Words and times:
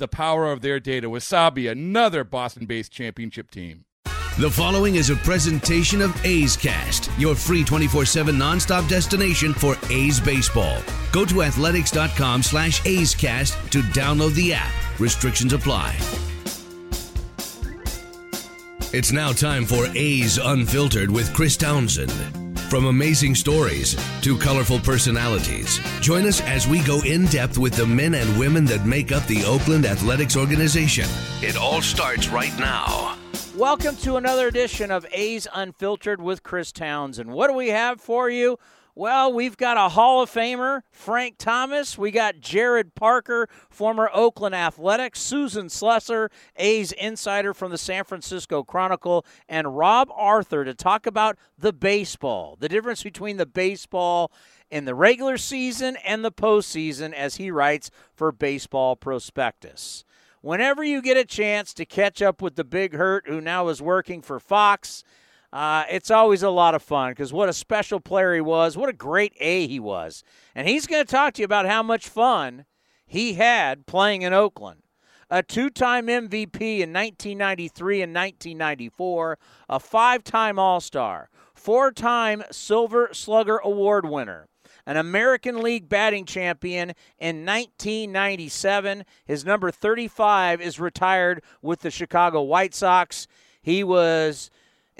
the 0.00 0.08
power 0.08 0.50
of 0.50 0.60
their 0.60 0.80
data. 0.80 1.08
Wasabi, 1.08 1.70
another 1.70 2.24
Boston 2.24 2.66
based 2.66 2.90
championship 2.90 3.50
team. 3.52 3.84
The 4.38 4.50
following 4.50 4.94
is 4.94 5.10
a 5.10 5.16
presentation 5.16 6.00
of 6.00 6.24
A's 6.24 6.56
Cast, 6.56 7.10
your 7.18 7.34
free 7.34 7.62
24-7 7.62 8.34
nonstop 8.34 8.88
destination 8.88 9.52
for 9.52 9.76
A's 9.90 10.18
baseball. 10.18 10.78
Go 11.12 11.24
to 11.26 11.42
athletics.com 11.42 12.42
slash 12.42 12.84
A's 12.86 13.14
Cast 13.14 13.54
to 13.72 13.82
download 13.82 14.34
the 14.34 14.54
app. 14.54 14.72
Restrictions 14.98 15.52
apply. 15.52 15.94
It's 18.92 19.12
now 19.12 19.32
time 19.32 19.64
for 19.66 19.86
A's 19.94 20.38
Unfiltered 20.38 21.10
with 21.10 21.32
Chris 21.34 21.56
Townsend. 21.56 22.39
From 22.70 22.86
amazing 22.86 23.34
stories 23.34 23.96
to 24.20 24.38
colorful 24.38 24.78
personalities, 24.78 25.80
join 26.00 26.24
us 26.24 26.40
as 26.42 26.68
we 26.68 26.78
go 26.84 27.00
in 27.02 27.26
depth 27.26 27.58
with 27.58 27.74
the 27.74 27.84
men 27.84 28.14
and 28.14 28.38
women 28.38 28.64
that 28.66 28.86
make 28.86 29.10
up 29.10 29.26
the 29.26 29.44
Oakland 29.44 29.84
Athletics 29.84 30.36
organization. 30.36 31.06
It 31.42 31.56
all 31.56 31.82
starts 31.82 32.28
right 32.28 32.56
now. 32.60 33.18
Welcome 33.56 33.96
to 33.96 34.14
another 34.14 34.46
edition 34.46 34.92
of 34.92 35.04
A's 35.10 35.48
Unfiltered 35.52 36.22
with 36.22 36.44
Chris 36.44 36.70
Townsend. 36.70 37.32
What 37.32 37.48
do 37.48 37.54
we 37.54 37.70
have 37.70 38.00
for 38.00 38.30
you? 38.30 38.56
Well, 39.00 39.32
we've 39.32 39.56
got 39.56 39.78
a 39.78 39.88
Hall 39.88 40.20
of 40.20 40.30
Famer, 40.30 40.82
Frank 40.90 41.36
Thomas. 41.38 41.96
We 41.96 42.10
got 42.10 42.40
Jarrod 42.40 42.94
Parker, 42.94 43.48
former 43.70 44.10
Oakland 44.12 44.54
Athletics, 44.54 45.22
Susan 45.22 45.68
Slusser, 45.68 46.28
A's 46.56 46.92
insider 46.92 47.54
from 47.54 47.70
the 47.70 47.78
San 47.78 48.04
Francisco 48.04 48.62
Chronicle, 48.62 49.24
and 49.48 49.74
Rob 49.78 50.10
Arthur 50.14 50.66
to 50.66 50.74
talk 50.74 51.06
about 51.06 51.38
the 51.56 51.72
baseball, 51.72 52.58
the 52.60 52.68
difference 52.68 53.02
between 53.02 53.38
the 53.38 53.46
baseball 53.46 54.30
in 54.70 54.84
the 54.84 54.94
regular 54.94 55.38
season 55.38 55.96
and 56.04 56.22
the 56.22 56.30
postseason, 56.30 57.14
as 57.14 57.36
he 57.36 57.50
writes 57.50 57.90
for 58.12 58.30
Baseball 58.30 58.96
Prospectus. 58.96 60.04
Whenever 60.42 60.84
you 60.84 61.00
get 61.00 61.16
a 61.16 61.24
chance 61.24 61.72
to 61.72 61.86
catch 61.86 62.20
up 62.20 62.42
with 62.42 62.56
the 62.56 62.64
big 62.64 62.92
hurt 62.92 63.26
who 63.26 63.40
now 63.40 63.68
is 63.68 63.80
working 63.80 64.20
for 64.20 64.38
Fox, 64.38 65.04
uh, 65.52 65.84
it's 65.90 66.10
always 66.10 66.42
a 66.42 66.50
lot 66.50 66.74
of 66.74 66.82
fun 66.82 67.10
because 67.10 67.32
what 67.32 67.48
a 67.48 67.52
special 67.52 67.98
player 67.98 68.34
he 68.34 68.40
was. 68.40 68.76
What 68.76 68.88
a 68.88 68.94
great 68.94 69.32
A 69.40 69.66
he 69.66 69.80
was. 69.80 70.22
And 70.54 70.68
he's 70.68 70.86
going 70.86 71.04
to 71.04 71.10
talk 71.10 71.34
to 71.34 71.42
you 71.42 71.44
about 71.44 71.66
how 71.66 71.82
much 71.82 72.08
fun 72.08 72.66
he 73.04 73.34
had 73.34 73.86
playing 73.86 74.22
in 74.22 74.32
Oakland. 74.32 74.82
A 75.28 75.42
two 75.42 75.70
time 75.70 76.06
MVP 76.06 76.80
in 76.80 76.92
1993 76.92 78.02
and 78.02 78.14
1994, 78.14 79.38
a 79.68 79.80
five 79.80 80.24
time 80.24 80.58
All 80.58 80.80
Star, 80.80 81.30
four 81.54 81.92
time 81.92 82.42
Silver 82.50 83.10
Slugger 83.12 83.58
Award 83.58 84.08
winner, 84.08 84.48
an 84.86 84.96
American 84.96 85.62
League 85.62 85.88
batting 85.88 86.24
champion 86.24 86.90
in 87.18 87.46
1997. 87.46 89.04
His 89.24 89.44
number 89.44 89.70
35 89.70 90.60
is 90.60 90.80
retired 90.80 91.42
with 91.62 91.80
the 91.80 91.92
Chicago 91.92 92.42
White 92.42 92.74
Sox. 92.74 93.28
He 93.62 93.84
was 93.84 94.50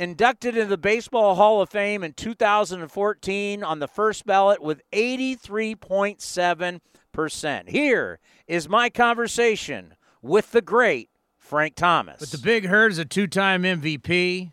inducted 0.01 0.57
into 0.57 0.71
the 0.71 0.79
Baseball 0.79 1.35
Hall 1.35 1.61
of 1.61 1.69
Fame 1.69 2.03
in 2.03 2.15
2014 2.15 3.63
on 3.63 3.81
the 3.81 3.87
first 3.87 4.25
ballot 4.25 4.63
with 4.63 4.81
83.7%. 4.93 7.69
Here 7.69 8.19
is 8.49 8.67
my 8.67 8.89
conversation 8.89 9.95
with 10.23 10.53
the 10.53 10.63
great 10.63 11.11
Frank 11.37 11.75
Thomas. 11.75 12.19
But 12.19 12.31
the 12.31 12.39
Big 12.39 12.65
Hurt 12.65 12.93
is 12.93 12.99
a 12.99 13.05
two 13.05 13.27
time 13.27 13.65
MVP. 13.65 14.53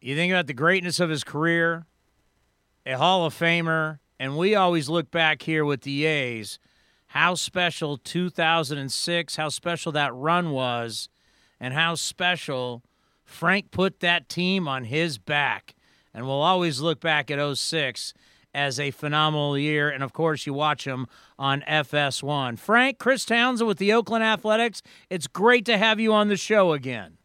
You 0.00 0.14
think 0.14 0.32
about 0.32 0.46
the 0.46 0.54
greatness 0.54 1.00
of 1.00 1.10
his 1.10 1.24
career, 1.24 1.84
a 2.86 2.96
Hall 2.96 3.26
of 3.26 3.34
Famer, 3.34 3.98
and 4.20 4.38
we 4.38 4.54
always 4.54 4.88
look 4.88 5.10
back 5.10 5.42
here 5.42 5.64
with 5.64 5.80
the 5.82 6.06
A's 6.06 6.60
how 7.08 7.34
special 7.34 7.98
2006, 7.98 9.34
how 9.34 9.48
special 9.48 9.90
that 9.90 10.14
run 10.14 10.52
was, 10.52 11.08
and 11.58 11.74
how 11.74 11.96
special 11.96 12.84
Frank 13.30 13.70
put 13.70 14.00
that 14.00 14.28
team 14.28 14.68
on 14.68 14.84
his 14.84 15.18
back. 15.18 15.74
And 16.12 16.26
we'll 16.26 16.42
always 16.42 16.80
look 16.80 17.00
back 17.00 17.30
at 17.30 17.56
06 17.56 18.12
as 18.52 18.80
a 18.80 18.90
phenomenal 18.90 19.56
year. 19.56 19.88
And 19.88 20.02
of 20.02 20.12
course, 20.12 20.46
you 20.46 20.52
watch 20.52 20.86
him 20.86 21.06
on 21.38 21.62
FS1. 21.62 22.58
Frank, 22.58 22.98
Chris 22.98 23.24
Townsend 23.24 23.68
with 23.68 23.78
the 23.78 23.92
Oakland 23.92 24.24
Athletics, 24.24 24.82
it's 25.08 25.26
great 25.26 25.64
to 25.66 25.78
have 25.78 26.00
you 26.00 26.12
on 26.12 26.28
the 26.28 26.36
show 26.36 26.72
again. 26.72 27.18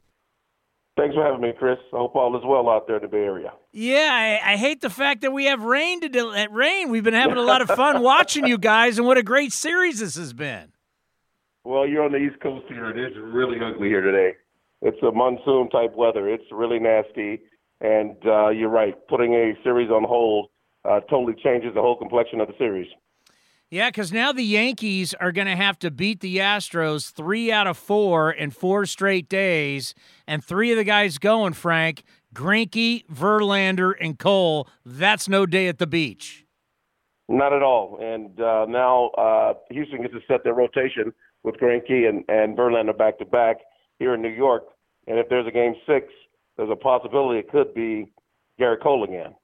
Thanks 0.98 1.14
for 1.14 1.26
having 1.26 1.42
me, 1.42 1.52
Chris. 1.58 1.78
I 1.94 1.98
hope 1.98 2.16
all 2.16 2.38
is 2.38 2.44
well 2.46 2.70
out 2.70 2.88
there 2.88 2.98
in 2.98 3.02
the 3.02 3.10
Bay 3.10 3.26
Area. 3.26 3.52
Yeah, 3.74 4.10
I, 4.12 4.54
I 4.54 4.56
hate 4.56 4.80
the 4.80 4.90
fact 4.90 5.22
that 5.22 5.32
we 5.32 5.46
have 5.46 5.62
rain 5.62 6.00
to 6.02 6.08
do, 6.08 6.32
at 6.32 6.38
eh, 6.38 6.48
rain. 6.52 6.90
We've 6.90 7.04
been 7.04 7.14
having 7.14 7.36
a 7.36 7.42
lot 7.42 7.62
of 7.62 7.68
fun 7.68 8.02
watching 8.02 8.48
you 8.48 8.58
guys, 8.58 8.98
and 8.98 9.06
what 9.06 9.18
a 9.18 9.24
great 9.24 9.52
series 9.52 10.00
this 10.00 10.16
has 10.16 10.32
been. 10.32 10.72
Well, 11.66 11.86
you're 11.86 12.04
on 12.04 12.14
the 12.14 12.20
East 12.20 12.40
Coast 12.40 12.66
here. 12.70 12.90
It 12.92 12.98
is 12.98 13.18
really 13.20 13.58
ugly 13.60 13.90
here 13.90 14.00
today. 14.00 14.38
It's 14.86 15.02
a 15.02 15.12
monsoon 15.12 15.68
type 15.72 15.96
weather. 15.96 16.30
It's 16.30 16.44
really 16.52 16.78
nasty, 16.78 17.42
and 17.82 18.16
uh, 18.24 18.50
you're 18.50 18.70
right. 18.70 18.94
Putting 19.08 19.34
a 19.34 19.54
series 19.64 19.90
on 19.90 20.04
hold 20.04 20.50
uh, 20.88 21.00
totally 21.10 21.34
changes 21.44 21.74
the 21.74 21.82
whole 21.82 21.98
complexion 21.98 22.40
of 22.40 22.48
the 22.48 22.54
series. 22.60 22.88
Yeah, 23.72 23.90
because 23.90 24.14
now 24.14 24.32
the 24.32 24.44
Yankees 24.44 25.16
are 25.16 25.32
going 25.32 25.48
to 25.48 25.56
have 25.56 25.80
to 25.80 25.90
beat 25.90 26.20
the 26.20 26.38
Astros 26.38 27.12
three 27.12 27.52
out 27.52 27.66
of 27.66 27.78
four 27.78 28.32
in 28.32 28.52
four 28.52 28.86
straight 28.86 29.28
days, 29.28 29.96
and 30.28 30.46
three 30.46 30.70
of 30.72 30.78
the 30.78 30.84
guys 30.84 31.18
going, 31.18 31.54
Frank, 31.54 32.04
Greinke, 32.36 33.08
Verlander, 33.08 33.94
and 34.00 34.20
Cole. 34.20 34.70
That's 34.86 35.28
no 35.28 35.48
day 35.48 35.68
at 35.68 35.80
the 35.80 35.88
beach. 35.88 36.46
Not 37.28 37.54
at 37.54 37.64
all. 37.64 37.98
And 38.00 38.40
uh, 38.40 38.68
now 38.70 39.08
uh, 39.18 39.54
Houston 39.72 40.04
gets 40.04 40.14
to 40.14 40.20
set 40.28 40.44
their 40.44 40.54
rotation 40.54 41.12
with 41.42 41.56
Greinke 41.56 42.08
and, 42.08 42.24
and 42.28 42.56
Verlander 42.56 42.96
back 42.96 43.18
to 43.18 43.26
back 43.26 43.58
here 43.98 44.14
in 44.14 44.22
New 44.22 44.30
York. 44.30 44.66
And 45.08 45.20
if 45.20 45.30
there's 45.30 45.48
a 45.48 45.52
game 45.52 45.76
six, 45.86 46.08
there's 46.58 46.70
a 46.70 46.76
possibility 46.76 47.40
it 47.40 47.52
could 47.52 47.74
be 47.74 48.12
Gerrit 48.60 48.82
Cole 48.82 49.04
again. 49.04 49.36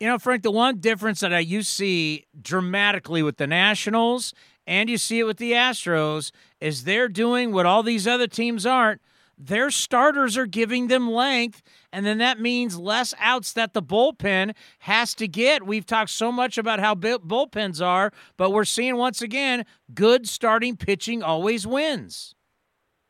You 0.00 0.08
know, 0.08 0.18
Frank, 0.18 0.42
the 0.42 0.50
one 0.50 0.78
difference 0.78 1.20
that 1.20 1.46
you 1.46 1.62
see 1.62 2.26
dramatically 2.40 3.22
with 3.22 3.36
the 3.36 3.46
Nationals 3.46 4.34
and 4.66 4.88
you 4.88 4.98
see 4.98 5.20
it 5.20 5.24
with 5.24 5.36
the 5.36 5.52
Astros 5.52 6.32
is 6.60 6.84
they're 6.84 7.08
doing 7.08 7.52
what 7.52 7.66
all 7.66 7.82
these 7.82 8.06
other 8.06 8.26
teams 8.26 8.66
aren't. 8.66 9.00
Their 9.38 9.70
starters 9.70 10.36
are 10.36 10.46
giving 10.46 10.86
them 10.86 11.10
length, 11.10 11.62
and 11.92 12.06
then 12.06 12.18
that 12.18 12.40
means 12.40 12.78
less 12.78 13.12
outs 13.18 13.52
that 13.54 13.74
the 13.74 13.82
bullpen 13.82 14.54
has 14.80 15.14
to 15.16 15.26
get. 15.26 15.66
We've 15.66 15.86
talked 15.86 16.10
so 16.10 16.30
much 16.30 16.58
about 16.58 16.80
how 16.80 16.94
bullpens 16.94 17.84
are, 17.84 18.12
but 18.36 18.50
we're 18.50 18.64
seeing 18.64 18.96
once 18.96 19.20
again 19.20 19.64
good 19.94 20.28
starting 20.28 20.76
pitching 20.76 21.22
always 21.22 21.66
wins. 21.66 22.34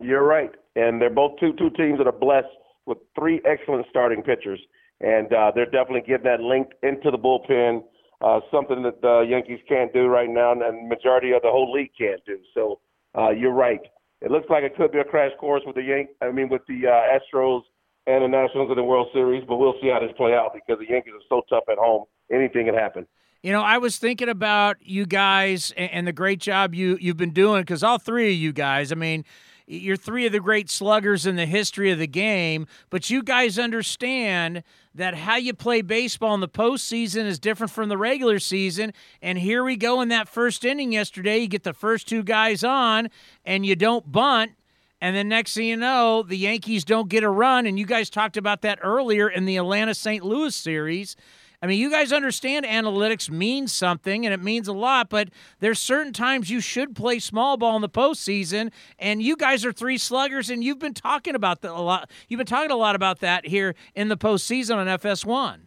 You're 0.02 0.24
right, 0.24 0.50
and 0.76 1.00
they're 1.00 1.10
both 1.10 1.38
two 1.38 1.52
two 1.54 1.70
teams 1.70 1.98
that 1.98 2.06
are 2.06 2.12
blessed 2.12 2.48
with 2.86 2.98
three 3.18 3.40
excellent 3.44 3.86
starting 3.88 4.22
pitchers, 4.22 4.60
and 5.00 5.32
uh, 5.32 5.52
they're 5.54 5.66
definitely 5.66 6.02
getting 6.06 6.24
that 6.24 6.40
link 6.40 6.68
into 6.82 7.10
the 7.10 7.18
bullpen. 7.18 7.82
Uh, 8.20 8.38
something 8.52 8.82
that 8.84 9.00
the 9.02 9.26
Yankees 9.28 9.58
can't 9.68 9.92
do 9.92 10.06
right 10.06 10.30
now, 10.30 10.52
and 10.52 10.60
the 10.60 10.88
majority 10.88 11.32
of 11.32 11.42
the 11.42 11.50
whole 11.50 11.72
league 11.72 11.90
can't 11.98 12.24
do. 12.24 12.38
So 12.54 12.80
uh, 13.18 13.30
you're 13.30 13.52
right. 13.52 13.80
It 14.20 14.30
looks 14.30 14.46
like 14.48 14.62
it 14.62 14.76
could 14.76 14.92
be 14.92 14.98
a 14.98 15.04
crash 15.04 15.32
course 15.40 15.62
with 15.66 15.74
the 15.74 15.82
Yank. 15.82 16.10
I 16.20 16.30
mean, 16.30 16.48
with 16.48 16.62
the 16.68 16.86
uh, 16.86 17.18
Astros 17.18 17.62
and 18.06 18.22
the 18.22 18.28
Nationals 18.28 18.70
in 18.70 18.76
the 18.76 18.84
World 18.84 19.08
Series, 19.12 19.42
but 19.46 19.56
we'll 19.56 19.74
see 19.82 19.88
how 19.88 19.98
this 19.98 20.12
play 20.16 20.34
out 20.34 20.52
because 20.54 20.80
the 20.80 20.92
Yankees 20.92 21.14
are 21.14 21.26
so 21.28 21.42
tough 21.48 21.64
at 21.70 21.78
home. 21.78 22.04
Anything 22.30 22.66
can 22.66 22.74
happen. 22.74 23.06
You 23.42 23.50
know, 23.50 23.62
I 23.62 23.78
was 23.78 23.98
thinking 23.98 24.28
about 24.28 24.76
you 24.80 25.04
guys 25.04 25.72
and 25.76 26.06
the 26.06 26.12
great 26.12 26.38
job 26.38 26.76
you 26.76 26.96
you've 27.00 27.16
been 27.16 27.32
doing 27.32 27.62
because 27.62 27.82
all 27.82 27.98
three 27.98 28.32
of 28.32 28.38
you 28.38 28.52
guys, 28.52 28.92
I 28.92 28.94
mean, 28.94 29.24
you're 29.66 29.96
three 29.96 30.26
of 30.26 30.32
the 30.32 30.40
great 30.40 30.68
sluggers 30.70 31.26
in 31.26 31.36
the 31.36 31.46
history 31.46 31.90
of 31.90 31.98
the 31.98 32.06
game, 32.06 32.66
but 32.90 33.10
you 33.10 33.22
guys 33.22 33.58
understand 33.58 34.62
that 34.94 35.14
how 35.14 35.36
you 35.36 35.54
play 35.54 35.82
baseball 35.82 36.34
in 36.34 36.40
the 36.40 36.48
postseason 36.48 37.24
is 37.24 37.38
different 37.38 37.72
from 37.72 37.88
the 37.88 37.96
regular 37.96 38.38
season. 38.38 38.92
And 39.22 39.38
here 39.38 39.64
we 39.64 39.76
go 39.76 40.00
in 40.00 40.08
that 40.08 40.28
first 40.28 40.64
inning 40.64 40.92
yesterday. 40.92 41.38
You 41.38 41.48
get 41.48 41.62
the 41.62 41.72
first 41.72 42.08
two 42.08 42.22
guys 42.22 42.62
on, 42.62 43.08
and 43.44 43.64
you 43.64 43.74
don't 43.74 44.10
bunt. 44.10 44.52
And 45.00 45.16
then 45.16 45.28
next 45.28 45.54
thing 45.54 45.66
you 45.66 45.76
know, 45.76 46.22
the 46.22 46.36
Yankees 46.36 46.84
don't 46.84 47.08
get 47.08 47.24
a 47.24 47.28
run. 47.28 47.66
And 47.66 47.78
you 47.78 47.86
guys 47.86 48.08
talked 48.08 48.36
about 48.36 48.62
that 48.62 48.78
earlier 48.82 49.28
in 49.28 49.46
the 49.46 49.56
Atlanta 49.56 49.94
St. 49.94 50.24
Louis 50.24 50.54
series. 50.54 51.16
I 51.62 51.68
mean, 51.68 51.78
you 51.78 51.92
guys 51.92 52.12
understand 52.12 52.66
analytics 52.66 53.30
means 53.30 53.72
something 53.72 54.26
and 54.26 54.34
it 54.34 54.42
means 54.42 54.66
a 54.66 54.72
lot, 54.72 55.08
but 55.08 55.28
there's 55.60 55.78
certain 55.78 56.12
times 56.12 56.50
you 56.50 56.60
should 56.60 56.96
play 56.96 57.20
small 57.20 57.56
ball 57.56 57.76
in 57.76 57.82
the 57.82 57.88
postseason. 57.88 58.72
And 58.98 59.22
you 59.22 59.36
guys 59.36 59.64
are 59.64 59.72
three 59.72 59.96
sluggers, 59.96 60.50
and 60.50 60.64
you've 60.64 60.80
been 60.80 60.92
talking 60.92 61.36
about 61.36 61.60
that 61.60 61.70
a 61.70 61.80
lot. 61.80 62.10
You've 62.28 62.38
been 62.38 62.46
talking 62.46 62.72
a 62.72 62.76
lot 62.76 62.96
about 62.96 63.20
that 63.20 63.46
here 63.46 63.76
in 63.94 64.08
the 64.08 64.16
postseason 64.16 64.76
on 64.76 64.88
FS1. 64.88 65.60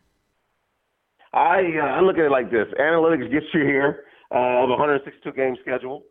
I 1.32 1.60
uh, 1.82 1.86
I 1.86 2.02
look 2.02 2.18
at 2.18 2.26
it 2.26 2.32
like 2.32 2.52
this: 2.52 2.68
analytics 2.80 3.32
gets 3.32 3.46
you 3.54 3.66
here 3.66 4.04
uh, 4.34 4.64
of 4.64 4.70
a 4.70 4.74
162 4.74 5.32
game 5.32 5.56
schedule, 5.62 6.04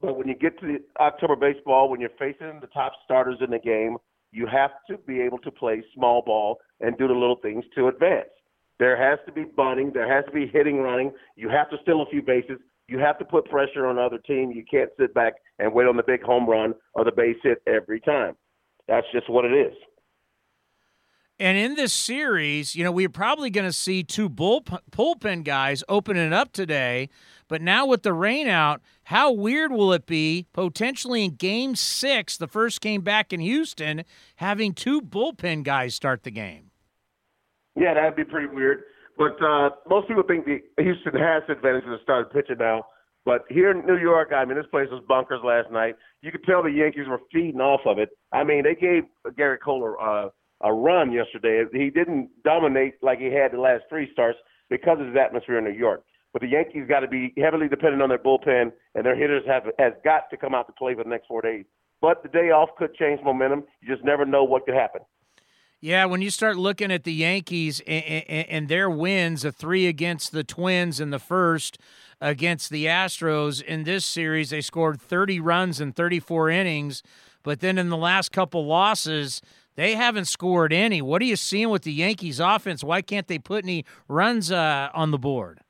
but 0.00 0.16
when 0.16 0.26
you 0.28 0.34
get 0.34 0.58
to 0.60 0.66
the 0.66 0.78
October 1.00 1.36
baseball, 1.36 1.88
when 1.88 2.00
you're 2.00 2.10
facing 2.18 2.58
the 2.60 2.68
top 2.68 2.92
starters 3.04 3.38
in 3.40 3.50
the 3.50 3.58
game, 3.58 3.96
you 4.30 4.46
have 4.46 4.70
to 4.88 4.98
be 4.98 5.20
able 5.20 5.38
to 5.38 5.50
play 5.50 5.82
small 5.94 6.22
ball 6.22 6.58
and 6.80 6.96
do 6.96 7.08
the 7.08 7.14
little 7.14 7.38
things 7.42 7.64
to 7.74 7.88
advance. 7.88 8.28
There 8.78 8.96
has 8.96 9.18
to 9.26 9.32
be 9.32 9.44
bunting. 9.44 9.92
There 9.92 10.12
has 10.12 10.24
to 10.26 10.32
be 10.32 10.46
hitting, 10.46 10.78
running. 10.78 11.12
You 11.36 11.48
have 11.48 11.68
to 11.70 11.76
steal 11.82 12.02
a 12.02 12.06
few 12.06 12.22
bases. 12.22 12.58
You 12.86 12.98
have 12.98 13.18
to 13.18 13.24
put 13.24 13.50
pressure 13.50 13.86
on 13.86 13.96
the 13.96 14.02
other 14.02 14.18
team. 14.18 14.50
You 14.50 14.64
can't 14.70 14.90
sit 14.98 15.12
back 15.14 15.34
and 15.58 15.72
wait 15.74 15.86
on 15.86 15.96
the 15.96 16.02
big 16.02 16.22
home 16.22 16.48
run 16.48 16.74
or 16.94 17.04
the 17.04 17.12
base 17.12 17.36
hit 17.42 17.58
every 17.66 18.00
time. 18.00 18.34
That's 18.86 19.06
just 19.12 19.28
what 19.28 19.44
it 19.44 19.52
is. 19.52 19.74
And 21.40 21.56
in 21.56 21.76
this 21.76 21.92
series, 21.92 22.74
you 22.74 22.82
know, 22.82 22.90
we're 22.90 23.08
probably 23.08 23.48
going 23.48 23.66
to 23.66 23.72
see 23.72 24.02
two 24.02 24.28
bull, 24.28 24.62
bullpen 24.62 25.44
guys 25.44 25.84
opening 25.88 26.32
up 26.32 26.52
today. 26.52 27.10
But 27.46 27.62
now 27.62 27.86
with 27.86 28.02
the 28.02 28.12
rain 28.12 28.48
out, 28.48 28.80
how 29.04 29.30
weird 29.30 29.70
will 29.70 29.92
it 29.92 30.04
be 30.04 30.46
potentially 30.52 31.24
in 31.24 31.34
game 31.34 31.76
six, 31.76 32.36
the 32.36 32.48
first 32.48 32.80
game 32.80 33.02
back 33.02 33.32
in 33.32 33.38
Houston, 33.38 34.04
having 34.36 34.74
two 34.74 35.00
bullpen 35.00 35.62
guys 35.62 35.94
start 35.94 36.24
the 36.24 36.32
game? 36.32 36.67
Yeah, 37.78 37.94
that'd 37.94 38.16
be 38.16 38.24
pretty 38.24 38.48
weird. 38.48 38.82
But 39.16 39.40
uh, 39.42 39.70
most 39.88 40.08
people 40.08 40.22
think 40.26 40.44
the 40.46 40.60
Houston 40.82 41.14
has 41.14 41.42
the 41.46 41.54
advantage 41.54 41.84
of 41.84 41.90
the 41.90 41.98
starting 42.02 42.30
pitcher 42.30 42.54
now. 42.54 42.84
But 43.24 43.44
here 43.50 43.70
in 43.70 43.84
New 43.84 43.98
York, 43.98 44.32
I 44.34 44.44
mean, 44.44 44.56
this 44.56 44.66
place 44.70 44.88
was 44.90 45.02
bunkers 45.06 45.40
last 45.44 45.70
night. 45.70 45.96
You 46.22 46.32
could 46.32 46.44
tell 46.44 46.62
the 46.62 46.70
Yankees 46.70 47.06
were 47.08 47.20
feeding 47.32 47.60
off 47.60 47.80
of 47.84 47.98
it. 47.98 48.10
I 48.32 48.44
mean, 48.44 48.62
they 48.64 48.74
gave 48.74 49.04
Gerrit 49.36 49.58
Cole 49.62 49.96
uh, 50.00 50.28
a 50.62 50.72
run 50.72 51.12
yesterday. 51.12 51.64
He 51.72 51.90
didn't 51.90 52.30
dominate 52.44 52.94
like 53.02 53.18
he 53.18 53.26
had 53.26 53.52
the 53.52 53.60
last 53.60 53.84
three 53.88 54.08
starts 54.12 54.38
because 54.70 54.98
of 55.00 55.06
his 55.08 55.16
atmosphere 55.16 55.58
in 55.58 55.64
New 55.64 55.78
York. 55.78 56.04
But 56.32 56.42
the 56.42 56.48
Yankees 56.48 56.84
got 56.88 57.00
to 57.00 57.08
be 57.08 57.34
heavily 57.38 57.68
dependent 57.68 58.02
on 58.02 58.08
their 58.08 58.18
bullpen, 58.18 58.72
and 58.94 59.04
their 59.04 59.16
hitters 59.16 59.42
have 59.46 59.64
has 59.78 59.92
got 60.04 60.30
to 60.30 60.36
come 60.36 60.54
out 60.54 60.66
to 60.66 60.72
play 60.72 60.94
for 60.94 61.02
the 61.02 61.10
next 61.10 61.26
four 61.26 61.42
days. 61.42 61.64
But 62.00 62.22
the 62.22 62.28
day 62.28 62.50
off 62.50 62.70
could 62.78 62.94
change 62.94 63.20
momentum. 63.24 63.64
You 63.80 63.92
just 63.92 64.04
never 64.04 64.24
know 64.24 64.44
what 64.44 64.64
could 64.64 64.74
happen. 64.74 65.02
Yeah, 65.80 66.06
when 66.06 66.22
you 66.22 66.30
start 66.30 66.56
looking 66.56 66.90
at 66.90 67.04
the 67.04 67.12
Yankees 67.12 67.80
and, 67.86 68.68
their 68.68 68.90
wins, 68.90 69.44
a 69.44 69.52
three 69.52 69.86
against 69.86 70.32
the 70.32 70.42
Twins 70.42 70.98
in 70.98 71.10
the 71.10 71.20
first, 71.20 71.78
against 72.20 72.70
the 72.70 72.86
Astros 72.86 73.62
in 73.62 73.84
this 73.84 74.04
series, 74.04 74.50
they 74.50 74.60
scored 74.60 75.00
30 75.00 75.38
runs 75.38 75.80
in 75.80 75.92
34 75.92 76.50
innings. 76.50 77.04
But 77.44 77.60
then 77.60 77.78
in 77.78 77.90
the 77.90 77.96
last 77.96 78.32
couple 78.32 78.66
losses, 78.66 79.40
they 79.76 79.94
haven't 79.94 80.24
scored 80.24 80.72
any. 80.72 81.00
What 81.00 81.22
are 81.22 81.26
you 81.26 81.36
seeing 81.36 81.70
with 81.70 81.82
the 81.82 81.92
Yankees 81.92 82.40
offense? 82.40 82.82
Why 82.82 83.00
can't 83.00 83.28
they 83.28 83.38
put 83.38 83.62
any 83.62 83.84
runs 84.08 84.50
uh, 84.50 84.88
on 84.92 85.12
the 85.12 85.18
board? 85.18 85.60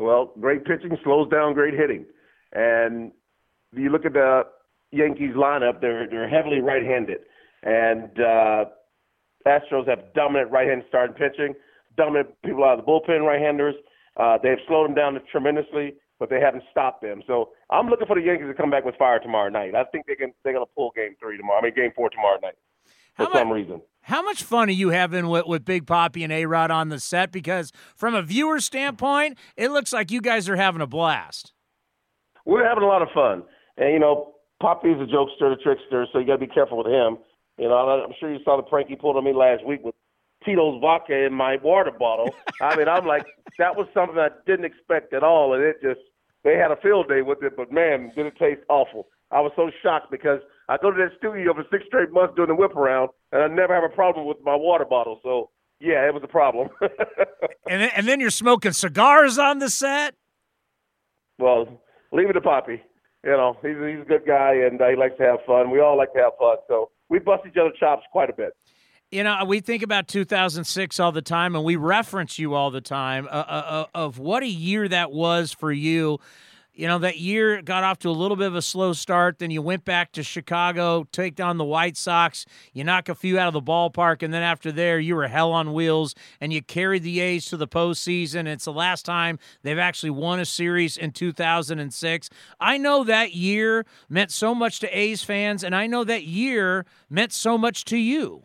Well, 0.00 0.32
great 0.40 0.64
pitching 0.64 0.98
slows 1.04 1.28
down 1.28 1.54
great 1.54 1.74
hitting. 1.74 2.06
And 2.52 3.12
you 3.72 3.88
look 3.88 4.04
at 4.04 4.14
the 4.14 4.42
Yankees 4.90 5.36
lineup, 5.36 5.80
they're, 5.80 6.08
they're 6.10 6.28
heavily 6.28 6.60
right 6.60 6.82
handed. 6.82 7.20
And, 7.62 8.20
uh, 8.20 8.64
Astros 9.46 9.88
have 9.88 10.12
dominant 10.14 10.50
right-hand 10.50 10.84
starting 10.88 11.14
pitching, 11.14 11.54
dominant 11.96 12.30
people 12.44 12.64
out 12.64 12.78
of 12.78 12.84
the 12.84 12.90
bullpen 12.90 13.26
right-handers. 13.26 13.74
Uh, 14.16 14.38
they've 14.42 14.58
slowed 14.68 14.88
them 14.88 14.94
down 14.94 15.18
tremendously, 15.30 15.94
but 16.18 16.30
they 16.30 16.40
haven't 16.40 16.62
stopped 16.70 17.02
them. 17.02 17.22
So 17.26 17.50
I'm 17.70 17.88
looking 17.88 18.06
for 18.06 18.16
the 18.16 18.22
Yankees 18.22 18.46
to 18.48 18.54
come 18.54 18.70
back 18.70 18.84
with 18.84 18.94
fire 18.96 19.18
tomorrow 19.18 19.48
night. 19.48 19.74
I 19.74 19.84
think 19.84 20.06
they 20.06 20.14
can. 20.14 20.32
They're 20.44 20.52
going 20.52 20.64
to 20.64 20.72
pull 20.76 20.92
Game 20.94 21.16
Three 21.18 21.36
tomorrow. 21.36 21.60
I 21.60 21.64
mean, 21.64 21.74
Game 21.74 21.90
Four 21.96 22.10
tomorrow 22.10 22.38
night 22.42 22.54
for 23.16 23.24
how 23.24 23.32
some 23.32 23.48
much, 23.48 23.54
reason. 23.56 23.82
How 24.02 24.22
much 24.22 24.42
fun 24.42 24.68
are 24.68 24.72
you 24.72 24.90
having 24.90 25.28
with, 25.28 25.46
with 25.46 25.64
Big 25.64 25.86
Poppy 25.86 26.22
and 26.24 26.32
A 26.32 26.46
Rod 26.46 26.70
on 26.70 26.90
the 26.90 27.00
set? 27.00 27.32
Because 27.32 27.72
from 27.96 28.14
a 28.14 28.22
viewer 28.22 28.60
standpoint, 28.60 29.38
it 29.56 29.70
looks 29.70 29.92
like 29.92 30.10
you 30.10 30.20
guys 30.20 30.48
are 30.48 30.56
having 30.56 30.82
a 30.82 30.86
blast. 30.86 31.52
We're 32.44 32.68
having 32.68 32.84
a 32.84 32.88
lot 32.88 33.02
of 33.02 33.08
fun, 33.14 33.44
and 33.76 33.92
you 33.92 33.98
know, 33.98 34.34
Poppy's 34.60 34.98
a 35.00 35.06
jokester, 35.06 35.52
a 35.52 35.56
trickster, 35.56 36.06
so 36.12 36.18
you 36.18 36.26
got 36.26 36.34
to 36.34 36.46
be 36.46 36.46
careful 36.46 36.78
with 36.78 36.86
him. 36.86 37.18
You 37.62 37.68
know, 37.68 37.76
I'm 37.76 38.12
sure 38.18 38.32
you 38.32 38.40
saw 38.44 38.56
the 38.56 38.64
prank 38.64 38.88
he 38.88 38.96
pulled 38.96 39.16
on 39.16 39.22
me 39.22 39.32
last 39.32 39.64
week 39.64 39.84
with 39.84 39.94
Tito's 40.44 40.80
vodka 40.80 41.14
in 41.14 41.32
my 41.32 41.58
water 41.62 41.92
bottle. 41.96 42.28
I 42.60 42.74
mean, 42.74 42.88
I'm 42.88 43.06
like, 43.06 43.24
that 43.58 43.76
was 43.76 43.86
something 43.94 44.18
I 44.18 44.30
didn't 44.46 44.64
expect 44.64 45.14
at 45.14 45.22
all, 45.22 45.54
and 45.54 45.62
it 45.62 45.76
just 45.80 46.00
they 46.42 46.56
had 46.56 46.72
a 46.72 46.76
field 46.82 47.08
day 47.08 47.22
with 47.22 47.40
it. 47.44 47.56
But 47.56 47.70
man, 47.70 48.10
did 48.16 48.26
it 48.26 48.36
taste 48.36 48.62
awful! 48.68 49.06
I 49.30 49.40
was 49.40 49.52
so 49.54 49.70
shocked 49.80 50.10
because 50.10 50.40
I 50.68 50.76
go 50.76 50.90
to 50.90 50.96
that 51.04 51.16
studio 51.18 51.54
for 51.54 51.64
six 51.70 51.84
straight 51.86 52.10
months 52.10 52.34
doing 52.34 52.48
the 52.48 52.56
whip 52.56 52.74
around, 52.74 53.10
and 53.30 53.44
I 53.44 53.46
never 53.46 53.76
have 53.76 53.84
a 53.84 53.94
problem 53.94 54.26
with 54.26 54.38
my 54.42 54.56
water 54.56 54.84
bottle. 54.84 55.20
So 55.22 55.50
yeah, 55.78 56.04
it 56.08 56.12
was 56.12 56.24
a 56.24 56.28
problem. 56.28 56.68
and 56.80 57.80
then, 57.80 57.90
and 57.94 58.08
then 58.08 58.18
you're 58.18 58.30
smoking 58.30 58.72
cigars 58.72 59.38
on 59.38 59.60
the 59.60 59.70
set. 59.70 60.16
Well, 61.38 61.80
leave 62.10 62.28
it 62.28 62.32
to 62.32 62.40
Poppy. 62.40 62.82
You 63.22 63.30
know, 63.30 63.56
he's 63.62 63.76
he's 63.76 64.02
a 64.02 64.08
good 64.08 64.26
guy, 64.26 64.54
and 64.66 64.82
uh, 64.82 64.88
he 64.88 64.96
likes 64.96 65.16
to 65.18 65.22
have 65.22 65.38
fun. 65.46 65.70
We 65.70 65.78
all 65.78 65.96
like 65.96 66.12
to 66.14 66.18
have 66.18 66.32
fun, 66.40 66.56
so 66.66 66.90
we 67.12 67.18
bust 67.18 67.42
each 67.46 67.58
other 67.58 67.72
chops 67.78 68.04
quite 68.10 68.30
a 68.30 68.32
bit. 68.32 68.56
You 69.10 69.22
know, 69.22 69.44
we 69.44 69.60
think 69.60 69.82
about 69.82 70.08
2006 70.08 70.98
all 70.98 71.12
the 71.12 71.20
time, 71.20 71.54
and 71.54 71.62
we 71.62 71.76
reference 71.76 72.38
you 72.38 72.54
all 72.54 72.70
the 72.70 72.80
time 72.80 73.26
uh, 73.26 73.44
uh, 73.46 73.64
uh, 73.66 73.86
of 73.94 74.18
what 74.18 74.42
a 74.42 74.48
year 74.48 74.88
that 74.88 75.12
was 75.12 75.52
for 75.52 75.70
you. 75.70 76.18
You 76.74 76.88
know, 76.88 76.98
that 77.00 77.18
year 77.18 77.60
got 77.60 77.84
off 77.84 77.98
to 77.98 78.08
a 78.08 78.12
little 78.12 78.36
bit 78.36 78.46
of 78.46 78.54
a 78.54 78.62
slow 78.62 78.94
start. 78.94 79.38
Then 79.38 79.50
you 79.50 79.60
went 79.60 79.84
back 79.84 80.10
to 80.12 80.22
Chicago, 80.22 81.06
take 81.12 81.34
down 81.34 81.58
the 81.58 81.66
White 81.66 81.98
Sox. 81.98 82.46
You 82.72 82.82
knock 82.82 83.10
a 83.10 83.14
few 83.14 83.38
out 83.38 83.46
of 83.46 83.52
the 83.52 83.60
ballpark. 83.60 84.22
And 84.22 84.32
then 84.32 84.42
after 84.42 84.72
there, 84.72 84.98
you 84.98 85.14
were 85.14 85.28
hell 85.28 85.52
on 85.52 85.74
wheels 85.74 86.14
and 86.40 86.50
you 86.50 86.62
carried 86.62 87.02
the 87.02 87.20
A's 87.20 87.44
to 87.46 87.58
the 87.58 87.68
postseason. 87.68 88.46
It's 88.46 88.64
the 88.64 88.72
last 88.72 89.04
time 89.04 89.38
they've 89.62 89.78
actually 89.78 90.10
won 90.10 90.40
a 90.40 90.46
series 90.46 90.96
in 90.96 91.10
2006. 91.10 92.30
I 92.58 92.78
know 92.78 93.04
that 93.04 93.34
year 93.34 93.84
meant 94.08 94.30
so 94.30 94.54
much 94.54 94.80
to 94.80 94.98
A's 94.98 95.22
fans, 95.22 95.62
and 95.62 95.76
I 95.76 95.86
know 95.86 96.04
that 96.04 96.24
year 96.24 96.86
meant 97.10 97.32
so 97.32 97.58
much 97.58 97.84
to 97.86 97.98
you. 97.98 98.44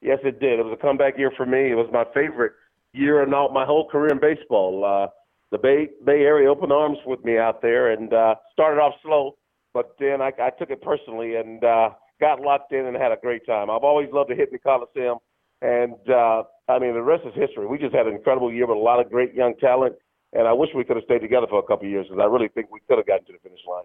Yes, 0.00 0.18
it 0.24 0.40
did. 0.40 0.58
It 0.58 0.64
was 0.64 0.76
a 0.78 0.80
comeback 0.80 1.18
year 1.18 1.30
for 1.36 1.44
me. 1.44 1.70
It 1.70 1.74
was 1.74 1.90
my 1.92 2.04
favorite 2.14 2.52
year 2.94 3.22
in 3.22 3.34
all 3.34 3.52
my 3.52 3.66
whole 3.66 3.88
career 3.88 4.12
in 4.12 4.18
baseball. 4.18 4.84
Uh, 4.84 5.08
the 5.52 5.58
Bay 5.58 5.90
Bay 6.04 6.22
Area 6.22 6.50
opened 6.50 6.72
arms 6.72 6.98
with 7.06 7.22
me 7.24 7.38
out 7.38 7.62
there 7.62 7.92
and 7.92 8.12
uh, 8.12 8.34
started 8.52 8.80
off 8.80 8.94
slow, 9.02 9.36
but 9.72 9.94
then 10.00 10.20
I, 10.20 10.32
I 10.40 10.50
took 10.58 10.70
it 10.70 10.82
personally 10.82 11.36
and 11.36 11.62
uh, 11.62 11.90
got 12.20 12.40
locked 12.40 12.72
in 12.72 12.86
and 12.86 12.96
had 12.96 13.12
a 13.12 13.18
great 13.22 13.46
time. 13.46 13.70
I've 13.70 13.84
always 13.84 14.08
loved 14.12 14.30
to 14.30 14.34
hit 14.34 14.50
the 14.50 14.58
Coliseum, 14.58 15.18
and 15.60 15.94
uh, 16.08 16.42
I 16.68 16.78
mean 16.80 16.94
the 16.94 17.02
rest 17.02 17.24
is 17.26 17.34
history. 17.36 17.66
We 17.66 17.78
just 17.78 17.94
had 17.94 18.06
an 18.06 18.14
incredible 18.14 18.50
year 18.50 18.66
with 18.66 18.78
a 18.78 18.80
lot 18.80 18.98
of 18.98 19.10
great 19.10 19.34
young 19.34 19.54
talent, 19.60 19.94
and 20.32 20.48
I 20.48 20.54
wish 20.54 20.70
we 20.74 20.84
could 20.84 20.96
have 20.96 21.04
stayed 21.04 21.20
together 21.20 21.46
for 21.48 21.58
a 21.58 21.62
couple 21.62 21.86
of 21.86 21.90
years 21.92 22.06
because 22.08 22.20
I 22.20 22.26
really 22.26 22.48
think 22.48 22.72
we 22.72 22.80
could 22.88 22.96
have 22.96 23.06
gotten 23.06 23.26
to 23.26 23.32
the 23.32 23.38
finish 23.38 23.60
line. 23.68 23.84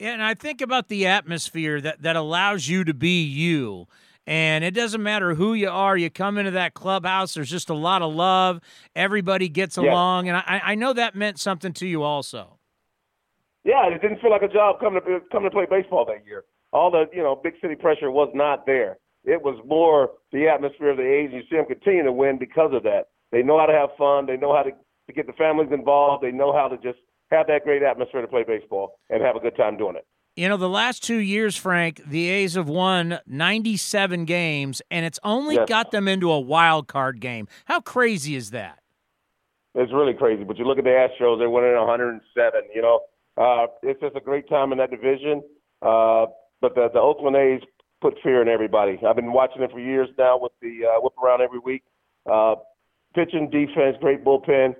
And 0.00 0.22
I 0.22 0.34
think 0.34 0.62
about 0.62 0.88
the 0.88 1.06
atmosphere 1.06 1.82
that 1.82 2.00
that 2.00 2.16
allows 2.16 2.66
you 2.66 2.82
to 2.82 2.94
be 2.94 3.22
you. 3.22 3.86
And 4.26 4.64
it 4.64 4.72
doesn't 4.72 5.02
matter 5.02 5.34
who 5.34 5.52
you 5.52 5.68
are, 5.68 5.96
you 5.96 6.08
come 6.08 6.38
into 6.38 6.52
that 6.52 6.72
clubhouse, 6.72 7.34
there's 7.34 7.50
just 7.50 7.68
a 7.68 7.74
lot 7.74 8.00
of 8.00 8.14
love. 8.14 8.60
Everybody 8.96 9.48
gets 9.48 9.76
yeah. 9.76 9.90
along. 9.90 10.28
And 10.28 10.38
I, 10.38 10.62
I 10.64 10.74
know 10.74 10.92
that 10.94 11.14
meant 11.14 11.38
something 11.38 11.72
to 11.74 11.86
you 11.86 12.02
also. 12.02 12.58
Yeah, 13.64 13.88
it 13.88 14.00
didn't 14.00 14.20
feel 14.20 14.30
like 14.30 14.42
a 14.42 14.48
job 14.48 14.80
coming 14.80 15.00
to 15.06 15.20
coming 15.32 15.50
to 15.50 15.54
play 15.54 15.66
baseball 15.68 16.04
that 16.06 16.26
year. 16.26 16.44
All 16.72 16.90
the 16.90 17.06
you 17.14 17.22
know 17.22 17.34
big 17.34 17.54
city 17.62 17.74
pressure 17.74 18.10
was 18.10 18.30
not 18.34 18.66
there. 18.66 18.98
It 19.24 19.42
was 19.42 19.58
more 19.66 20.10
the 20.32 20.48
atmosphere 20.48 20.90
of 20.90 20.98
the 20.98 21.02
A's. 21.02 21.30
You 21.32 21.40
see 21.48 21.56
them 21.56 21.64
continue 21.66 22.04
to 22.04 22.12
win 22.12 22.38
because 22.38 22.72
of 22.74 22.82
that. 22.82 23.08
They 23.32 23.42
know 23.42 23.58
how 23.58 23.66
to 23.66 23.72
have 23.72 23.90
fun. 23.96 24.26
They 24.26 24.36
know 24.36 24.54
how 24.54 24.62
to, 24.62 24.70
to 24.70 25.12
get 25.12 25.26
the 25.26 25.32
families 25.32 25.70
involved. 25.72 26.22
They 26.22 26.30
know 26.30 26.52
how 26.52 26.68
to 26.68 26.76
just 26.76 26.98
have 27.30 27.46
that 27.46 27.64
great 27.64 27.82
atmosphere 27.82 28.20
to 28.20 28.28
play 28.28 28.44
baseball 28.46 29.00
and 29.08 29.22
have 29.22 29.34
a 29.34 29.40
good 29.40 29.56
time 29.56 29.78
doing 29.78 29.96
it. 29.96 30.06
You 30.36 30.48
know, 30.48 30.56
the 30.56 30.68
last 30.68 31.04
two 31.04 31.18
years, 31.18 31.56
Frank, 31.56 32.02
the 32.04 32.28
A's 32.28 32.54
have 32.54 32.68
won 32.68 33.20
97 33.26 34.24
games, 34.24 34.82
and 34.90 35.06
it's 35.06 35.20
only 35.22 35.54
yes. 35.54 35.68
got 35.68 35.92
them 35.92 36.08
into 36.08 36.30
a 36.32 36.40
wild 36.40 36.88
card 36.88 37.20
game. 37.20 37.46
How 37.66 37.80
crazy 37.80 38.34
is 38.34 38.50
that? 38.50 38.80
it's 39.74 39.92
really 39.92 40.14
crazy. 40.14 40.44
But 40.44 40.58
you 40.58 40.64
look 40.64 40.78
at 40.78 40.84
the 40.84 40.90
Astros; 40.90 41.38
they're 41.38 41.50
winning 41.50 41.74
107. 41.74 42.60
You 42.74 42.82
know, 42.82 43.00
uh, 43.36 43.66
it's 43.82 44.00
just 44.00 44.16
a 44.16 44.20
great 44.20 44.48
time 44.48 44.72
in 44.72 44.78
that 44.78 44.90
division. 44.90 45.42
Uh, 45.82 46.26
but 46.60 46.74
the 46.74 46.88
the 46.92 47.00
Oakland 47.00 47.36
A's 47.36 47.60
put 48.00 48.14
fear 48.22 48.40
in 48.40 48.48
everybody. 48.48 48.98
I've 49.06 49.16
been 49.16 49.32
watching 49.32 49.62
it 49.62 49.70
for 49.70 49.80
years 49.80 50.08
now 50.16 50.38
with 50.38 50.52
the 50.62 50.80
uh, 50.86 51.00
whip 51.00 51.14
around 51.22 51.42
every 51.42 51.58
week. 51.58 51.82
Uh, 52.30 52.56
pitching, 53.14 53.50
defense, 53.50 53.96
great 54.00 54.24
bullpen 54.24 54.74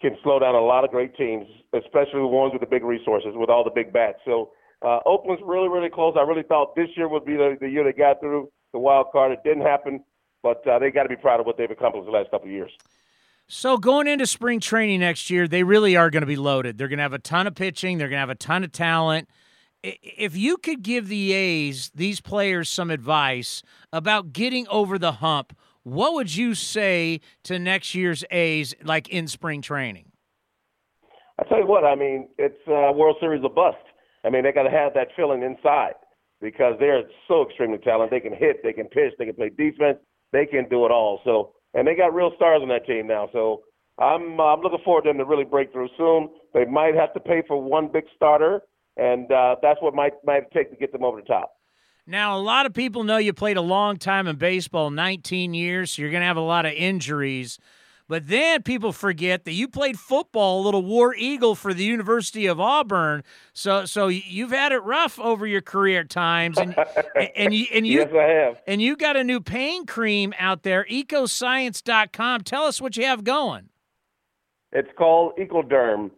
can 0.00 0.16
slow 0.22 0.38
down 0.38 0.54
a 0.54 0.60
lot 0.60 0.84
of 0.84 0.90
great 0.90 1.16
teams, 1.16 1.44
especially 1.74 2.20
the 2.20 2.26
ones 2.26 2.52
with 2.52 2.60
the 2.60 2.68
big 2.68 2.84
resources, 2.84 3.30
with 3.34 3.50
all 3.50 3.64
the 3.64 3.70
big 3.74 3.92
bats. 3.92 4.18
So 4.24 4.50
uh, 4.82 5.00
Oakland's 5.06 5.42
really, 5.44 5.68
really 5.68 5.90
close. 5.90 6.14
I 6.18 6.22
really 6.22 6.42
thought 6.42 6.76
this 6.76 6.88
year 6.96 7.08
would 7.08 7.24
be 7.24 7.34
the, 7.34 7.56
the 7.60 7.68
year 7.68 7.84
they 7.84 7.92
got 7.92 8.20
through 8.20 8.50
the 8.72 8.78
wild 8.78 9.06
card. 9.12 9.32
It 9.32 9.40
didn't 9.44 9.62
happen, 9.62 10.04
but 10.42 10.66
uh, 10.66 10.78
they 10.78 10.90
got 10.90 11.04
to 11.04 11.08
be 11.08 11.16
proud 11.16 11.40
of 11.40 11.46
what 11.46 11.56
they've 11.56 11.70
accomplished 11.70 12.06
the 12.06 12.12
last 12.12 12.30
couple 12.30 12.46
of 12.46 12.52
years. 12.52 12.70
So 13.48 13.78
going 13.78 14.06
into 14.06 14.26
spring 14.26 14.60
training 14.60 15.00
next 15.00 15.30
year, 15.30 15.48
they 15.48 15.62
really 15.62 15.96
are 15.96 16.10
going 16.10 16.20
to 16.20 16.26
be 16.26 16.36
loaded. 16.36 16.76
They're 16.76 16.88
going 16.88 16.98
to 16.98 17.02
have 17.02 17.14
a 17.14 17.18
ton 17.18 17.46
of 17.46 17.54
pitching. 17.54 17.96
They're 17.96 18.08
going 18.08 18.18
to 18.18 18.20
have 18.20 18.30
a 18.30 18.34
ton 18.34 18.62
of 18.62 18.72
talent. 18.72 19.28
If 19.82 20.36
you 20.36 20.58
could 20.58 20.82
give 20.82 21.08
the 21.08 21.32
A's 21.32 21.90
these 21.94 22.20
players 22.20 22.68
some 22.68 22.90
advice 22.90 23.62
about 23.92 24.32
getting 24.32 24.68
over 24.68 24.98
the 24.98 25.12
hump, 25.12 25.56
what 25.82 26.12
would 26.14 26.34
you 26.34 26.54
say 26.54 27.20
to 27.44 27.58
next 27.58 27.94
year's 27.94 28.22
A's, 28.30 28.74
like 28.82 29.08
in 29.08 29.26
spring 29.28 29.62
training? 29.62 30.12
I 31.40 31.44
tell 31.48 31.58
you 31.58 31.66
what, 31.66 31.84
I 31.84 31.94
mean, 31.94 32.28
it's 32.36 32.58
a 32.66 32.92
World 32.92 33.16
Series 33.20 33.42
of 33.44 33.54
bust. 33.54 33.78
I 34.24 34.30
mean, 34.30 34.42
they 34.42 34.52
got 34.52 34.64
to 34.64 34.70
have 34.70 34.94
that 34.94 35.08
feeling 35.16 35.42
inside 35.42 35.94
because 36.40 36.74
they're 36.78 37.02
so 37.26 37.42
extremely 37.42 37.78
talented. 37.78 38.10
They 38.12 38.28
can 38.28 38.36
hit, 38.36 38.62
they 38.62 38.72
can 38.72 38.86
pitch, 38.86 39.14
they 39.18 39.26
can 39.26 39.34
play 39.34 39.50
defense, 39.50 39.98
they 40.32 40.46
can 40.46 40.68
do 40.68 40.84
it 40.86 40.90
all. 40.90 41.20
So 41.24 41.54
and 41.74 41.86
they 41.86 41.94
got 41.94 42.14
real 42.14 42.32
stars 42.36 42.60
on 42.62 42.68
that 42.68 42.86
team 42.86 43.06
now. 43.06 43.28
So 43.32 43.62
I'm 43.98 44.38
uh, 44.40 44.44
I'm 44.54 44.60
looking 44.60 44.78
forward 44.84 45.02
to 45.02 45.10
them 45.10 45.18
to 45.18 45.24
really 45.24 45.44
break 45.44 45.72
through 45.72 45.88
soon. 45.96 46.30
They 46.54 46.64
might 46.64 46.94
have 46.94 47.12
to 47.14 47.20
pay 47.20 47.42
for 47.46 47.60
one 47.62 47.90
big 47.92 48.04
starter, 48.14 48.60
and 48.96 49.30
uh, 49.30 49.56
that's 49.62 49.80
what 49.80 49.94
might 49.94 50.14
might 50.24 50.50
take 50.52 50.70
to 50.70 50.76
get 50.76 50.92
them 50.92 51.04
over 51.04 51.20
the 51.20 51.26
top. 51.26 51.52
Now, 52.06 52.38
a 52.38 52.40
lot 52.40 52.64
of 52.64 52.72
people 52.72 53.04
know 53.04 53.18
you 53.18 53.34
played 53.34 53.58
a 53.58 53.62
long 53.62 53.98
time 53.98 54.26
in 54.26 54.36
baseball, 54.36 54.90
19 54.90 55.52
years, 55.52 55.90
so 55.90 56.00
you're 56.00 56.10
going 56.10 56.22
to 56.22 56.26
have 56.26 56.38
a 56.38 56.40
lot 56.40 56.64
of 56.64 56.72
injuries. 56.72 57.58
But 58.08 58.26
then 58.26 58.62
people 58.62 58.92
forget 58.92 59.44
that 59.44 59.52
you 59.52 59.68
played 59.68 59.98
football, 59.98 60.62
a 60.62 60.64
little 60.64 60.82
War 60.82 61.14
Eagle 61.14 61.54
for 61.54 61.74
the 61.74 61.84
University 61.84 62.46
of 62.46 62.58
Auburn. 62.58 63.22
So 63.52 63.84
so 63.84 64.08
you've 64.08 64.50
had 64.50 64.72
it 64.72 64.78
rough 64.78 65.20
over 65.20 65.46
your 65.46 65.60
career 65.60 66.04
times, 66.04 66.56
and 66.56 66.74
and 67.36 67.52
you 67.52 67.66
and 67.72 67.86
you 67.86 68.00
yes, 68.00 68.08
I 68.12 68.22
have. 68.22 68.62
And 68.66 68.80
you 68.80 68.96
got 68.96 69.16
a 69.16 69.24
new 69.24 69.40
pain 69.40 69.84
cream 69.84 70.32
out 70.38 70.62
there, 70.62 70.86
Ecoscience.com. 70.90 72.42
Tell 72.42 72.64
us 72.64 72.80
what 72.80 72.96
you 72.96 73.04
have 73.04 73.24
going. 73.24 73.68
It's 74.72 74.90
called 74.96 75.36
Ecoderm 75.38 76.10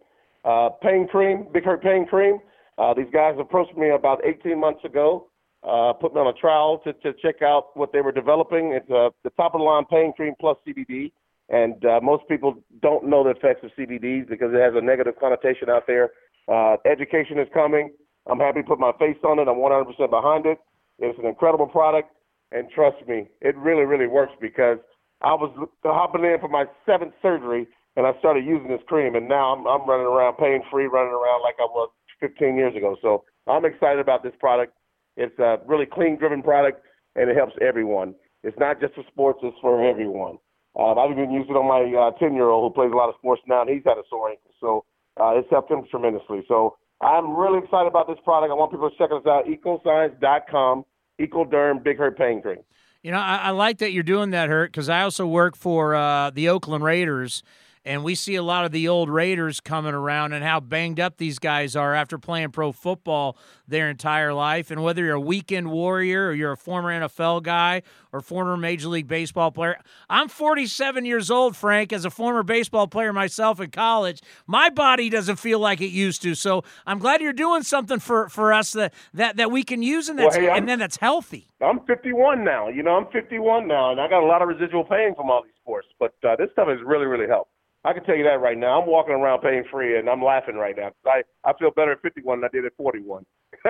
uh, 0.44 0.70
pain 0.82 1.08
cream, 1.08 1.48
Big 1.52 1.64
Hurt 1.64 1.82
pain 1.82 2.06
cream. 2.06 2.38
Uh, 2.78 2.94
these 2.94 3.06
guys 3.12 3.36
approached 3.38 3.76
me 3.76 3.90
about 3.90 4.24
18 4.24 4.58
months 4.58 4.84
ago, 4.84 5.28
uh, 5.62 5.92
put 5.92 6.14
me 6.14 6.20
on 6.20 6.28
a 6.28 6.32
trial 6.32 6.78
to, 6.84 6.92
to 6.94 7.12
check 7.20 7.42
out 7.42 7.76
what 7.76 7.92
they 7.92 8.00
were 8.00 8.12
developing. 8.12 8.72
It's 8.72 8.90
uh, 8.90 9.10
the 9.22 9.30
top 9.30 9.54
of 9.54 9.60
the 9.60 9.64
line 9.64 9.84
pain 9.90 10.12
cream 10.14 10.34
plus 10.40 10.56
CBD. 10.66 11.12
And 11.50 11.84
uh, 11.84 12.00
most 12.02 12.28
people 12.28 12.62
don't 12.80 13.08
know 13.08 13.24
the 13.24 13.30
effects 13.30 13.64
of 13.64 13.70
CBDs 13.76 14.28
because 14.28 14.54
it 14.54 14.60
has 14.60 14.72
a 14.76 14.80
negative 14.80 15.14
connotation 15.18 15.68
out 15.68 15.86
there. 15.86 16.10
Uh, 16.46 16.76
education 16.86 17.38
is 17.38 17.48
coming. 17.52 17.90
I'm 18.26 18.38
happy 18.38 18.62
to 18.62 18.66
put 18.66 18.78
my 18.78 18.92
face 18.98 19.16
on 19.24 19.38
it. 19.38 19.48
I'm 19.48 19.58
100% 19.58 20.10
behind 20.10 20.46
it. 20.46 20.58
It's 21.00 21.18
an 21.18 21.26
incredible 21.26 21.66
product, 21.66 22.10
and 22.52 22.68
trust 22.70 22.96
me, 23.08 23.26
it 23.40 23.56
really, 23.56 23.84
really 23.84 24.06
works 24.06 24.32
because 24.40 24.78
I 25.22 25.32
was 25.32 25.50
hopping 25.82 26.24
in 26.24 26.36
for 26.40 26.48
my 26.48 26.66
seventh 26.84 27.14
surgery, 27.22 27.66
and 27.96 28.06
I 28.06 28.12
started 28.18 28.44
using 28.44 28.68
this 28.68 28.82
cream, 28.86 29.14
and 29.14 29.28
now 29.28 29.54
I'm, 29.54 29.66
I'm 29.66 29.88
running 29.88 30.06
around 30.06 30.36
pain 30.36 30.60
free, 30.70 30.86
running 30.86 31.12
around 31.12 31.42
like 31.42 31.56
I 31.58 31.64
was 31.64 31.90
15 32.20 32.56
years 32.56 32.76
ago. 32.76 32.96
So 33.00 33.24
I'm 33.46 33.64
excited 33.64 33.98
about 33.98 34.22
this 34.22 34.34
product. 34.38 34.74
It's 35.16 35.36
a 35.38 35.58
really 35.66 35.86
clean 35.86 36.16
driven 36.16 36.42
product, 36.42 36.82
and 37.16 37.30
it 37.30 37.36
helps 37.36 37.54
everyone. 37.60 38.14
It's 38.44 38.58
not 38.58 38.80
just 38.80 38.94
for 38.94 39.04
sports; 39.10 39.40
it's 39.42 39.56
for 39.60 39.82
everyone. 39.88 40.38
Um, 40.78 40.98
I've 40.98 41.10
even 41.10 41.32
used 41.32 41.50
it 41.50 41.56
on 41.56 41.66
my 41.66 41.82
uh, 41.98 42.10
10 42.18 42.34
year 42.34 42.48
old 42.48 42.70
who 42.70 42.74
plays 42.74 42.92
a 42.92 42.96
lot 42.96 43.08
of 43.08 43.16
sports 43.18 43.42
now, 43.46 43.62
and 43.62 43.70
he's 43.70 43.82
had 43.84 43.98
a 43.98 44.06
sore 44.08 44.30
ankle. 44.30 44.52
So 44.60 44.84
uh, 45.20 45.38
it's 45.38 45.48
helped 45.50 45.70
him 45.70 45.82
tremendously. 45.90 46.44
So 46.46 46.76
I'm 47.00 47.36
really 47.36 47.58
excited 47.58 47.88
about 47.88 48.06
this 48.06 48.18
product. 48.24 48.50
I 48.50 48.54
want 48.54 48.70
people 48.70 48.90
to 48.90 48.96
check 48.96 49.10
us 49.10 49.26
out, 49.26 49.46
ecoscience.com, 49.46 50.84
Ecoderm 51.20 51.82
Big 51.82 51.98
Hurt 51.98 52.16
Pain 52.16 52.40
Cream. 52.42 52.58
You 53.02 53.12
know, 53.12 53.18
I, 53.18 53.36
I 53.36 53.50
like 53.50 53.78
that 53.78 53.92
you're 53.92 54.02
doing 54.02 54.30
that, 54.30 54.48
Hurt, 54.48 54.70
because 54.70 54.88
I 54.88 55.02
also 55.02 55.26
work 55.26 55.56
for 55.56 55.94
uh, 55.94 56.30
the 56.30 56.50
Oakland 56.50 56.84
Raiders 56.84 57.42
and 57.84 58.04
we 58.04 58.14
see 58.14 58.34
a 58.34 58.42
lot 58.42 58.66
of 58.66 58.72
the 58.72 58.88
old 58.88 59.08
Raiders 59.08 59.60
coming 59.60 59.94
around 59.94 60.34
and 60.34 60.44
how 60.44 60.60
banged 60.60 61.00
up 61.00 61.16
these 61.16 61.38
guys 61.38 61.74
are 61.74 61.94
after 61.94 62.18
playing 62.18 62.50
pro 62.50 62.72
football 62.72 63.38
their 63.66 63.88
entire 63.88 64.34
life. 64.34 64.70
And 64.70 64.82
whether 64.82 65.02
you're 65.02 65.14
a 65.14 65.20
weekend 65.20 65.70
warrior 65.70 66.28
or 66.28 66.34
you're 66.34 66.52
a 66.52 66.56
former 66.58 66.90
NFL 66.90 67.42
guy 67.42 67.82
or 68.12 68.20
former 68.20 68.56
Major 68.56 68.88
League 68.88 69.08
Baseball 69.08 69.50
player, 69.50 69.78
I'm 70.10 70.28
47 70.28 71.06
years 71.06 71.30
old, 71.30 71.56
Frank, 71.56 71.92
as 71.92 72.04
a 72.04 72.10
former 72.10 72.42
baseball 72.42 72.86
player 72.86 73.14
myself 73.14 73.60
in 73.60 73.70
college. 73.70 74.20
My 74.46 74.68
body 74.68 75.08
doesn't 75.08 75.36
feel 75.36 75.58
like 75.58 75.80
it 75.80 75.90
used 75.90 76.20
to. 76.22 76.34
So 76.34 76.64
I'm 76.84 76.98
glad 76.98 77.22
you're 77.22 77.32
doing 77.32 77.62
something 77.62 77.98
for, 77.98 78.28
for 78.28 78.52
us 78.52 78.72
that, 78.72 78.92
that, 79.14 79.36
that 79.38 79.50
we 79.50 79.62
can 79.62 79.82
use 79.82 80.10
and, 80.10 80.18
that's, 80.18 80.36
well, 80.36 80.46
hey, 80.46 80.56
and 80.56 80.68
then 80.68 80.78
that's 80.78 80.98
healthy. 80.98 81.48
I'm 81.62 81.80
51 81.86 82.44
now. 82.44 82.68
You 82.68 82.82
know, 82.82 82.92
I'm 82.92 83.06
51 83.12 83.68
now, 83.68 83.90
and 83.92 84.00
I 84.00 84.08
got 84.08 84.22
a 84.22 84.26
lot 84.26 84.42
of 84.42 84.48
residual 84.48 84.84
pain 84.84 85.14
from 85.14 85.30
all 85.30 85.42
these 85.42 85.52
sports. 85.62 85.88
But 85.98 86.14
uh, 86.26 86.36
this 86.36 86.48
stuff 86.52 86.68
has 86.68 86.78
really, 86.84 87.06
really 87.06 87.26
helped. 87.26 87.49
I 87.84 87.92
can 87.94 88.04
tell 88.04 88.16
you 88.16 88.24
that 88.24 88.40
right 88.40 88.58
now. 88.58 88.80
I'm 88.80 88.88
walking 88.88 89.14
around 89.14 89.40
pain 89.40 89.64
free, 89.70 89.98
and 89.98 90.08
I'm 90.08 90.22
laughing 90.22 90.56
right 90.56 90.76
now. 90.76 90.90
I 91.06 91.22
I 91.44 91.52
feel 91.58 91.70
better 91.70 91.92
at 91.92 92.02
51 92.02 92.40
than 92.40 92.50
I 92.52 92.54
did 92.54 92.66
at 92.66 92.76
41. 92.76 93.24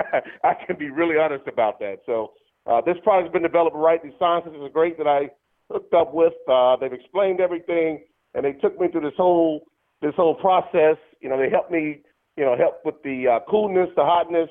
I 0.44 0.54
can 0.66 0.76
be 0.76 0.90
really 0.90 1.16
honest 1.16 1.46
about 1.46 1.78
that. 1.78 1.98
So 2.06 2.32
uh, 2.66 2.80
this 2.80 2.96
product's 3.04 3.32
been 3.32 3.42
developed 3.42 3.76
right. 3.76 4.02
The 4.02 4.12
scientists 4.18 4.60
are 4.60 4.68
great 4.68 4.98
that 4.98 5.06
I 5.06 5.30
hooked 5.70 5.94
up 5.94 6.12
with. 6.12 6.32
Uh, 6.48 6.76
they've 6.76 6.92
explained 6.92 7.40
everything, 7.40 8.04
and 8.34 8.44
they 8.44 8.52
took 8.52 8.78
me 8.80 8.88
through 8.88 9.02
this 9.02 9.16
whole 9.16 9.62
this 10.02 10.14
whole 10.16 10.34
process. 10.34 10.96
You 11.20 11.28
know, 11.28 11.38
they 11.38 11.50
helped 11.50 11.70
me. 11.70 12.02
You 12.36 12.46
know, 12.46 12.56
help 12.56 12.80
with 12.84 12.94
the 13.04 13.26
uh, 13.28 13.50
coolness, 13.50 13.90
the 13.96 14.04
hotness, 14.04 14.48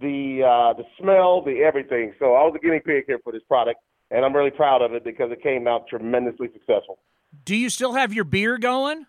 the 0.00 0.42
uh, 0.46 0.76
the 0.76 0.84
smell, 1.00 1.42
the 1.42 1.62
everything. 1.62 2.12
So 2.18 2.34
I 2.34 2.44
was 2.44 2.54
a 2.54 2.64
guinea 2.64 2.80
pig 2.84 3.04
here 3.06 3.18
for 3.24 3.32
this 3.32 3.42
product, 3.48 3.80
and 4.10 4.24
I'm 4.24 4.34
really 4.34 4.50
proud 4.50 4.82
of 4.82 4.92
it 4.92 5.02
because 5.02 5.32
it 5.32 5.42
came 5.42 5.66
out 5.66 5.88
tremendously 5.88 6.48
successful. 6.52 6.98
Do 7.44 7.56
you 7.56 7.70
still 7.70 7.94
have 7.94 8.12
your 8.12 8.24
beer 8.24 8.58
going? 8.58 9.06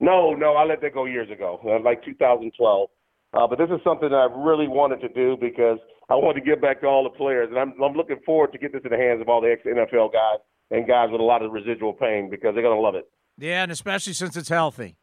No, 0.00 0.34
no, 0.34 0.54
I 0.54 0.64
let 0.64 0.80
that 0.82 0.94
go 0.94 1.06
years 1.06 1.30
ago, 1.30 1.60
uh, 1.64 1.82
like 1.82 2.04
2012. 2.04 2.88
Uh, 3.32 3.46
but 3.46 3.58
this 3.58 3.68
is 3.70 3.80
something 3.82 4.08
that 4.10 4.16
I 4.16 4.28
really 4.32 4.68
wanted 4.68 5.00
to 5.00 5.08
do 5.08 5.36
because 5.40 5.78
I 6.08 6.14
wanted 6.14 6.40
to 6.40 6.46
give 6.46 6.60
back 6.60 6.80
to 6.82 6.86
all 6.86 7.02
the 7.02 7.10
players, 7.10 7.48
and 7.50 7.58
I'm, 7.58 7.74
I'm 7.82 7.94
looking 7.94 8.20
forward 8.24 8.52
to 8.52 8.58
get 8.58 8.72
this 8.72 8.82
in 8.84 8.90
the 8.90 8.96
hands 8.96 9.20
of 9.20 9.28
all 9.28 9.40
the 9.40 9.50
ex 9.50 9.62
NFL 9.66 10.12
guys 10.12 10.38
and 10.70 10.86
guys 10.86 11.08
with 11.10 11.20
a 11.20 11.24
lot 11.24 11.42
of 11.42 11.52
residual 11.52 11.92
pain 11.92 12.30
because 12.30 12.54
they're 12.54 12.62
going 12.62 12.76
to 12.76 12.80
love 12.80 12.94
it. 12.94 13.10
Yeah, 13.38 13.62
and 13.62 13.72
especially 13.72 14.12
since 14.12 14.36
it's 14.36 14.48
healthy. 14.48 14.96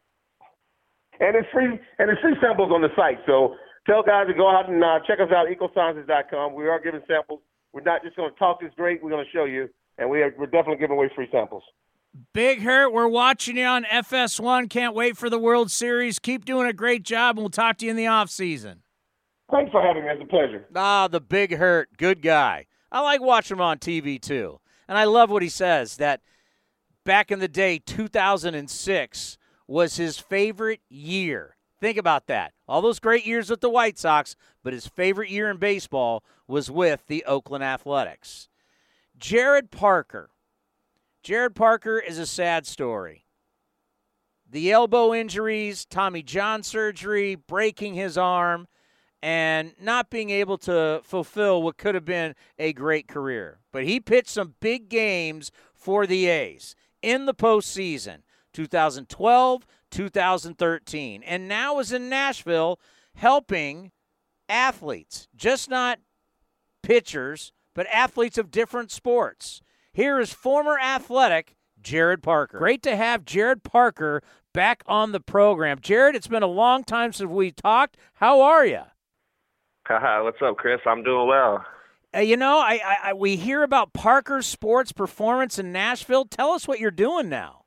And 1.20 1.36
it's 1.36 1.48
free, 1.54 1.80
and 2.00 2.10
it's 2.10 2.22
free 2.22 2.36
samples 2.42 2.72
on 2.74 2.82
the 2.82 2.90
site. 2.96 3.20
So 3.26 3.56
tell 3.86 4.02
guys 4.04 4.28
to 4.28 4.34
go 4.34 4.50
out 4.50 4.70
and 4.70 4.84
uh, 4.84 5.00
check 5.06 5.20
us 5.20 5.30
out, 5.32 5.48
ecosciences.com. 5.48 6.54
We 6.54 6.68
are 6.68 6.80
giving 6.80 7.02
samples. 7.08 7.42
We're 7.74 7.82
not 7.82 8.04
just 8.04 8.16
going 8.16 8.32
to 8.32 8.40
talk 8.40 8.62
this 8.62 8.72
great. 8.76 9.04
We're 9.04 9.12
going 9.12 9.26
to 9.26 9.32
show 9.32 9.46
you, 9.46 9.70
and 9.98 10.10
we 10.10 10.22
are, 10.22 10.34
we're 10.38 10.48
definitely 10.48 10.78
giving 10.78 10.96
away 10.98 11.10
free 11.16 11.28
samples. 11.32 11.64
Big 12.34 12.62
Hurt, 12.62 12.94
we're 12.94 13.08
watching 13.08 13.58
you 13.58 13.66
on 13.66 13.86
FS1. 13.86 14.70
Can't 14.70 14.94
wait 14.94 15.18
for 15.18 15.32
the 15.32 15.40
World 15.40 15.72
Series. 15.72 16.20
Keep 16.20 16.46
doing 16.46 16.68
a 16.68 16.74
great 16.74 17.02
job, 17.02 17.38
and 17.38 17.44
we'll 17.44 17.50
talk 17.50 17.78
to 17.78 17.86
you 17.86 17.92
in 17.92 17.98
the 17.98 18.06
off 18.06 18.30
season. 18.30 18.84
Thanks 19.50 19.72
for 19.72 19.82
having 19.82 20.04
me. 20.04 20.10
It's 20.10 20.22
a 20.22 20.28
pleasure. 20.28 20.66
Ah, 20.76 21.08
the 21.08 21.20
Big 21.20 21.56
Hurt, 21.56 21.90
good 21.98 22.22
guy. 22.22 22.68
I 22.92 23.02
like 23.02 23.22
watching 23.22 23.58
him 23.58 23.62
on 23.62 23.80
TV 23.80 24.22
too, 24.22 24.60
and 24.88 24.96
I 24.96 25.06
love 25.06 25.32
what 25.32 25.42
he 25.42 25.50
says. 25.50 25.98
That 25.98 26.22
back 27.04 27.32
in 27.32 27.40
the 27.40 27.48
day, 27.48 27.80
2006 27.80 29.38
was 29.68 29.96
his 29.96 30.20
favorite 30.20 30.82
year. 30.90 31.56
Think 31.80 31.98
about 31.98 32.28
that. 32.28 32.54
All 32.68 32.82
those 32.82 33.00
great 33.00 33.26
years 33.26 33.50
with 33.50 33.62
the 33.62 33.70
White 33.70 33.98
Sox, 33.98 34.36
but 34.64 34.74
his 34.74 34.86
favorite 34.88 35.32
year 35.32 35.50
in 35.50 35.58
baseball 35.58 36.24
was 36.48 36.70
with 36.70 37.08
the 37.08 37.26
Oakland 37.26 37.64
Athletics. 37.64 38.50
Jarrod 39.20 39.72
Parker 39.72 40.30
Jarrod 41.24 41.56
Parker 41.56 42.00
is 42.00 42.20
a 42.20 42.26
sad 42.26 42.68
story. 42.68 43.26
The 44.50 44.74
elbow 44.74 45.14
injuries, 45.14 45.86
Tommy 45.86 46.22
John 46.22 46.64
surgery, 46.64 47.36
breaking 47.36 47.94
his 47.94 48.18
arm, 48.18 48.68
and 49.22 49.74
not 49.80 50.10
being 50.10 50.30
able 50.32 50.58
to 50.60 51.00
fulfill 51.06 51.64
what 51.64 51.78
could 51.78 51.96
have 51.96 52.04
been 52.04 52.36
a 52.60 52.74
great 52.74 53.08
career. 53.08 53.60
But 53.72 53.86
he 53.86 54.02
pitched 54.02 54.30
some 54.30 54.56
big 54.60 54.90
games 54.90 55.50
for 55.74 56.06
the 56.06 56.28
A's 56.28 56.76
in 57.02 57.26
the 57.26 57.34
postseason 57.34 58.24
2012, 58.54 59.66
2013, 59.92 61.24
and 61.24 61.48
now 61.48 61.80
is 61.80 61.94
in 61.94 62.10
Nashville 62.10 62.82
helping 63.16 63.92
athletes, 64.50 65.30
just 65.34 65.70
not 65.70 66.00
pitchers, 66.84 67.54
but 67.74 67.88
athletes 67.88 68.38
of 68.38 68.52
different 68.52 68.92
sports. 68.92 69.62
Here 69.94 70.20
is 70.20 70.34
former 70.34 70.80
athletic 70.80 71.56
Jarrod 71.82 72.24
Parker. 72.24 72.58
Great 72.58 72.82
to 72.84 72.96
have 72.96 73.26
Jarrod 73.26 73.64
Parker 73.64 74.24
back 74.52 74.84
on 74.88 75.12
the 75.12 75.20
program. 75.20 75.78
Jarrod, 75.80 76.16
it's 76.16 76.28
been 76.28 76.42
a 76.42 76.48
long 76.48 76.84
time 76.84 77.14
since 77.14 77.30
we 77.30 77.52
talked. 77.52 77.98
How 78.16 78.42
are 78.42 78.66
you? 78.66 78.82
Haha, 79.86 80.24
what's 80.24 80.42
up, 80.42 80.58
Chris? 80.58 80.80
I'm 80.88 81.04
doing 81.04 81.28
well. 81.28 81.64
Uh, 82.16 82.20
you 82.20 82.38
know, 82.38 82.58
I, 82.58 82.80
I, 82.84 82.96
I 83.10 83.14
we 83.14 83.36
hear 83.36 83.62
about 83.62 83.94
Parker 83.94 84.42
Sports 84.42 84.92
Performance 84.92 85.60
in 85.60 85.72
Nashville. 85.72 86.26
Tell 86.26 86.52
us 86.52 86.68
what 86.68 86.80
you're 86.80 86.92
doing 86.92 87.30
now. 87.30 87.66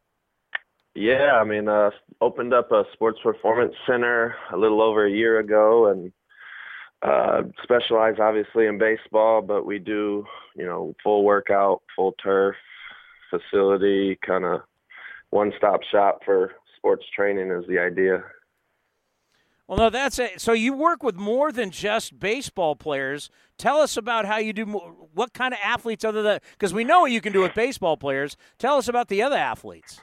Yeah, 0.97 1.39
I 1.41 1.45
mean, 1.45 1.69
uh, 1.69 1.91
opened 2.21 2.55
up 2.55 2.73
a 2.73 2.85
sports 2.93 3.19
performance 3.23 3.75
center 3.87 4.35
a 4.53 4.57
little 4.57 4.81
over 4.81 5.07
a 5.07 5.11
year 5.11 5.39
ago, 5.39 5.89
and 5.91 6.13
uh, 7.03 7.43
specialize 7.63 8.15
obviously 8.19 8.67
in 8.67 8.79
baseball, 8.79 9.43
but 9.43 9.67
we 9.67 9.79
do, 9.79 10.25
you 10.57 10.65
know, 10.65 10.95
full 11.03 11.25
workout, 11.25 11.83
full 11.95 12.15
turf 12.23 12.57
facility, 13.31 14.19
kind 14.27 14.45
of 14.45 14.61
one-stop 15.31 15.81
shop 15.91 16.21
for 16.25 16.53
sports 16.77 17.05
training 17.15 17.51
is 17.51 17.65
the 17.69 17.79
idea. 17.79 18.23
Well, 19.67 19.79
no, 19.79 19.91
that's 19.91 20.21
it. 20.21 20.41
So 20.41 20.53
you 20.53 20.73
work 20.73 21.03
with 21.03 21.17
more 21.17 21.51
than 21.51 21.71
just 21.71 22.21
baseball 22.21 22.77
players. 22.77 23.31
Tell 23.59 23.79
us 23.79 23.97
about 23.97 24.25
how 24.25 24.37
you 24.39 24.53
do. 24.53 24.65
What 24.65 25.33
kind 25.33 25.53
of 25.53 25.59
athletes 25.63 26.05
other 26.05 26.23
than 26.23 26.39
because 26.53 26.73
we 26.73 26.85
know 26.85 27.01
what 27.01 27.11
you 27.11 27.21
can 27.21 27.33
do 27.33 27.41
with 27.41 27.53
baseball 27.55 27.97
players. 27.97 28.37
Tell 28.59 28.77
us 28.77 28.87
about 28.87 29.09
the 29.09 29.23
other 29.23 29.37
athletes. 29.37 30.01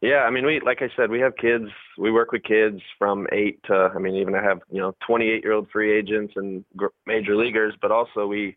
Yeah, 0.00 0.18
I 0.18 0.30
mean, 0.30 0.44
we 0.44 0.60
like 0.60 0.82
I 0.82 0.90
said, 0.96 1.10
we 1.10 1.18
have 1.20 1.36
kids. 1.36 1.64
We 1.96 2.12
work 2.12 2.30
with 2.30 2.44
kids 2.44 2.80
from 2.98 3.26
eight 3.32 3.60
to. 3.64 3.90
I 3.94 3.98
mean, 3.98 4.14
even 4.16 4.34
I 4.34 4.42
have 4.42 4.60
you 4.70 4.80
know 4.80 4.94
28 5.06 5.42
year 5.42 5.52
old 5.52 5.68
free 5.72 5.96
agents 5.96 6.34
and 6.36 6.64
major 7.06 7.36
leaguers, 7.36 7.74
but 7.80 7.90
also 7.90 8.26
we, 8.26 8.56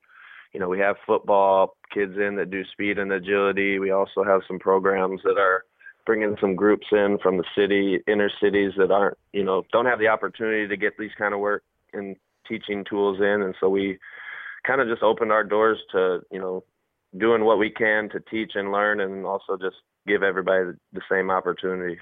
you 0.53 0.59
know, 0.59 0.69
we 0.69 0.79
have 0.79 0.95
football 1.05 1.75
kids 1.93 2.13
in 2.17 2.35
that 2.35 2.51
do 2.51 2.63
speed 2.71 2.97
and 2.97 3.11
agility. 3.11 3.79
We 3.79 3.91
also 3.91 4.23
have 4.23 4.41
some 4.47 4.59
programs 4.59 5.21
that 5.23 5.37
are 5.37 5.65
bringing 6.05 6.35
some 6.41 6.55
groups 6.55 6.87
in 6.91 7.17
from 7.21 7.37
the 7.37 7.43
city, 7.55 7.99
inner 8.07 8.29
cities 8.41 8.71
that 8.77 8.91
aren't, 8.91 9.17
you 9.33 9.43
know, 9.43 9.63
don't 9.71 9.85
have 9.85 9.99
the 9.99 10.07
opportunity 10.07 10.67
to 10.67 10.77
get 10.77 10.97
these 10.97 11.11
kind 11.17 11.33
of 11.33 11.39
work 11.39 11.63
and 11.93 12.15
teaching 12.47 12.83
tools 12.89 13.19
in. 13.19 13.41
And 13.43 13.55
so 13.59 13.69
we 13.69 13.97
kind 14.65 14.81
of 14.81 14.87
just 14.87 15.03
opened 15.03 15.31
our 15.31 15.43
doors 15.43 15.77
to, 15.91 16.21
you 16.31 16.39
know, 16.39 16.63
doing 17.17 17.43
what 17.43 17.59
we 17.59 17.69
can 17.69 18.09
to 18.09 18.19
teach 18.19 18.53
and 18.55 18.71
learn 18.71 18.99
and 19.01 19.25
also 19.25 19.57
just 19.57 19.75
give 20.07 20.23
everybody 20.23 20.71
the 20.93 21.01
same 21.09 21.29
opportunity. 21.29 21.97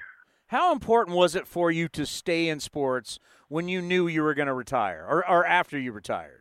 How 0.46 0.72
important 0.72 1.16
was 1.16 1.34
it 1.34 1.46
for 1.46 1.70
you 1.70 1.88
to 1.88 2.06
stay 2.06 2.48
in 2.48 2.58
sports 2.58 3.18
when 3.48 3.68
you 3.68 3.80
knew 3.82 4.06
you 4.08 4.22
were 4.22 4.34
going 4.34 4.48
to 4.48 4.54
retire 4.54 5.06
or, 5.08 5.28
or 5.28 5.46
after 5.46 5.78
you 5.78 5.92
retired? 5.92 6.39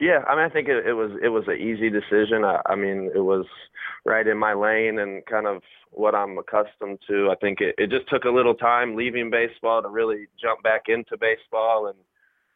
Yeah, 0.00 0.22
I 0.28 0.36
mean, 0.36 0.44
I 0.44 0.48
think 0.48 0.68
it, 0.68 0.86
it 0.86 0.92
was 0.92 1.10
it 1.22 1.28
was 1.28 1.44
an 1.48 1.56
easy 1.56 1.90
decision. 1.90 2.44
I, 2.44 2.60
I 2.66 2.76
mean, 2.76 3.10
it 3.14 3.20
was 3.20 3.46
right 4.04 4.26
in 4.26 4.38
my 4.38 4.54
lane 4.54 5.00
and 5.00 5.26
kind 5.26 5.46
of 5.46 5.60
what 5.90 6.14
I'm 6.14 6.38
accustomed 6.38 7.00
to. 7.08 7.30
I 7.32 7.34
think 7.40 7.60
it, 7.60 7.74
it 7.78 7.90
just 7.90 8.08
took 8.08 8.24
a 8.24 8.30
little 8.30 8.54
time 8.54 8.94
leaving 8.94 9.28
baseball 9.28 9.82
to 9.82 9.88
really 9.88 10.28
jump 10.40 10.62
back 10.62 10.82
into 10.86 11.16
baseball 11.18 11.88
and 11.88 11.98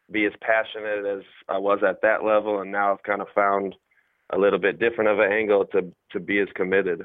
be 0.09 0.25
as 0.25 0.31
passionate 0.39 1.05
as 1.05 1.23
I 1.49 1.57
was 1.57 1.79
at 1.85 2.01
that 2.01 2.23
level. 2.23 2.61
And 2.61 2.71
now 2.71 2.93
I've 2.93 3.03
kind 3.03 3.21
of 3.21 3.27
found 3.35 3.75
a 4.29 4.37
little 4.37 4.59
bit 4.59 4.79
different 4.79 5.09
of 5.09 5.19
an 5.19 5.31
angle 5.31 5.65
to 5.73 5.91
to 6.13 6.21
be 6.21 6.39
as 6.39 6.47
committed. 6.55 7.03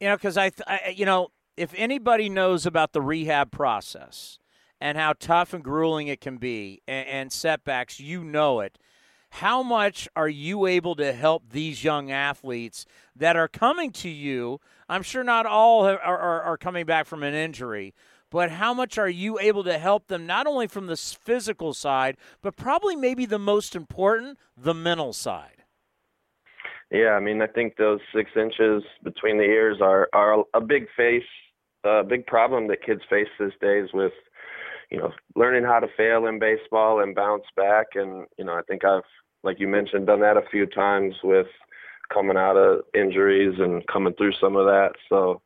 You 0.00 0.08
know, 0.08 0.16
because 0.16 0.38
I, 0.38 0.50
I, 0.66 0.94
you 0.96 1.04
know, 1.04 1.28
if 1.58 1.74
anybody 1.76 2.30
knows 2.30 2.64
about 2.64 2.92
the 2.92 3.02
rehab 3.02 3.50
process 3.50 4.38
and 4.80 4.96
how 4.96 5.12
tough 5.12 5.52
and 5.52 5.62
grueling 5.62 6.08
it 6.08 6.22
can 6.22 6.38
be, 6.38 6.80
and, 6.88 7.06
and 7.06 7.32
setbacks, 7.32 8.00
you 8.00 8.24
know 8.24 8.60
it 8.60 8.78
how 9.36 9.62
much 9.62 10.06
are 10.14 10.28
you 10.28 10.66
able 10.66 10.94
to 10.94 11.10
help 11.10 11.44
these 11.50 11.82
young 11.82 12.10
athletes 12.10 12.84
that 13.16 13.34
are 13.34 13.48
coming 13.48 13.90
to 13.90 14.10
you? 14.10 14.60
I'm 14.90 15.02
sure 15.02 15.24
not 15.24 15.46
all 15.46 15.86
are, 15.86 15.98
are, 15.98 16.42
are, 16.42 16.58
coming 16.58 16.84
back 16.84 17.06
from 17.06 17.22
an 17.22 17.32
injury, 17.32 17.94
but 18.30 18.50
how 18.50 18.74
much 18.74 18.98
are 18.98 19.08
you 19.08 19.38
able 19.38 19.64
to 19.64 19.78
help 19.78 20.08
them 20.08 20.26
not 20.26 20.46
only 20.46 20.66
from 20.66 20.86
the 20.86 20.98
physical 20.98 21.72
side, 21.72 22.18
but 22.42 22.56
probably 22.56 22.94
maybe 22.94 23.24
the 23.24 23.38
most 23.38 23.74
important, 23.74 24.38
the 24.54 24.74
mental 24.74 25.14
side? 25.14 25.64
Yeah, 26.90 27.12
I 27.12 27.20
mean, 27.20 27.40
I 27.40 27.46
think 27.46 27.76
those 27.76 28.00
six 28.14 28.30
inches 28.36 28.82
between 29.02 29.38
the 29.38 29.44
ears 29.44 29.78
are 29.80 30.10
are 30.12 30.44
a 30.52 30.60
big 30.60 30.88
face, 30.94 31.22
a 31.84 32.04
big 32.04 32.26
problem 32.26 32.68
that 32.68 32.84
kids 32.84 33.00
face 33.08 33.28
these 33.40 33.58
days 33.62 33.88
with, 33.94 34.12
you 34.90 34.98
know, 34.98 35.10
learning 35.34 35.64
how 35.64 35.80
to 35.80 35.88
fail 35.96 36.26
in 36.26 36.38
baseball 36.38 37.02
and 37.02 37.14
bounce 37.14 37.44
back. 37.56 37.86
And 37.94 38.26
you 38.36 38.44
know, 38.44 38.52
I 38.52 38.62
think 38.68 38.84
I've 38.84 39.00
like 39.42 39.60
you 39.60 39.68
mentioned, 39.68 40.06
done 40.06 40.20
that 40.20 40.36
a 40.36 40.48
few 40.50 40.66
times 40.66 41.14
with 41.22 41.46
coming 42.12 42.36
out 42.36 42.56
of 42.56 42.82
injuries 42.94 43.54
and 43.58 43.86
coming 43.86 44.14
through 44.14 44.32
some 44.40 44.56
of 44.56 44.66
that. 44.66 44.92
So 45.08 45.40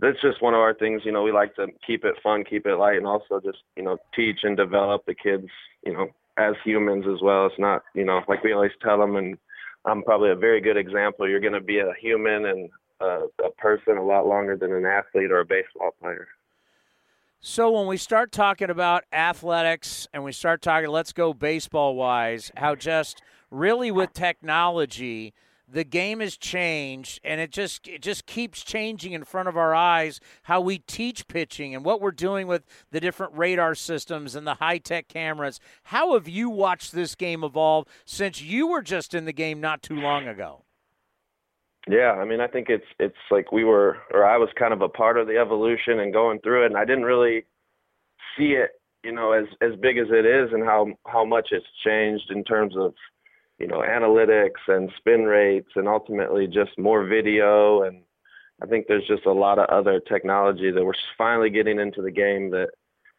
that's 0.00 0.20
just 0.20 0.42
one 0.42 0.54
of 0.54 0.60
our 0.60 0.74
things. 0.74 1.02
You 1.04 1.12
know, 1.12 1.22
we 1.22 1.32
like 1.32 1.54
to 1.56 1.68
keep 1.86 2.04
it 2.04 2.16
fun, 2.22 2.44
keep 2.44 2.66
it 2.66 2.76
light, 2.76 2.96
and 2.96 3.06
also 3.06 3.40
just 3.42 3.58
you 3.76 3.82
know 3.82 3.98
teach 4.14 4.40
and 4.42 4.56
develop 4.56 5.04
the 5.06 5.14
kids. 5.14 5.48
You 5.84 5.92
know, 5.92 6.06
as 6.36 6.54
humans 6.64 7.04
as 7.12 7.22
well. 7.22 7.46
It's 7.46 7.58
not 7.58 7.82
you 7.94 8.04
know 8.04 8.22
like 8.28 8.42
we 8.42 8.52
always 8.52 8.72
tell 8.82 8.98
them, 8.98 9.16
and 9.16 9.38
I'm 9.84 10.02
probably 10.02 10.30
a 10.30 10.36
very 10.36 10.60
good 10.60 10.76
example. 10.76 11.28
You're 11.28 11.40
going 11.40 11.52
to 11.52 11.60
be 11.60 11.78
a 11.78 11.92
human 12.00 12.46
and 12.46 12.70
a, 13.00 13.26
a 13.44 13.50
person 13.58 13.96
a 13.96 14.04
lot 14.04 14.26
longer 14.26 14.56
than 14.56 14.72
an 14.72 14.84
athlete 14.84 15.30
or 15.30 15.40
a 15.40 15.44
baseball 15.44 15.94
player. 16.00 16.28
So 17.46 17.70
when 17.70 17.86
we 17.86 17.98
start 17.98 18.32
talking 18.32 18.70
about 18.70 19.04
athletics 19.12 20.08
and 20.14 20.24
we 20.24 20.32
start 20.32 20.62
talking, 20.62 20.88
let's 20.88 21.12
go 21.12 21.34
baseball 21.34 21.94
wise, 21.94 22.50
how 22.56 22.74
just 22.74 23.20
really 23.50 23.90
with 23.90 24.14
technology, 24.14 25.34
the 25.68 25.84
game 25.84 26.20
has 26.20 26.38
changed 26.38 27.20
and 27.22 27.42
it 27.42 27.50
just 27.50 27.86
it 27.86 28.00
just 28.00 28.24
keeps 28.24 28.64
changing 28.64 29.12
in 29.12 29.24
front 29.24 29.46
of 29.46 29.58
our 29.58 29.74
eyes 29.74 30.20
how 30.44 30.62
we 30.62 30.78
teach 30.78 31.28
pitching 31.28 31.74
and 31.74 31.84
what 31.84 32.00
we're 32.00 32.12
doing 32.12 32.46
with 32.46 32.64
the 32.92 32.98
different 33.00 33.36
radar 33.36 33.74
systems 33.74 34.34
and 34.34 34.46
the 34.46 34.54
high-tech 34.54 35.08
cameras. 35.08 35.60
How 35.82 36.14
have 36.14 36.26
you 36.26 36.48
watched 36.48 36.92
this 36.92 37.14
game 37.14 37.44
evolve 37.44 37.86
since 38.06 38.40
you 38.40 38.68
were 38.68 38.80
just 38.80 39.12
in 39.12 39.26
the 39.26 39.34
game 39.34 39.60
not 39.60 39.82
too 39.82 39.96
long 39.96 40.26
ago 40.26 40.63
yeah, 41.88 42.12
I 42.12 42.24
mean, 42.24 42.40
I 42.40 42.46
think 42.46 42.68
it's 42.70 42.86
it's 42.98 43.14
like 43.30 43.52
we 43.52 43.64
were, 43.64 43.98
or 44.12 44.24
I 44.24 44.38
was 44.38 44.48
kind 44.58 44.72
of 44.72 44.80
a 44.80 44.88
part 44.88 45.18
of 45.18 45.26
the 45.26 45.36
evolution 45.38 46.00
and 46.00 46.12
going 46.12 46.40
through 46.40 46.64
it, 46.64 46.66
and 46.66 46.76
I 46.76 46.84
didn't 46.84 47.04
really 47.04 47.44
see 48.36 48.52
it, 48.52 48.70
you 49.02 49.12
know, 49.12 49.32
as 49.32 49.44
as 49.60 49.76
big 49.80 49.98
as 49.98 50.08
it 50.10 50.24
is, 50.24 50.50
and 50.52 50.64
how 50.64 50.88
how 51.06 51.24
much 51.24 51.48
it's 51.50 51.66
changed 51.84 52.30
in 52.30 52.42
terms 52.42 52.74
of, 52.76 52.94
you 53.58 53.66
know, 53.66 53.78
analytics 53.78 54.66
and 54.66 54.90
spin 54.96 55.24
rates, 55.24 55.68
and 55.76 55.86
ultimately 55.86 56.46
just 56.46 56.78
more 56.78 57.04
video, 57.04 57.82
and 57.82 58.02
I 58.62 58.66
think 58.66 58.86
there's 58.86 59.06
just 59.06 59.26
a 59.26 59.32
lot 59.32 59.58
of 59.58 59.68
other 59.68 60.00
technology 60.00 60.70
that 60.70 60.84
we're 60.84 60.92
finally 61.18 61.50
getting 61.50 61.78
into 61.78 62.00
the 62.00 62.10
game 62.10 62.50
that, 62.50 62.70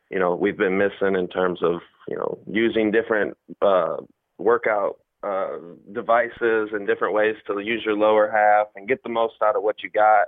you 0.09 0.17
know, 0.17 0.33
we've 0.35 0.57
been 0.57 0.77
missing 0.77 1.15
in 1.15 1.27
terms 1.27 1.61
of, 1.61 1.81
you 2.07 2.15
know, 2.15 2.39
using 2.47 2.89
different 2.89 3.37
uh, 3.61 3.97
workout 4.39 4.97
uh, 5.25 5.57
devices 5.91 6.69
and 6.71 6.85
different 6.85 7.13
ways 7.13 7.35
to 7.47 7.59
use 7.59 7.81
your 7.83 7.95
lower 7.95 8.29
half 8.29 8.67
and 8.75 8.87
get 8.87 9.01
the 9.03 9.09
most 9.09 9.33
out 9.43 9.55
of 9.55 9.63
what 9.63 9.81
you 9.81 9.89
got 9.89 10.27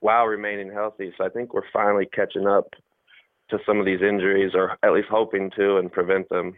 while 0.00 0.24
remaining 0.24 0.72
healthy. 0.72 1.12
So 1.18 1.24
I 1.24 1.28
think 1.28 1.52
we're 1.52 1.70
finally 1.72 2.06
catching 2.06 2.46
up 2.46 2.74
to 3.50 3.58
some 3.66 3.78
of 3.78 3.84
these 3.84 4.00
injuries, 4.00 4.52
or 4.54 4.78
at 4.82 4.92
least 4.92 5.08
hoping 5.10 5.50
to, 5.56 5.76
and 5.76 5.92
prevent 5.92 6.28
them. 6.30 6.54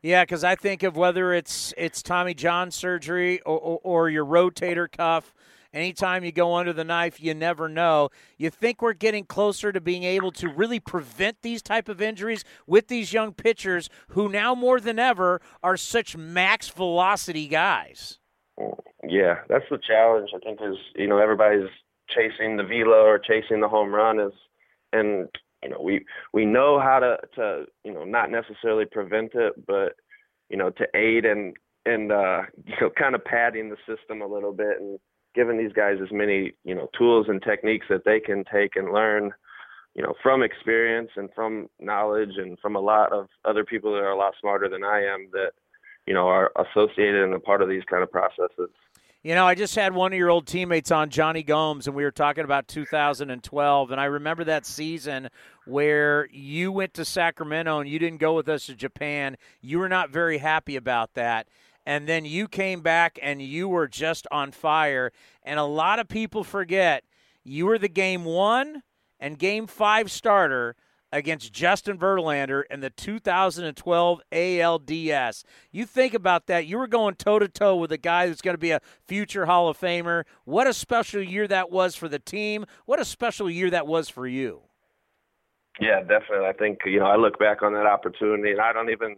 Yeah, 0.00 0.22
because 0.22 0.44
I 0.44 0.54
think 0.54 0.84
of 0.84 0.96
whether 0.96 1.32
it's 1.32 1.74
it's 1.76 2.02
Tommy 2.02 2.34
John 2.34 2.70
surgery 2.70 3.40
or, 3.40 3.58
or, 3.58 3.80
or 3.82 4.10
your 4.10 4.24
rotator 4.24 4.90
cuff 4.90 5.34
Anytime 5.72 6.24
you 6.24 6.32
go 6.32 6.54
under 6.54 6.72
the 6.72 6.84
knife, 6.84 7.20
you 7.20 7.34
never 7.34 7.68
know. 7.68 8.08
You 8.38 8.48
think 8.48 8.80
we're 8.80 8.94
getting 8.94 9.24
closer 9.24 9.70
to 9.70 9.80
being 9.80 10.02
able 10.02 10.32
to 10.32 10.48
really 10.48 10.80
prevent 10.80 11.42
these 11.42 11.60
type 11.60 11.88
of 11.90 12.00
injuries 12.00 12.42
with 12.66 12.88
these 12.88 13.12
young 13.12 13.34
pitchers 13.34 13.90
who 14.08 14.30
now 14.30 14.54
more 14.54 14.80
than 14.80 14.98
ever 14.98 15.42
are 15.62 15.76
such 15.76 16.16
max 16.16 16.68
velocity 16.70 17.48
guys. 17.48 18.18
Yeah, 19.06 19.40
that's 19.48 19.66
the 19.70 19.78
challenge. 19.78 20.30
I 20.34 20.38
think 20.38 20.58
is 20.62 20.76
you 20.96 21.06
know 21.06 21.18
everybody's 21.18 21.68
chasing 22.08 22.56
the 22.56 22.64
velo 22.64 23.04
or 23.04 23.18
chasing 23.18 23.60
the 23.60 23.68
home 23.68 23.94
run 23.94 24.18
is, 24.18 24.32
and 24.92 25.28
you 25.62 25.68
know 25.68 25.80
we 25.80 26.04
we 26.32 26.46
know 26.46 26.80
how 26.80 26.98
to 26.98 27.18
to 27.36 27.64
you 27.84 27.92
know 27.92 28.04
not 28.04 28.30
necessarily 28.30 28.86
prevent 28.86 29.34
it, 29.34 29.66
but 29.66 29.94
you 30.48 30.56
know 30.56 30.70
to 30.70 30.86
aid 30.94 31.26
and 31.26 31.56
and 31.84 32.10
uh, 32.10 32.42
you 32.64 32.74
know 32.80 32.90
kind 32.98 33.14
of 33.14 33.24
padding 33.24 33.68
the 33.68 33.76
system 33.86 34.22
a 34.22 34.26
little 34.26 34.52
bit 34.52 34.80
and 34.80 34.98
giving 35.38 35.56
these 35.56 35.72
guys 35.72 35.98
as 36.02 36.10
many 36.10 36.52
you 36.64 36.74
know 36.74 36.90
tools 36.98 37.26
and 37.28 37.40
techniques 37.40 37.86
that 37.88 38.04
they 38.04 38.18
can 38.18 38.44
take 38.52 38.74
and 38.74 38.92
learn 38.92 39.32
you 39.94 40.02
know 40.02 40.12
from 40.20 40.42
experience 40.42 41.10
and 41.14 41.28
from 41.32 41.68
knowledge 41.78 42.32
and 42.38 42.58
from 42.58 42.74
a 42.74 42.80
lot 42.80 43.12
of 43.12 43.28
other 43.44 43.64
people 43.64 43.92
that 43.92 43.98
are 43.98 44.10
a 44.10 44.18
lot 44.18 44.34
smarter 44.40 44.68
than 44.68 44.82
I 44.82 45.04
am 45.04 45.28
that 45.32 45.52
you 46.08 46.14
know 46.14 46.26
are 46.26 46.50
associated 46.58 47.22
and 47.22 47.34
a 47.34 47.38
part 47.38 47.62
of 47.62 47.68
these 47.68 47.84
kind 47.88 48.02
of 48.02 48.10
processes. 48.10 48.70
You 49.22 49.34
know, 49.34 49.46
I 49.46 49.54
just 49.54 49.74
had 49.74 49.94
one 49.94 50.12
of 50.12 50.18
your 50.18 50.30
old 50.30 50.46
teammates 50.46 50.92
on, 50.92 51.10
Jonny 51.10 51.42
Gomes, 51.42 51.88
and 51.88 51.96
we 51.96 52.04
were 52.04 52.12
talking 52.12 52.44
about 52.44 52.68
2012. 52.68 53.90
And 53.90 54.00
I 54.00 54.04
remember 54.04 54.44
that 54.44 54.64
season 54.64 55.28
where 55.66 56.28
you 56.30 56.70
went 56.70 56.94
to 56.94 57.04
Sacramento 57.04 57.80
and 57.80 57.88
you 57.88 57.98
didn't 57.98 58.20
go 58.20 58.34
with 58.34 58.48
us 58.48 58.66
to 58.66 58.76
Japan. 58.76 59.36
You 59.60 59.80
were 59.80 59.88
not 59.88 60.10
very 60.10 60.38
happy 60.38 60.76
about 60.76 61.14
that. 61.14 61.48
And 61.88 62.06
then 62.06 62.26
you 62.26 62.48
came 62.48 62.82
back 62.82 63.18
and 63.22 63.40
you 63.40 63.66
were 63.66 63.88
just 63.88 64.26
on 64.30 64.52
fire. 64.52 65.10
And 65.42 65.58
a 65.58 65.64
lot 65.64 65.98
of 65.98 66.06
people 66.06 66.44
forget 66.44 67.02
you 67.42 67.64
were 67.64 67.78
the 67.78 67.88
game 67.88 68.26
one 68.26 68.82
and 69.18 69.38
game 69.38 69.66
five 69.66 70.10
starter 70.10 70.76
against 71.10 71.50
Justin 71.50 71.96
Verlander 71.96 72.64
in 72.70 72.80
the 72.80 72.90
2012 72.90 74.20
ALDS. 74.30 75.44
You 75.72 75.86
think 75.86 76.12
about 76.12 76.46
that. 76.48 76.66
You 76.66 76.76
were 76.76 76.88
going 76.88 77.14
toe 77.14 77.38
to 77.38 77.48
toe 77.48 77.76
with 77.76 77.90
a 77.90 77.96
guy 77.96 78.26
that's 78.26 78.42
going 78.42 78.52
to 78.52 78.58
be 78.58 78.72
a 78.72 78.82
future 79.06 79.46
Hall 79.46 79.70
of 79.70 79.80
Famer. 79.80 80.24
What 80.44 80.66
a 80.66 80.74
special 80.74 81.22
year 81.22 81.48
that 81.48 81.70
was 81.70 81.94
for 81.94 82.06
the 82.06 82.18
team. 82.18 82.66
What 82.84 83.00
a 83.00 83.04
special 83.06 83.48
year 83.48 83.70
that 83.70 83.86
was 83.86 84.10
for 84.10 84.26
you. 84.26 84.60
Yeah, 85.80 86.00
definitely. 86.00 86.48
I 86.48 86.52
think 86.52 86.80
you 86.84 86.98
know 86.98 87.06
I 87.06 87.16
look 87.16 87.38
back 87.38 87.62
on 87.62 87.72
that 87.72 87.86
opportunity, 87.86 88.50
and 88.50 88.60
I 88.60 88.74
don't 88.74 88.90
even 88.90 89.16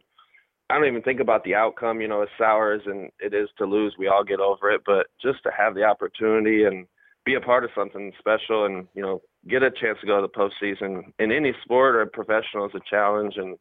I 0.70 0.74
don't 0.74 0.86
even 0.86 1.02
think 1.02 1.20
about 1.20 1.44
the 1.44 1.54
outcome. 1.54 2.00
You 2.00 2.08
know, 2.08 2.22
as 2.22 2.28
sour 2.38 2.72
as 2.72 2.82
and 2.86 3.10
it 3.18 3.34
is 3.34 3.48
to 3.58 3.64
lose, 3.64 3.94
we 3.98 4.08
all 4.08 4.24
get 4.24 4.40
over 4.40 4.70
it. 4.70 4.82
But 4.86 5.06
just 5.20 5.42
to 5.42 5.50
have 5.56 5.74
the 5.74 5.84
opportunity 5.84 6.64
and 6.64 6.86
be 7.24 7.34
a 7.34 7.40
part 7.40 7.64
of 7.64 7.70
something 7.74 8.12
special, 8.18 8.66
and 8.66 8.86
you 8.94 9.02
know, 9.02 9.20
get 9.48 9.62
a 9.62 9.70
chance 9.70 9.98
to 10.00 10.06
go 10.06 10.20
to 10.20 10.26
the 10.26 10.28
postseason 10.28 11.12
in 11.18 11.32
any 11.32 11.52
sport 11.64 11.96
or 11.96 12.06
professional 12.06 12.66
is 12.66 12.74
a 12.74 12.80
challenge. 12.88 13.34
And 13.36 13.58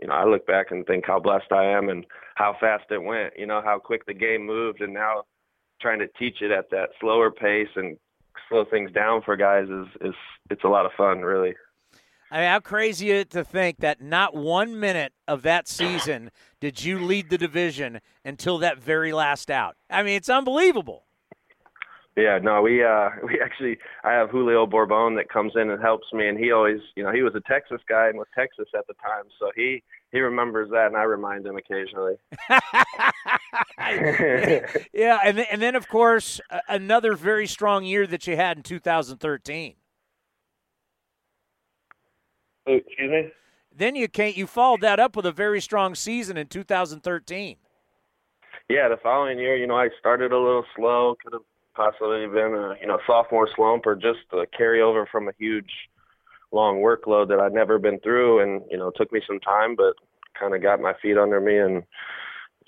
you 0.00 0.08
know, 0.08 0.14
I 0.14 0.24
look 0.24 0.46
back 0.46 0.70
and 0.70 0.86
think 0.86 1.04
how 1.06 1.18
blessed 1.18 1.52
I 1.52 1.64
am 1.64 1.88
and 1.88 2.06
how 2.36 2.56
fast 2.60 2.84
it 2.90 3.02
went. 3.02 3.34
You 3.36 3.46
know, 3.46 3.60
how 3.62 3.78
quick 3.78 4.06
the 4.06 4.14
game 4.14 4.46
moved, 4.46 4.80
and 4.80 4.94
now 4.94 5.24
trying 5.80 5.98
to 5.98 6.08
teach 6.18 6.40
it 6.40 6.52
at 6.52 6.70
that 6.70 6.90
slower 7.00 7.30
pace 7.30 7.68
and 7.76 7.98
slow 8.48 8.64
things 8.64 8.92
down 8.92 9.22
for 9.24 9.36
guys 9.36 9.68
is 9.68 9.86
is 10.00 10.14
it's 10.50 10.64
a 10.64 10.68
lot 10.68 10.86
of 10.86 10.92
fun, 10.96 11.18
really. 11.20 11.54
I 12.30 12.40
mean, 12.40 12.48
how 12.48 12.60
crazy 12.60 13.10
is 13.10 13.22
it 13.22 13.30
to 13.30 13.44
think 13.44 13.78
that 13.78 14.00
not 14.00 14.34
one 14.34 14.78
minute 14.80 15.12
of 15.28 15.42
that 15.42 15.68
season 15.68 16.30
did 16.60 16.82
you 16.82 16.98
lead 16.98 17.30
the 17.30 17.38
division 17.38 18.00
until 18.24 18.58
that 18.58 18.78
very 18.78 19.12
last 19.12 19.50
out? 19.50 19.76
I 19.90 20.02
mean, 20.02 20.16
it's 20.16 20.28
unbelievable. 20.28 21.04
Yeah, 22.16 22.38
no, 22.40 22.62
we 22.62 22.84
uh 22.84 23.10
we 23.24 23.40
actually 23.42 23.78
I 24.04 24.12
have 24.12 24.30
Julio 24.30 24.66
Borbon 24.66 25.16
that 25.16 25.28
comes 25.28 25.52
in 25.56 25.70
and 25.70 25.82
helps 25.82 26.12
me 26.12 26.28
and 26.28 26.38
he 26.38 26.52
always 26.52 26.80
you 26.96 27.02
know, 27.02 27.12
he 27.12 27.22
was 27.22 27.34
a 27.34 27.40
Texas 27.40 27.80
guy 27.88 28.08
and 28.08 28.18
was 28.18 28.28
Texas 28.34 28.68
at 28.76 28.86
the 28.86 28.94
time, 28.94 29.24
so 29.38 29.50
he 29.56 29.82
he 30.12 30.20
remembers 30.20 30.70
that 30.70 30.86
and 30.86 30.96
I 30.96 31.02
remind 31.02 31.46
him 31.46 31.56
occasionally. 31.56 32.14
yeah, 34.92 35.18
and 35.24 35.40
and 35.40 35.60
then 35.60 35.74
of 35.74 35.88
course 35.88 36.40
another 36.68 37.14
very 37.14 37.46
strong 37.46 37.84
year 37.84 38.06
that 38.06 38.26
you 38.26 38.36
had 38.36 38.56
in 38.56 38.62
2013. 38.62 39.74
Oh, 42.66 42.74
excuse 42.74 43.10
me? 43.10 43.30
Then 43.76 43.96
you 43.96 44.08
can't 44.08 44.36
you 44.36 44.46
followed 44.46 44.80
that 44.82 45.00
up 45.00 45.16
with 45.16 45.26
a 45.26 45.32
very 45.32 45.60
strong 45.60 45.94
season 45.94 46.36
in 46.36 46.46
2013. 46.46 47.56
Yeah, 48.68 48.88
the 48.88 48.96
following 49.02 49.38
year, 49.38 49.56
you 49.56 49.66
know, 49.66 49.76
I 49.76 49.88
started 49.98 50.32
a 50.32 50.38
little 50.38 50.64
slow, 50.74 51.16
could 51.22 51.34
have 51.34 51.42
possibly 51.74 52.26
been 52.26 52.54
a 52.54 52.74
you 52.80 52.86
know 52.86 52.98
sophomore 53.06 53.48
slump 53.54 53.86
or 53.86 53.94
just 53.94 54.20
a 54.32 54.44
carryover 54.58 55.06
from 55.10 55.28
a 55.28 55.32
huge 55.38 55.70
long 56.52 56.76
workload 56.76 57.28
that 57.28 57.40
I'd 57.40 57.52
never 57.52 57.78
been 57.78 57.98
through, 58.00 58.40
and 58.40 58.62
you 58.70 58.78
know 58.78 58.92
took 58.96 59.12
me 59.12 59.20
some 59.26 59.40
time, 59.40 59.76
but 59.76 59.94
kind 60.38 60.54
of 60.54 60.62
got 60.62 60.80
my 60.80 60.94
feet 61.02 61.18
under 61.18 61.40
me, 61.40 61.58
and 61.58 61.82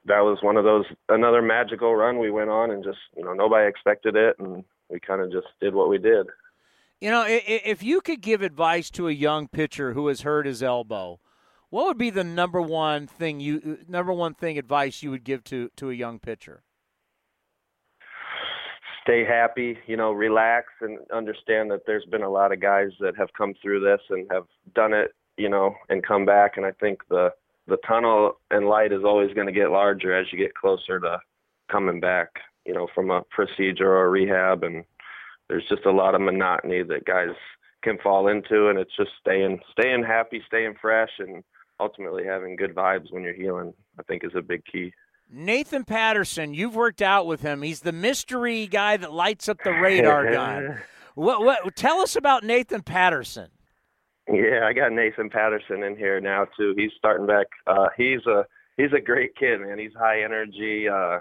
that 0.07 0.21
was 0.21 0.39
one 0.43 0.57
of 0.57 0.65
those 0.65 0.85
another 1.09 1.41
magical 1.41 1.95
run 1.95 2.19
we 2.19 2.31
went 2.31 2.51
on, 2.51 2.71
and 2.71 2.85
just 2.85 2.99
you 3.17 3.25
know 3.25 3.33
nobody 3.33 3.69
expected 3.69 4.17
it, 4.17 4.37
and 4.39 4.65
we 4.91 5.01
kind 5.01 5.23
of 5.23 5.31
just 5.33 5.49
did 5.61 5.75
what 5.75 5.89
we 5.89 5.99
did. 5.99 6.27
You 7.01 7.11
know, 7.11 7.25
if 7.29 7.83
you 7.83 8.01
could 8.01 8.23
give 8.23 8.43
advice 8.43 8.91
to 8.91 9.09
a 9.09 9.13
young 9.13 9.49
pitcher 9.49 9.93
who 9.93 10.09
has 10.09 10.23
hurt 10.23 10.47
his 10.47 10.63
elbow, 10.63 11.21
what 11.69 11.87
would 11.87 11.99
be 11.99 12.11
the 12.11 12.25
number 12.25 12.61
one 12.61 13.07
thing 13.07 13.39
you 13.41 13.79
number 13.87 14.13
one 14.13 14.35
thing 14.35 14.59
advice 14.59 15.03
you 15.03 15.11
would 15.11 15.25
give 15.25 15.45
to 15.45 15.71
to 15.77 15.91
a 15.91 15.95
young 15.95 16.19
pitcher? 16.19 16.63
stay 19.07 19.25
happy, 19.25 19.79
you 19.87 19.97
know, 19.97 20.11
relax 20.11 20.67
and 20.81 20.99
understand 21.15 21.71
that 21.71 21.83
there's 21.87 22.05
been 22.07 22.25
a 22.25 22.29
lot 22.29 22.53
of 22.53 22.61
guys 22.61 22.89
that 22.99 23.17
have 23.17 23.29
come 23.39 23.55
through 23.63 23.79
this 23.79 24.01
and 24.11 24.27
have 24.33 24.47
done 24.75 24.93
it, 24.93 25.13
you 25.37 25.49
know, 25.49 25.73
and 25.89 26.05
come 26.05 26.25
back. 26.25 26.57
And 26.57 26.67
I 26.67 26.73
think 26.73 26.99
the 27.09 27.31
the 27.69 27.79
tunnel 27.87 28.39
and 28.51 28.69
light 28.69 28.93
is 28.93 29.05
always 29.05 29.33
going 29.35 29.47
to 29.47 29.53
get 29.53 29.71
larger 29.71 30.15
as 30.15 30.27
you 30.33 30.39
get 30.39 30.55
closer 30.55 31.01
to 31.01 31.19
coming 31.71 31.99
back, 31.99 32.29
you 32.65 32.73
know, 32.73 32.89
from 32.95 33.11
a 33.11 33.23
procedure 33.31 33.91
or 33.91 34.07
a 34.07 34.09
rehab. 34.09 34.63
And 34.63 34.85
there's 35.49 35.67
just 35.69 35.87
a 35.87 35.91
lot 35.93 36.15
of 36.15 36.21
monotony 36.21 36.83
that 36.83 37.05
guys 37.05 37.35
can 37.83 37.99
fall 38.03 38.29
into, 38.29 38.69
and 38.69 38.79
it's 38.79 38.95
just 38.97 39.11
staying 39.21 39.61
staying 39.79 40.05
happy, 40.05 40.43
staying 40.47 40.75
fresh, 40.81 41.11
and 41.19 41.43
ultimately 41.79 42.25
having 42.25 42.57
good 42.57 42.75
vibes 42.75 43.13
when 43.13 43.23
you're 43.23 43.35
healing. 43.35 43.73
I 43.99 44.03
think 44.05 44.25
is 44.25 44.33
a 44.37 44.43
big 44.43 44.63
key. 44.71 44.93
Nathan 45.31 45.85
Patterson, 45.85 46.55
you've 46.55 46.77
worked 46.77 47.03
out 47.03 47.27
with 47.27 47.43
him. 47.43 47.63
He's 47.63 47.81
the 47.81 47.93
mystery 47.93 48.67
guy 48.67 48.97
that 48.97 49.13
lights 49.13 49.49
up 49.49 49.59
the 49.65 49.73
radar 49.73 50.31
gun. 50.33 50.79
What, 51.15 51.41
what? 51.45 51.75
Tell 51.77 52.01
us 52.01 52.15
about 52.15 52.45
Nathan 52.45 52.83
Patterson. 52.83 53.49
Yeah, 54.29 54.67
I 54.67 54.73
got 54.73 54.93
Nathan 54.93 55.31
Patterson 55.31 55.83
in 55.83 55.97
here 55.97 56.21
now 56.21 56.47
too. 56.57 56.75
He's 56.77 56.91
starting 56.97 57.27
back. 57.27 57.47
Uh, 57.67 57.89
he's 57.97 58.25
a 58.27 58.45
he's 58.77 58.93
a 58.93 59.01
great 59.01 59.37
kid, 59.37 59.61
man. 59.61 59.79
He's 59.79 59.95
high 59.97 60.23
energy. 60.23 60.89
Uh, 60.89 61.21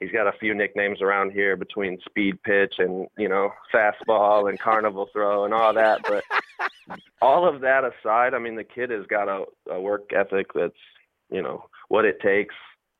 he's 0.00 0.12
got 0.12 0.26
a 0.26 0.38
few 0.38 0.54
nicknames 0.54 1.00
around 1.00 1.32
here 1.32 1.56
between 1.56 1.98
speed 2.08 2.42
pitch 2.42 2.74
and 2.78 3.06
you 3.18 3.28
know 3.28 3.52
fastball 3.74 4.48
and 4.48 4.58
carnival 4.58 5.08
throw 5.12 5.44
and 5.44 5.54
all 5.54 5.74
that. 5.74 6.00
But 6.06 6.24
all 7.22 7.48
of 7.48 7.60
that 7.62 7.84
aside, 7.84 8.34
I 8.34 8.38
mean, 8.38 8.56
the 8.56 8.64
kid 8.64 8.90
has 8.90 9.06
got 9.06 9.28
a, 9.28 9.44
a 9.70 9.80
work 9.80 10.10
ethic 10.14 10.52
that's 10.54 10.74
you 11.30 11.42
know 11.42 11.64
what 11.88 12.04
it 12.04 12.20
takes 12.20 12.54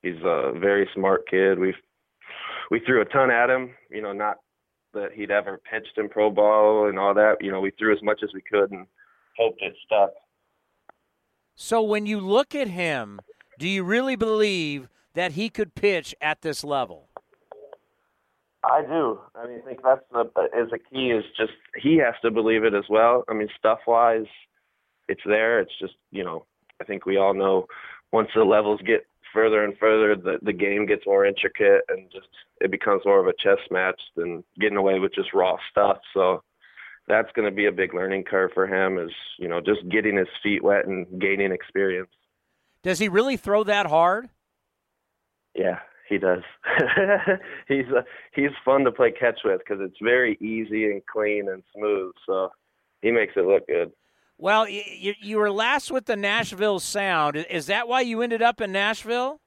he's 0.07 0.23
a 0.25 0.53
very 0.59 0.89
smart 0.95 1.29
kid. 1.29 1.59
we've 1.59 1.75
we 2.71 2.81
threw 2.81 3.01
a 3.01 3.05
ton 3.05 3.31
at 3.31 3.51
him. 3.51 3.75
You 3.91 4.03
know, 4.03 4.13
not 4.13 4.39
that 4.95 5.13
he'd 5.13 5.31
ever 5.31 5.61
pitched 5.71 5.99
in 5.99 6.09
pro 6.09 6.31
ball 6.31 6.89
and 6.89 6.99
all 6.99 7.15
that. 7.15 7.37
You 7.41 7.53
know, 7.53 7.61
we 7.61 7.71
threw 7.73 7.95
as 7.95 8.03
much 8.03 8.23
as 8.23 8.31
we 8.35 8.41
could 8.41 8.71
and 8.71 8.87
hoped 9.39 9.63
it 9.63 9.75
stuck. 9.85 10.11
So 11.55 11.83
when 11.83 12.07
you 12.07 12.19
look 12.21 12.55
at 12.55 12.69
him, 12.69 13.21
do 13.59 13.69
you 13.69 13.85
really 13.85 14.17
believe 14.17 14.89
that 15.17 15.33
he 15.33 15.49
could 15.49 15.75
pitch 15.75 16.15
at 16.21 16.43
this 16.43 16.63
level? 16.63 17.09
I 18.63 18.83
do. 18.83 19.19
I 19.35 19.47
mean, 19.47 19.61
I 19.63 19.67
think 19.67 19.81
that's 19.83 20.03
the 20.13 20.25
is 20.57 20.73
a 20.73 20.79
key 20.79 21.11
is 21.11 21.25
just 21.37 21.53
he 21.77 21.97
has 21.99 22.15
to 22.23 22.31
believe 22.31 22.65
it 22.65 22.75
as 22.75 22.85
well. 22.91 23.25
I 23.29 23.35
mean, 23.35 23.49
stuff 23.59 23.79
wise, 23.87 24.27
it's 25.09 25.23
there. 25.25 25.59
It's 25.61 25.73
just 25.81 25.95
you 26.11 26.23
know, 26.23 26.47
I 26.81 26.85
think 26.85 27.07
we 27.07 27.17
all 27.17 27.35
know 27.35 27.67
once 28.13 28.29
the 28.35 28.45
levels 28.45 28.81
get 28.87 29.07
further 29.33 29.65
and 29.65 29.77
further, 29.79 30.17
the 30.17 30.39
the 30.43 30.53
game 30.53 30.85
gets 30.85 31.07
more 31.07 31.25
intricate 31.25 31.83
and 31.89 32.11
just 32.13 32.29
it 32.61 32.71
becomes 32.71 33.03
more 33.05 33.21
of 33.21 33.27
a 33.27 33.43
chess 33.43 33.63
match 33.71 34.01
than 34.17 34.45
getting 34.61 34.79
away 34.79 34.99
with 34.99 35.15
just 35.15 35.33
raw 35.33 35.57
stuff. 35.71 35.99
So 36.13 36.43
that's 37.09 37.31
going 37.33 37.49
to 37.49 37.55
be 37.55 37.67
a 37.67 37.73
big 37.73 37.95
learning 37.95 38.25
curve 38.25 38.51
for 38.53 38.67
him. 38.67 38.99
Is 38.99 39.13
you 39.39 39.49
know 39.49 39.61
just 39.61 39.89
getting 39.89 40.17
his 40.17 40.29
feet 40.43 40.63
wet 40.63 40.87
and 40.87 41.07
gaining 41.21 41.53
experience. 41.53 42.11
Does 42.83 42.99
he 42.99 43.09
really 43.09 43.37
throw 43.37 43.65
that 43.65 43.87
hard? 43.87 44.29
Yeah, 45.57 45.79
he 46.09 46.19
does. 46.19 46.43
he's 47.69 47.87
uh, 47.97 48.03
he's 48.35 48.51
fun 48.65 48.85
to 48.85 48.93
play 48.93 49.11
catch 49.11 49.41
with 49.45 49.61
because 49.61 49.79
it's 49.81 49.99
very 50.03 50.37
easy 50.41 50.85
and 50.85 51.03
clean 51.07 51.49
and 51.49 51.63
smooth. 51.75 52.13
So 52.27 52.51
he 53.03 53.11
makes 53.11 53.35
it 53.37 53.47
look 53.47 53.67
good. 53.67 53.93
Well, 54.39 54.69
you, 54.69 55.15
you 55.19 55.39
were 55.39 55.51
last 55.51 55.91
with 55.91 56.05
the 56.05 56.17
Nashville 56.17 56.79
Sound. 56.79 57.37
Is 57.37 57.67
that 57.67 57.89
why 57.89 58.03
you 58.03 58.21
ended 58.21 58.43
up 58.43 58.61
in 58.61 58.71
Nashville? 58.71 59.41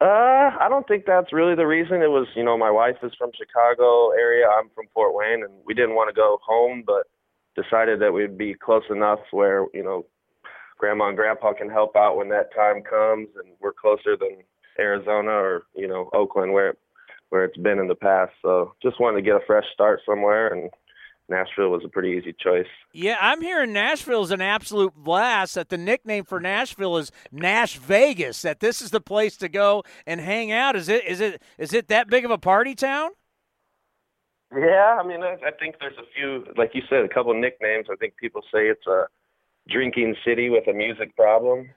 Uh, 0.00 0.50
I 0.60 0.66
don't 0.68 0.86
think 0.86 1.04
that's 1.06 1.32
really 1.32 1.54
the 1.54 1.66
reason. 1.66 2.02
It 2.02 2.10
was, 2.10 2.28
you 2.36 2.44
know, 2.44 2.56
my 2.56 2.70
wife 2.70 2.96
is 3.02 3.12
from 3.18 3.30
Chicago 3.36 4.10
area. 4.10 4.46
I'm 4.46 4.68
from 4.74 4.86
Fort 4.92 5.14
Wayne, 5.14 5.42
and 5.42 5.52
we 5.64 5.74
didn't 5.74 5.94
want 5.94 6.10
to 6.10 6.14
go 6.14 6.38
home, 6.46 6.84
but 6.86 7.06
decided 7.60 8.00
that 8.00 8.12
we'd 8.12 8.36
be 8.36 8.54
close 8.54 8.84
enough 8.90 9.20
where, 9.30 9.66
you 9.72 9.82
know, 9.82 10.04
grandma 10.78 11.08
and 11.08 11.16
grandpa 11.16 11.54
can 11.54 11.70
help 11.70 11.96
out 11.96 12.16
when 12.16 12.28
that 12.28 12.54
time 12.54 12.82
comes, 12.82 13.28
and 13.36 13.54
we're 13.60 13.72
closer 13.72 14.16
than 14.16 14.36
Arizona 14.78 15.30
or, 15.30 15.62
you 15.74 15.88
know, 15.88 16.10
Oakland 16.12 16.52
where 16.52 16.74
where 17.30 17.44
it's 17.44 17.56
been 17.56 17.78
in 17.78 17.88
the 17.88 17.94
past. 17.94 18.32
So 18.42 18.74
just 18.82 19.00
wanted 19.00 19.16
to 19.16 19.22
get 19.22 19.34
a 19.34 19.46
fresh 19.46 19.64
start 19.72 20.00
somewhere 20.06 20.52
and 20.52 20.70
Nashville 21.28 21.70
was 21.70 21.82
a 21.84 21.88
pretty 21.88 22.10
easy 22.10 22.32
choice. 22.32 22.68
Yeah, 22.92 23.16
I'm 23.20 23.42
hearing 23.42 23.72
Nashville 23.72 24.22
is 24.22 24.30
an 24.30 24.40
absolute 24.40 24.94
blast. 24.94 25.56
That 25.56 25.70
the 25.70 25.78
nickname 25.78 26.24
for 26.24 26.38
Nashville 26.38 26.96
is 26.98 27.10
Nash 27.32 27.78
Vegas. 27.78 28.42
That 28.42 28.60
this 28.60 28.80
is 28.80 28.90
the 28.90 29.00
place 29.00 29.36
to 29.38 29.48
go 29.48 29.82
and 30.06 30.20
hang 30.20 30.52
out. 30.52 30.76
Is 30.76 30.88
it? 30.88 31.04
Is 31.04 31.20
it? 31.20 31.42
Is 31.58 31.72
it 31.72 31.88
that 31.88 32.08
big 32.08 32.24
of 32.24 32.30
a 32.30 32.38
party 32.38 32.74
town? 32.74 33.10
Yeah, 34.52 34.98
I 35.00 35.06
mean, 35.06 35.22
I, 35.22 35.36
I 35.44 35.50
think 35.58 35.76
there's 35.80 35.98
a 35.98 36.06
few, 36.14 36.44
like 36.56 36.70
you 36.72 36.82
said, 36.88 37.04
a 37.04 37.08
couple 37.08 37.32
of 37.32 37.38
nicknames. 37.38 37.88
I 37.90 37.96
think 37.96 38.16
people 38.16 38.42
say 38.42 38.68
it's 38.68 38.86
a 38.86 39.06
drinking 39.68 40.14
city 40.24 40.50
with 40.50 40.68
a 40.68 40.72
music 40.72 41.16
problem. 41.16 41.68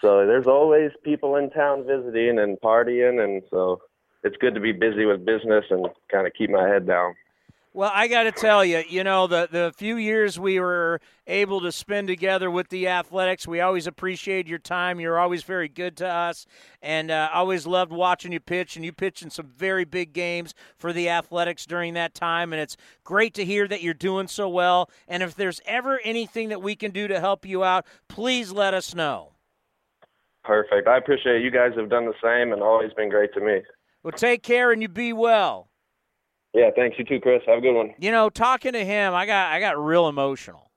So 0.00 0.26
there's 0.26 0.46
always 0.46 0.90
people 1.04 1.36
in 1.36 1.50
town 1.50 1.84
visiting 1.86 2.38
and 2.38 2.58
partying, 2.60 3.22
and 3.22 3.42
so 3.50 3.80
it's 4.22 4.36
good 4.36 4.54
to 4.54 4.60
be 4.60 4.72
busy 4.72 5.04
with 5.06 5.24
business 5.24 5.64
and 5.70 5.86
kind 6.10 6.26
of 6.26 6.32
keep 6.34 6.50
my 6.50 6.68
head 6.68 6.86
down. 6.86 7.14
Well, 7.72 7.92
I 7.94 8.08
got 8.08 8.24
to 8.24 8.32
tell 8.32 8.64
you, 8.64 8.82
you 8.88 9.04
know, 9.04 9.28
the 9.28 9.48
the 9.48 9.72
few 9.76 9.94
years 9.94 10.40
we 10.40 10.58
were 10.58 11.00
able 11.28 11.60
to 11.60 11.70
spend 11.70 12.08
together 12.08 12.50
with 12.50 12.68
the 12.68 12.88
Athletics, 12.88 13.46
we 13.46 13.60
always 13.60 13.86
appreciate 13.86 14.48
your 14.48 14.58
time. 14.58 14.98
You're 14.98 15.20
always 15.20 15.44
very 15.44 15.68
good 15.68 15.96
to 15.98 16.08
us, 16.08 16.46
and 16.82 17.12
uh, 17.12 17.30
always 17.32 17.68
loved 17.68 17.92
watching 17.92 18.32
you 18.32 18.40
pitch. 18.40 18.74
And 18.74 18.84
you 18.84 18.92
pitched 18.92 19.22
in 19.22 19.30
some 19.30 19.46
very 19.46 19.84
big 19.84 20.12
games 20.12 20.52
for 20.78 20.92
the 20.92 21.08
Athletics 21.08 21.64
during 21.64 21.94
that 21.94 22.12
time, 22.12 22.52
and 22.52 22.60
it's 22.60 22.76
great 23.04 23.34
to 23.34 23.44
hear 23.44 23.68
that 23.68 23.84
you're 23.84 23.94
doing 23.94 24.26
so 24.26 24.48
well. 24.48 24.90
And 25.06 25.22
if 25.22 25.36
there's 25.36 25.60
ever 25.64 26.00
anything 26.02 26.48
that 26.48 26.62
we 26.62 26.74
can 26.74 26.90
do 26.90 27.06
to 27.06 27.20
help 27.20 27.46
you 27.46 27.62
out, 27.62 27.86
please 28.08 28.50
let 28.50 28.74
us 28.74 28.96
know. 28.96 29.34
Perfect. 30.42 30.88
I 30.88 30.96
appreciate 30.96 31.36
it. 31.36 31.42
You 31.42 31.52
guys 31.52 31.72
have 31.76 31.88
done 31.88 32.06
the 32.06 32.14
same 32.20 32.52
and 32.52 32.62
always 32.64 32.92
been 32.94 33.10
great 33.10 33.32
to 33.34 33.40
me. 33.40 33.60
Well, 34.02 34.12
take 34.12 34.42
care 34.42 34.72
and 34.72 34.82
you 34.82 34.88
be 34.88 35.12
well. 35.12 35.69
Yeah, 36.52 36.70
thanks. 36.74 36.98
You 36.98 37.04
too, 37.04 37.20
Chris. 37.20 37.42
Have 37.46 37.58
a 37.58 37.60
good 37.60 37.74
one. 37.74 37.94
You 37.98 38.10
know, 38.10 38.28
talking 38.28 38.72
to 38.72 38.84
him, 38.84 39.14
I 39.14 39.26
got 39.26 39.52
I 39.52 39.60
got 39.60 39.82
real 39.82 40.08
emotional. 40.08 40.70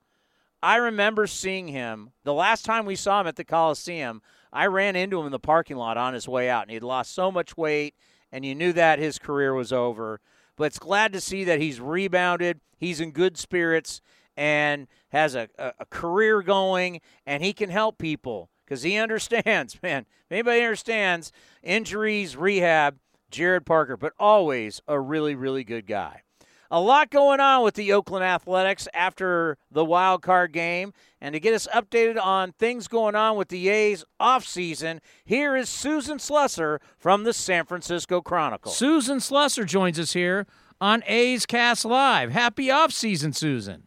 I 0.62 0.76
remember 0.76 1.26
seeing 1.26 1.68
him 1.68 2.10
the 2.22 2.32
last 2.32 2.64
time 2.64 2.86
we 2.86 2.96
saw 2.96 3.20
him 3.20 3.26
at 3.26 3.36
the 3.36 3.44
Coliseum. 3.44 4.22
I 4.52 4.66
ran 4.66 4.96
into 4.96 5.18
him 5.18 5.26
in 5.26 5.32
the 5.32 5.38
parking 5.38 5.76
lot 5.76 5.96
on 5.96 6.14
his 6.14 6.28
way 6.28 6.48
out, 6.48 6.62
and 6.62 6.70
he'd 6.70 6.82
lost 6.82 7.12
so 7.12 7.30
much 7.30 7.56
weight, 7.56 7.94
and 8.32 8.44
you 8.44 8.54
knew 8.54 8.72
that 8.72 8.98
his 8.98 9.18
career 9.18 9.52
was 9.52 9.72
over. 9.72 10.20
But 10.56 10.64
it's 10.64 10.78
glad 10.78 11.12
to 11.12 11.20
see 11.20 11.44
that 11.44 11.60
he's 11.60 11.80
rebounded. 11.80 12.60
He's 12.78 13.00
in 13.00 13.10
good 13.10 13.36
spirits 13.36 14.00
and 14.36 14.86
has 15.10 15.34
a, 15.34 15.48
a, 15.58 15.72
a 15.80 15.86
career 15.86 16.40
going, 16.40 17.00
and 17.26 17.42
he 17.42 17.52
can 17.52 17.70
help 17.70 17.98
people 17.98 18.48
because 18.64 18.82
he 18.82 18.96
understands, 18.96 19.78
man. 19.82 20.06
If 20.26 20.32
anybody 20.32 20.62
understands 20.62 21.32
injuries, 21.62 22.36
rehab, 22.36 22.98
Jarrod 23.34 23.66
Parker, 23.66 23.96
but 23.96 24.12
always 24.18 24.80
a 24.86 25.00
really, 25.00 25.34
really 25.34 25.64
good 25.64 25.86
guy. 25.86 26.22
A 26.70 26.80
lot 26.80 27.10
going 27.10 27.40
on 27.40 27.62
with 27.62 27.74
the 27.74 27.92
Oakland 27.92 28.24
Athletics 28.24 28.88
after 28.94 29.58
the 29.70 29.84
wild 29.84 30.22
card 30.22 30.52
game. 30.52 30.92
And 31.20 31.32
to 31.34 31.40
get 31.40 31.54
us 31.54 31.68
updated 31.72 32.20
on 32.20 32.52
things 32.52 32.88
going 32.88 33.14
on 33.14 33.36
with 33.36 33.48
the 33.48 33.68
A's 33.68 34.04
offseason, 34.20 34.98
here 35.24 35.54
is 35.56 35.68
Susan 35.68 36.18
Slusser 36.18 36.78
from 36.96 37.24
the 37.24 37.32
San 37.32 37.64
Francisco 37.64 38.20
Chronicle. 38.20 38.72
Susan 38.72 39.18
Slusser 39.18 39.64
joins 39.66 40.00
us 40.00 40.14
here 40.14 40.46
on 40.80 41.04
A's 41.06 41.46
Cast 41.46 41.84
Live. 41.84 42.32
Happy 42.32 42.66
offseason, 42.66 43.34
Susan. 43.34 43.84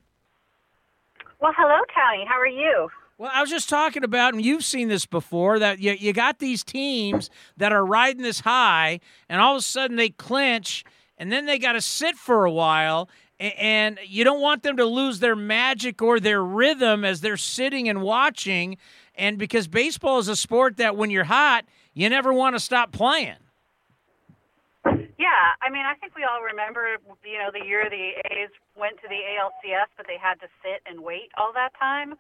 Well, 1.42 1.54
hello, 1.58 1.82
Tony. 1.94 2.26
How 2.26 2.40
are 2.40 2.48
you? 2.48 2.90
Well, 3.20 3.32
I 3.34 3.42
was 3.42 3.50
just 3.50 3.68
talking 3.68 4.04
about, 4.04 4.36
and 4.36 4.46
you've 4.46 4.64
seen 4.64 4.90
this 4.90 5.08
before, 5.08 5.58
that 5.58 5.80
you, 5.80 5.94
you 5.94 6.14
got 6.14 6.38
these 6.38 6.64
teams 6.64 7.32
that 7.58 7.72
are 7.72 7.84
riding 7.84 8.22
this 8.22 8.42
high, 8.42 9.00
and 9.28 9.42
all 9.42 9.56
of 9.56 9.60
a 9.60 9.64
sudden 9.64 9.96
they 9.96 10.10
clinch, 10.10 10.86
and 11.18 11.32
then 11.32 11.48
they 11.48 11.58
got 11.58 11.72
to 11.72 11.82
sit 11.82 12.16
for 12.16 12.46
a 12.46 12.52
while, 12.52 13.10
and 13.40 13.98
you 14.06 14.24
don't 14.24 14.40
want 14.40 14.62
them 14.62 14.78
to 14.78 14.86
lose 14.86 15.20
their 15.20 15.36
magic 15.36 16.00
or 16.00 16.20
their 16.20 16.44
rhythm 16.44 17.04
as 17.04 17.22
they're 17.22 17.38
sitting 17.38 17.90
and 17.90 18.04
watching. 18.04 18.78
And 19.16 19.40
because 19.40 19.68
baseball 19.68 20.20
is 20.20 20.28
a 20.28 20.36
sport 20.36 20.78
that 20.78 20.96
when 20.96 21.10
you're 21.10 21.24
hot, 21.24 21.66
you 21.96 22.10
never 22.10 22.32
want 22.32 22.56
to 22.56 22.60
stop 22.60 22.92
playing. 22.92 23.38
Yeah, 24.86 25.58
I 25.64 25.72
mean, 25.72 25.86
I 25.86 25.96
think 25.96 26.16
we 26.16 26.24
all 26.24 26.44
remember, 26.44 26.98
you 27.26 27.40
know, 27.40 27.50
the 27.52 27.66
year 27.66 27.90
the 27.90 28.12
A's 28.32 28.50
went 28.76 28.98
to 28.98 29.08
the 29.08 29.16
ALCS, 29.16 29.88
but 29.98 30.06
they 30.06 30.18
had 30.22 30.36
to 30.42 30.48
sit 30.62 30.82
and 30.86 31.02
wait 31.02 31.32
all 31.36 31.52
that 31.54 31.72
time 31.80 32.14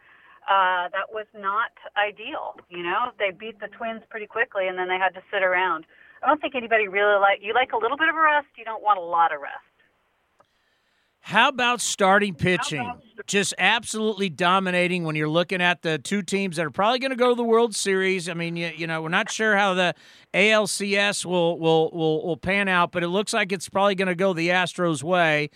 uh, 0.47 0.87
that 0.89 1.11
was 1.11 1.25
not 1.35 1.71
ideal. 1.97 2.55
You 2.69 2.83
know, 2.83 3.11
they 3.19 3.31
beat 3.31 3.59
the 3.59 3.67
Twins 3.67 4.01
pretty 4.09 4.27
quickly, 4.27 4.67
and 4.67 4.77
then 4.77 4.87
they 4.87 4.97
had 4.97 5.13
to 5.15 5.21
sit 5.31 5.43
around. 5.43 5.85
I 6.23 6.27
don't 6.27 6.41
think 6.41 6.55
anybody 6.55 6.87
really 6.87 7.19
like 7.19 7.39
you 7.41 7.53
like 7.53 7.73
a 7.73 7.77
little 7.77 7.97
bit 7.97 8.09
of 8.09 8.15
a 8.15 8.21
rest. 8.21 8.47
You 8.57 8.65
don't 8.65 8.81
want 8.81 8.97
a 8.97 9.03
lot 9.03 9.33
of 9.33 9.41
rest. 9.41 9.63
How 11.27 11.49
about 11.49 11.81
starting 11.81 12.35
pitching? 12.35 12.89
Just 13.25 13.53
absolutely 13.57 14.29
dominating 14.29 15.03
when 15.03 15.17
you're 15.17 15.27
looking 15.27 15.61
at 15.61 15.81
the 15.81 15.97
two 15.97 16.21
teams 16.21 16.55
that 16.55 16.65
are 16.65 16.71
probably 16.71 16.99
going 16.99 17.11
to 17.11 17.17
go 17.17 17.29
to 17.29 17.35
the 17.35 17.43
World 17.43 17.75
Series. 17.75 18.29
I 18.29 18.33
mean, 18.33 18.55
you, 18.55 18.71
you 18.73 18.87
know, 18.87 19.01
we're 19.01 19.09
not 19.09 19.29
sure 19.29 19.57
how 19.57 19.73
the 19.73 19.93
ALCS 20.33 21.25
will 21.25 21.59
will 21.59 21.91
will, 21.91 22.25
will 22.25 22.37
pan 22.37 22.69
out, 22.69 22.93
but 22.93 23.03
it 23.03 23.09
looks 23.09 23.33
like 23.33 23.51
it's 23.51 23.67
probably 23.67 23.95
going 23.95 24.07
to 24.07 24.15
go 24.15 24.31
the 24.31 24.47
Astros' 24.47 25.03
way. 25.03 25.49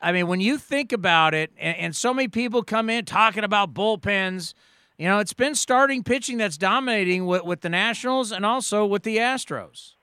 I 0.00 0.12
mean, 0.12 0.26
when 0.26 0.40
you 0.40 0.56
think 0.56 0.92
about 0.92 1.34
it, 1.34 1.52
and, 1.58 1.76
and, 1.76 1.96
so 1.96 2.14
many 2.14 2.28
people 2.28 2.62
come 2.62 2.88
in 2.88 3.04
talking 3.04 3.44
about 3.44 3.74
bullpens, 3.74 4.54
you 4.96 5.06
know, 5.06 5.18
it's 5.18 5.34
been 5.34 5.54
starting 5.54 6.02
pitching 6.02 6.38
that's 6.38 6.56
dominating 6.56 7.26
with, 7.26 7.44
with 7.44 7.60
the 7.60 7.68
Nationals 7.68 8.32
and 8.32 8.46
also 8.46 8.86
with 8.86 9.02
the 9.02 9.18
Astros. 9.18 9.94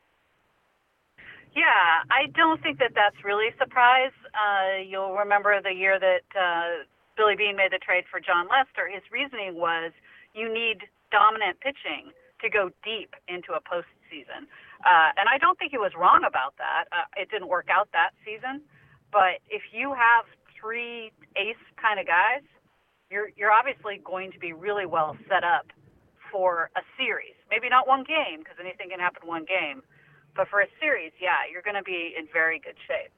Yeah, 1.55 2.05
I 2.12 2.29
don't 2.36 2.62
think 2.62 2.77
that 2.77 2.91
that's 2.93 3.17
really 3.25 3.49
a 3.49 3.57
surprise. 3.57 4.13
Uh, 4.38 4.86
you'll 4.86 5.17
remember 5.17 5.60
the 5.62 5.73
year 5.73 5.99
that 5.99 6.25
uh, 6.38 6.86
Billy 7.17 7.36
Beane 7.36 7.57
made 7.57 7.71
the 7.71 7.79
trade 7.79 8.05
for 8.12 8.19
Jon 8.19 8.45
Lester. 8.45 8.88
His 8.88 9.01
reasoning 9.12 9.55
was 9.55 9.91
you 10.36 10.53
need 10.53 10.86
dominant 11.10 11.60
pitching 11.60 12.13
to 12.41 12.49
go 12.49 12.69
deep 12.86 13.15
into 13.27 13.53
a 13.53 13.62
postseason. 13.62 14.45
Uh, 14.86 15.17
and 15.17 15.25
I 15.25 15.39
don't 15.41 15.57
think 15.57 15.71
he 15.71 15.79
was 15.81 15.93
wrong 15.97 16.21
about 16.21 16.53
that. 16.62 16.86
Uh, 16.93 17.10
it 17.17 17.31
didn't 17.31 17.47
work 17.49 17.69
out 17.73 17.89
that 17.93 18.12
season. 18.21 18.62
But 19.12 19.39
if 19.50 19.62
you 19.72 19.93
have 19.93 20.26
three 20.60 21.12
ace 21.36 21.56
kind 21.82 22.00
of 22.00 22.06
guys, 22.06 22.43
you're 23.10 23.30
you're 23.36 23.52
obviously 23.52 24.02
going 24.04 24.32
to 24.32 24.39
be 24.39 24.54
really 24.54 24.86
well 24.86 25.17
set 25.30 25.43
up 25.43 25.67
for 26.32 26.70
a 26.76 26.82
series. 26.98 27.36
Maybe 27.50 27.70
not 27.70 27.88
one 27.88 28.04
game 28.04 28.39
because 28.39 28.58
anything 28.60 28.89
can 28.89 29.00
happen 29.00 29.28
one 29.28 29.46
game, 29.46 29.82
but 30.36 30.48
for 30.50 30.60
a 30.60 30.67
series, 30.80 31.12
yeah, 31.22 31.48
you're 31.52 31.62
going 31.62 31.78
to 31.78 31.84
be 31.84 32.13
in 32.17 32.28
very 32.32 32.60
good 32.60 32.76
shape. 32.88 33.12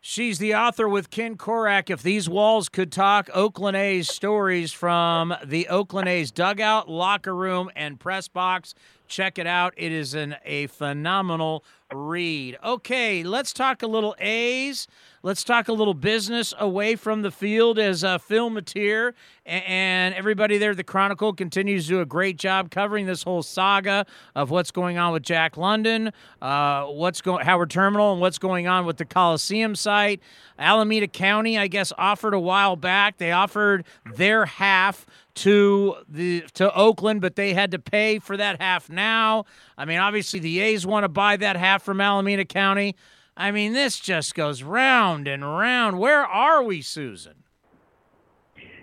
She's 0.00 0.38
the 0.38 0.54
author 0.54 0.88
with 0.88 1.10
Ken 1.10 1.36
Korach. 1.36 1.90
If 1.90 2.02
these 2.02 2.28
walls 2.28 2.68
could 2.68 2.92
talk, 2.92 3.28
Oakland 3.34 3.76
A's 3.76 4.08
stories 4.08 4.72
from 4.72 5.34
the 5.44 5.66
Oakland 5.68 6.08
A's 6.08 6.30
dugout, 6.30 6.88
locker 6.88 7.34
room, 7.34 7.68
and 7.74 7.98
press 7.98 8.28
box. 8.28 8.74
Check 9.08 9.38
it 9.38 9.46
out. 9.48 9.74
It 9.76 9.90
is 9.90 10.14
an, 10.14 10.36
a 10.44 10.68
phenomenal 10.68 11.64
read. 11.94 12.58
Okay, 12.62 13.22
let's 13.22 13.52
talk 13.52 13.82
a 13.82 13.86
little 13.86 14.14
A's. 14.18 14.86
Let's 15.22 15.42
talk 15.42 15.68
a 15.68 15.72
little 15.72 15.94
business 15.94 16.54
away 16.58 16.94
from 16.94 17.22
the 17.22 17.30
field 17.30 17.78
as 17.78 18.04
uh, 18.04 18.18
Phil 18.18 18.50
Matier 18.50 19.14
and 19.44 20.14
everybody 20.14 20.58
there 20.58 20.72
at 20.72 20.76
the 20.76 20.84
Chronicle 20.84 21.32
continues 21.32 21.86
to 21.86 21.94
do 21.94 22.00
a 22.00 22.06
great 22.06 22.36
job 22.36 22.70
covering 22.70 23.06
this 23.06 23.22
whole 23.22 23.42
saga 23.42 24.06
of 24.36 24.50
what's 24.50 24.70
going 24.70 24.98
on 24.98 25.12
with 25.12 25.22
Jack 25.22 25.56
London, 25.56 26.12
uh, 26.40 26.84
what's 26.84 27.20
going 27.20 27.44
Howard 27.44 27.70
Terminal, 27.70 28.12
and 28.12 28.20
what's 28.20 28.38
going 28.38 28.68
on 28.68 28.84
with 28.86 28.98
the 28.98 29.04
Coliseum 29.04 29.74
site. 29.74 30.20
Alameda 30.58 31.08
County, 31.08 31.58
I 31.58 31.66
guess, 31.66 31.92
offered 31.98 32.34
a 32.34 32.40
while 32.40 32.76
back. 32.76 33.16
They 33.16 33.32
offered 33.32 33.86
their 34.14 34.44
half 34.44 35.06
to 35.36 35.94
the 36.08 36.42
to 36.54 36.74
Oakland, 36.74 37.20
but 37.20 37.36
they 37.36 37.54
had 37.54 37.70
to 37.70 37.78
pay 37.78 38.18
for 38.18 38.36
that 38.36 38.60
half 38.60 38.90
now. 38.90 39.44
I 39.76 39.84
mean, 39.84 39.98
obviously 39.98 40.40
the 40.40 40.58
A's 40.60 40.84
want 40.84 41.04
to 41.04 41.08
buy 41.08 41.36
that 41.36 41.56
half 41.56 41.77
from 41.82 42.00
Alameda 42.00 42.44
County. 42.44 42.96
I 43.36 43.50
mean, 43.50 43.72
this 43.72 44.00
just 44.00 44.34
goes 44.34 44.62
round 44.62 45.28
and 45.28 45.44
round. 45.44 45.98
Where 45.98 46.26
are 46.26 46.62
we, 46.62 46.82
Susan? 46.82 47.44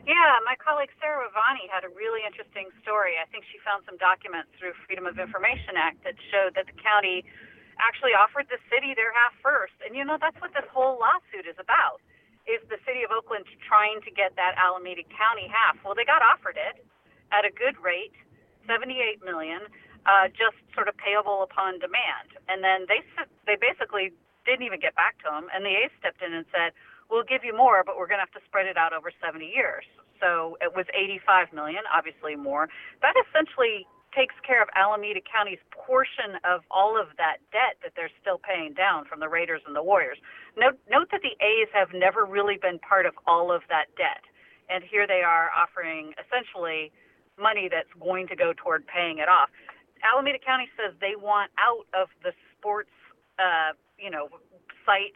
Yeah, 0.06 0.38
my 0.46 0.54
colleague 0.62 0.94
Sarah 1.02 1.26
Ravani 1.26 1.66
had 1.66 1.82
a 1.82 1.90
really 1.90 2.22
interesting 2.22 2.70
story. 2.86 3.18
I 3.18 3.26
think 3.34 3.42
she 3.50 3.58
found 3.66 3.82
some 3.90 3.98
documents 3.98 4.54
through 4.54 4.78
Freedom 4.86 5.10
of 5.10 5.18
Information 5.18 5.82
Act 5.82 6.06
that 6.06 6.14
showed 6.30 6.54
that 6.54 6.70
the 6.70 6.78
county 6.78 7.26
actually 7.82 8.14
offered 8.14 8.46
the 8.48 8.62
city 8.70 8.94
their 8.94 9.12
half 9.12 9.34
first. 9.42 9.74
And 9.82 9.98
you 9.98 10.06
know, 10.06 10.22
that's 10.22 10.38
what 10.40 10.54
this 10.54 10.64
whole 10.70 11.02
lawsuit 11.02 11.50
is 11.50 11.58
about. 11.58 12.06
Is 12.46 12.62
the 12.70 12.78
city 12.86 13.02
of 13.02 13.10
Oakland 13.10 13.50
trying 13.66 14.06
to 14.06 14.12
get 14.14 14.38
that 14.38 14.54
Alameda 14.62 15.02
County 15.10 15.50
half? 15.50 15.82
Well, 15.82 15.98
they 15.98 16.06
got 16.06 16.22
offered 16.22 16.62
it 16.62 16.86
at 17.34 17.42
a 17.42 17.50
good 17.50 17.74
rate, 17.82 18.14
78 18.70 19.26
million, 19.26 19.66
uh, 20.06 20.30
just 20.30 20.58
sort 20.74 20.88
of 20.88 20.96
payable 20.98 21.44
upon 21.44 21.78
demand. 21.82 22.38
And 22.48 22.64
then 22.64 22.86
they 22.88 23.02
they 23.46 23.58
basically 23.58 24.14
didn't 24.46 24.64
even 24.66 24.80
get 24.80 24.94
back 24.94 25.18
to 25.26 25.28
them, 25.30 25.50
and 25.54 25.66
the 25.66 25.74
A's 25.74 25.94
stepped 25.98 26.22
in 26.22 26.34
and 26.34 26.46
said, 26.54 26.74
we'll 27.10 27.26
give 27.26 27.44
you 27.44 27.56
more, 27.56 27.84
but 27.86 27.98
we're 27.98 28.08
going 28.08 28.22
to 28.22 28.26
have 28.26 28.38
to 28.38 28.46
spread 28.46 28.66
it 28.66 28.78
out 28.78 28.94
over 28.94 29.12
70 29.22 29.46
years. 29.46 29.86
So 30.22 30.58
it 30.62 30.74
was 30.74 30.86
85 30.94 31.54
million, 31.54 31.84
obviously 31.92 32.36
more. 32.36 32.70
That 33.02 33.14
essentially 33.30 33.86
takes 34.16 34.34
care 34.48 34.64
of 34.64 34.70
Alameda 34.80 35.20
County's 35.28 35.60
portion 35.76 36.40
of 36.48 36.64
all 36.72 36.96
of 36.96 37.12
that 37.20 37.44
debt 37.52 37.76
that 37.84 37.92
they're 38.00 38.14
still 38.24 38.40
paying 38.40 38.74
down 38.74 39.04
from 39.06 39.20
the 39.20 39.28
Raiders 39.28 39.62
and 39.68 39.76
the 39.76 39.84
Warriors. 39.84 40.18
Note, 40.56 40.80
note 40.90 41.12
that 41.12 41.20
the 41.20 41.36
A's 41.44 41.68
have 41.76 41.92
never 41.92 42.24
really 42.24 42.56
been 42.56 42.80
part 42.80 43.06
of 43.06 43.14
all 43.28 43.52
of 43.52 43.62
that 43.68 43.92
debt. 44.00 44.24
And 44.72 44.84
here 44.88 45.06
they 45.06 45.20
are 45.22 45.52
offering 45.52 46.16
essentially 46.16 46.96
money 47.38 47.68
that's 47.68 47.92
going 48.00 48.28
to 48.32 48.36
go 48.36 48.54
toward 48.56 48.88
paying 48.88 49.20
it 49.20 49.28
off. 49.28 49.52
Alameda 50.04 50.40
County 50.40 50.68
says 50.76 50.94
they 51.00 51.16
want 51.16 51.52
out 51.60 51.86
of 51.94 52.10
the 52.24 52.32
sports, 52.58 52.92
uh, 53.40 53.78
you 53.98 54.10
know, 54.10 54.30
site 54.86 55.16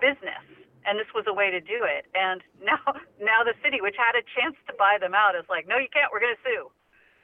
business 0.00 0.44
and 0.86 0.98
this 0.98 1.10
was 1.14 1.24
a 1.28 1.34
way 1.34 1.50
to 1.50 1.60
do 1.60 1.84
it. 1.84 2.08
And 2.14 2.40
now, 2.62 2.80
now 3.20 3.44
the 3.44 3.56
city, 3.64 3.80
which 3.80 3.96
had 3.98 4.16
a 4.16 4.24
chance 4.36 4.56
to 4.68 4.72
buy 4.76 4.96
them 5.00 5.14
out, 5.14 5.36
is 5.36 5.44
like, 5.48 5.68
no, 5.68 5.76
you 5.76 5.88
can't. 5.92 6.08
We're 6.12 6.22
going 6.24 6.36
to 6.36 6.44
sue. 6.44 6.70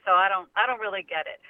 So 0.05 0.13
I 0.13 0.29
don't, 0.29 0.49
I 0.55 0.65
don't 0.67 0.79
really 0.79 1.03
get 1.03 1.27
it. 1.27 1.41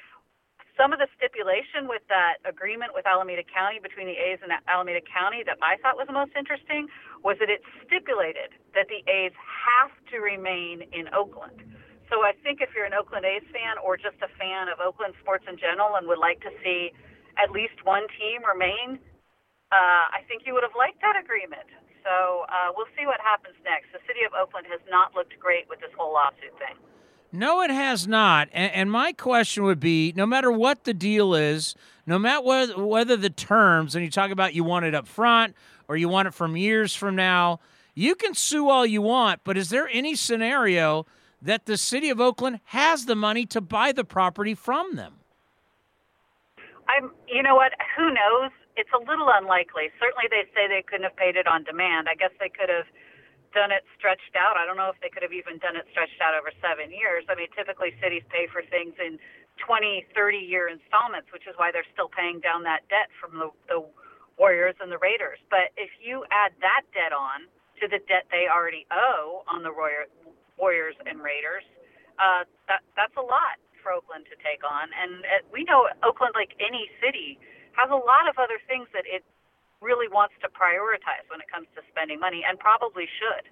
some 0.78 0.94
of 0.94 1.00
the 1.00 1.08
stipulation 1.18 1.90
with 1.90 2.02
that 2.10 2.42
agreement 2.46 2.94
with 2.94 3.06
Alameda 3.06 3.44
County 3.46 3.78
between 3.82 4.08
the 4.08 4.18
A's 4.18 4.40
and 4.42 4.54
Alameda 4.70 5.02
County 5.06 5.44
that 5.46 5.58
I 5.62 5.78
thought 5.82 5.98
was 5.98 6.08
the 6.08 6.18
most 6.18 6.34
interesting 6.38 6.88
was 7.24 7.38
that 7.42 7.50
it 7.50 7.62
stipulated 7.86 8.54
that 8.74 8.90
the 8.90 9.02
A's 9.10 9.34
have 9.38 9.94
to 10.14 10.22
remain 10.22 10.86
in 10.94 11.10
Oakland. 11.14 11.62
So 12.10 12.24
I 12.24 12.32
think 12.44 12.62
if 12.62 12.70
you're 12.76 12.88
an 12.88 12.96
Oakland 12.96 13.26
A's 13.26 13.44
fan 13.52 13.76
or 13.84 13.98
just 13.98 14.16
a 14.24 14.32
fan 14.40 14.72
of 14.72 14.80
Oakland 14.80 15.14
sports 15.20 15.44
in 15.48 15.60
general 15.60 15.96
and 15.96 16.08
would 16.08 16.20
like 16.20 16.40
to 16.42 16.52
see 16.64 16.92
at 17.36 17.52
least 17.52 17.84
one 17.84 18.08
team 18.16 18.42
remain, 18.48 19.00
uh, 19.72 20.06
I 20.16 20.24
think 20.28 20.44
you 20.46 20.54
would 20.56 20.64
have 20.64 20.76
liked 20.78 21.02
that 21.04 21.20
agreement. 21.20 21.68
So 22.08 22.48
uh, 22.48 22.72
we'll 22.76 22.90
see 22.96 23.06
what 23.06 23.20
happens 23.20 23.56
next. 23.68 23.92
The 23.92 24.00
city 24.08 24.24
of 24.24 24.32
Oakland 24.32 24.68
has 24.72 24.80
not 24.90 25.14
looked 25.14 25.38
great 25.40 25.68
with 25.68 25.80
this 25.84 25.92
whole 25.98 26.14
lawsuit 26.14 26.56
thing. 26.56 26.80
No, 27.34 27.62
it 27.62 27.70
has 27.70 28.08
not. 28.08 28.48
And, 28.54 28.72
and, 28.72 28.90
my 28.90 29.12
question 29.12 29.64
would 29.64 29.82
be 29.82 30.14
no 30.16 30.26
matter 30.26 30.50
what 30.50 30.86
the 30.86 30.94
deal 30.94 31.36
is, 31.36 31.76
no 32.06 32.18
matter 32.18 32.42
whether, 32.42 32.86
whether 32.86 33.18
the 33.18 33.30
terms, 33.30 33.96
and 33.96 34.06
you 34.06 34.10
talk 34.10 34.32
about 34.32 34.54
you 34.54 34.64
want 34.64 34.86
it 34.86 34.96
up 34.96 35.10
front 35.10 35.54
or 35.90 35.98
you 35.98 36.08
want 36.08 36.30
it 36.30 36.34
from 36.34 36.56
years 36.56 36.96
from 36.96 37.18
now, 37.18 37.60
you 37.94 38.16
can 38.16 38.34
sue 38.34 38.70
all 38.70 38.86
you 38.86 39.02
want, 39.02 39.42
but 39.44 39.58
is 39.58 39.70
there 39.70 39.90
any 39.92 40.16
scenario 40.16 41.06
that 41.42 41.66
the 41.66 41.78
city 41.78 42.10
of 42.10 42.20
Oakland 42.20 42.60
has 42.66 43.06
the 43.06 43.16
money 43.16 43.46
to 43.48 43.62
buy 43.62 43.92
the 43.92 44.04
property 44.04 44.56
from 44.56 44.96
them? 44.96 45.14
I'm, 46.88 47.12
you 47.28 47.44
know 47.44 47.56
what? 47.56 47.74
Who 47.98 48.10
knows? 48.10 48.52
It's 48.76 48.90
a 48.94 49.02
little 49.02 49.28
unlikely. 49.28 49.90
Certainly, 50.00 50.30
they 50.30 50.46
say 50.54 50.70
they 50.70 50.86
couldn't 50.86 51.04
have 51.04 51.18
paid 51.18 51.36
it 51.36 51.48
on 51.48 51.64
demand. 51.64 52.08
I 52.08 52.16
guess 52.16 52.32
they 52.40 52.50
could 52.50 52.70
have 52.70 52.86
done 53.54 53.72
it 53.72 53.84
stretched 53.98 54.38
out. 54.38 54.56
I 54.56 54.66
don't 54.66 54.78
know 54.78 54.94
if 54.94 55.00
they 55.02 55.10
could 55.10 55.24
have 55.26 55.34
even 55.34 55.58
done 55.58 55.76
it 55.76 55.90
stretched 55.92 56.22
out 56.22 56.38
over 56.38 56.54
seven 56.62 56.94
years. 56.94 57.26
I 57.28 57.36
mean, 57.36 57.50
typically 57.58 57.96
cities 57.98 58.24
pay 58.30 58.46
for 58.48 58.62
things 58.70 58.94
in 59.02 59.18
20, 59.58 60.06
30 60.14 60.38
year 60.38 60.70
installments, 60.70 61.34
which 61.34 61.50
is 61.50 61.58
why 61.58 61.74
they're 61.74 61.88
still 61.92 62.12
paying 62.12 62.40
down 62.40 62.64
that 62.70 62.86
debt 62.88 63.10
from 63.18 63.42
the, 63.42 63.50
the 63.66 63.82
Warriors 64.38 64.78
and 64.78 64.94
the 64.94 65.02
Raiders. 65.02 65.42
But 65.50 65.74
if 65.76 65.90
you 65.98 66.24
add 66.30 66.54
that 66.62 66.86
debt 66.94 67.12
on 67.12 67.50
to 67.82 67.90
the 67.90 67.98
debt 68.06 68.30
they 68.30 68.46
already 68.46 68.86
owe 68.94 69.42
on 69.50 69.66
the 69.66 69.74
Warrior, 69.74 70.06
Warriors 70.58 70.96
and 71.06 71.22
Raiders, 71.22 71.64
uh, 72.20 72.44
that 72.68 72.82
that's 72.98 73.16
a 73.18 73.26
lot 73.26 73.62
for 73.82 73.94
Oakland 73.94 74.26
to 74.28 74.36
take 74.44 74.66
on. 74.66 74.90
And 74.92 75.24
uh, 75.24 75.46
we 75.54 75.64
know 75.64 75.88
Oakland, 76.04 76.34
like 76.36 76.52
any 76.60 76.90
city, 77.00 77.40
has 77.78 77.90
a 77.90 77.96
lot 77.96 78.28
of 78.30 78.36
other 78.42 78.60
things 78.68 78.88
that 78.94 79.06
it 79.06 79.24
really 79.82 80.08
wants 80.10 80.34
to 80.42 80.48
prioritize 80.50 81.24
when 81.30 81.40
it 81.40 81.48
comes 81.54 81.68
to 81.76 81.82
spending 81.92 82.20
money 82.20 82.42
and 82.48 82.58
probably 82.58 83.06
should. 83.06 83.46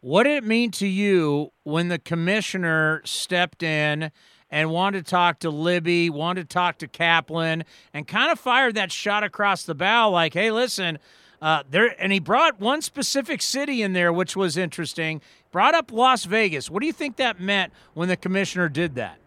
What 0.00 0.24
did 0.24 0.44
it 0.44 0.44
mean 0.44 0.70
to 0.72 0.86
you 0.86 1.50
when 1.64 1.88
the 1.88 1.98
commissioner 1.98 3.02
stepped 3.04 3.62
in 3.62 4.12
and 4.50 4.70
wanted 4.70 5.04
to 5.04 5.10
talk 5.10 5.40
to 5.40 5.50
Libby, 5.50 6.08
wanted 6.08 6.48
to 6.48 6.54
talk 6.54 6.78
to 6.78 6.88
Kaplan, 6.88 7.64
and 7.92 8.06
kind 8.06 8.30
of 8.30 8.38
fired 8.38 8.74
that 8.76 8.92
shot 8.92 9.24
across 9.24 9.64
the 9.64 9.74
bow 9.74 10.10
like, 10.10 10.34
hey, 10.34 10.50
listen, 10.50 10.98
uh, 11.40 11.62
there, 11.68 11.94
and 12.00 12.12
he 12.12 12.18
brought 12.18 12.60
one 12.60 12.82
specific 12.82 13.42
city 13.42 13.82
in 13.82 13.92
there, 13.92 14.12
which 14.12 14.36
was 14.36 14.56
interesting. 14.56 15.20
Brought 15.50 15.74
up 15.74 15.90
Las 15.92 16.24
Vegas. 16.24 16.70
What 16.70 16.80
do 16.80 16.86
you 16.86 16.92
think 16.92 17.16
that 17.16 17.40
meant 17.40 17.72
when 17.94 18.08
the 18.08 18.16
commissioner 18.16 18.68
did 18.68 18.94
that? 18.96 19.18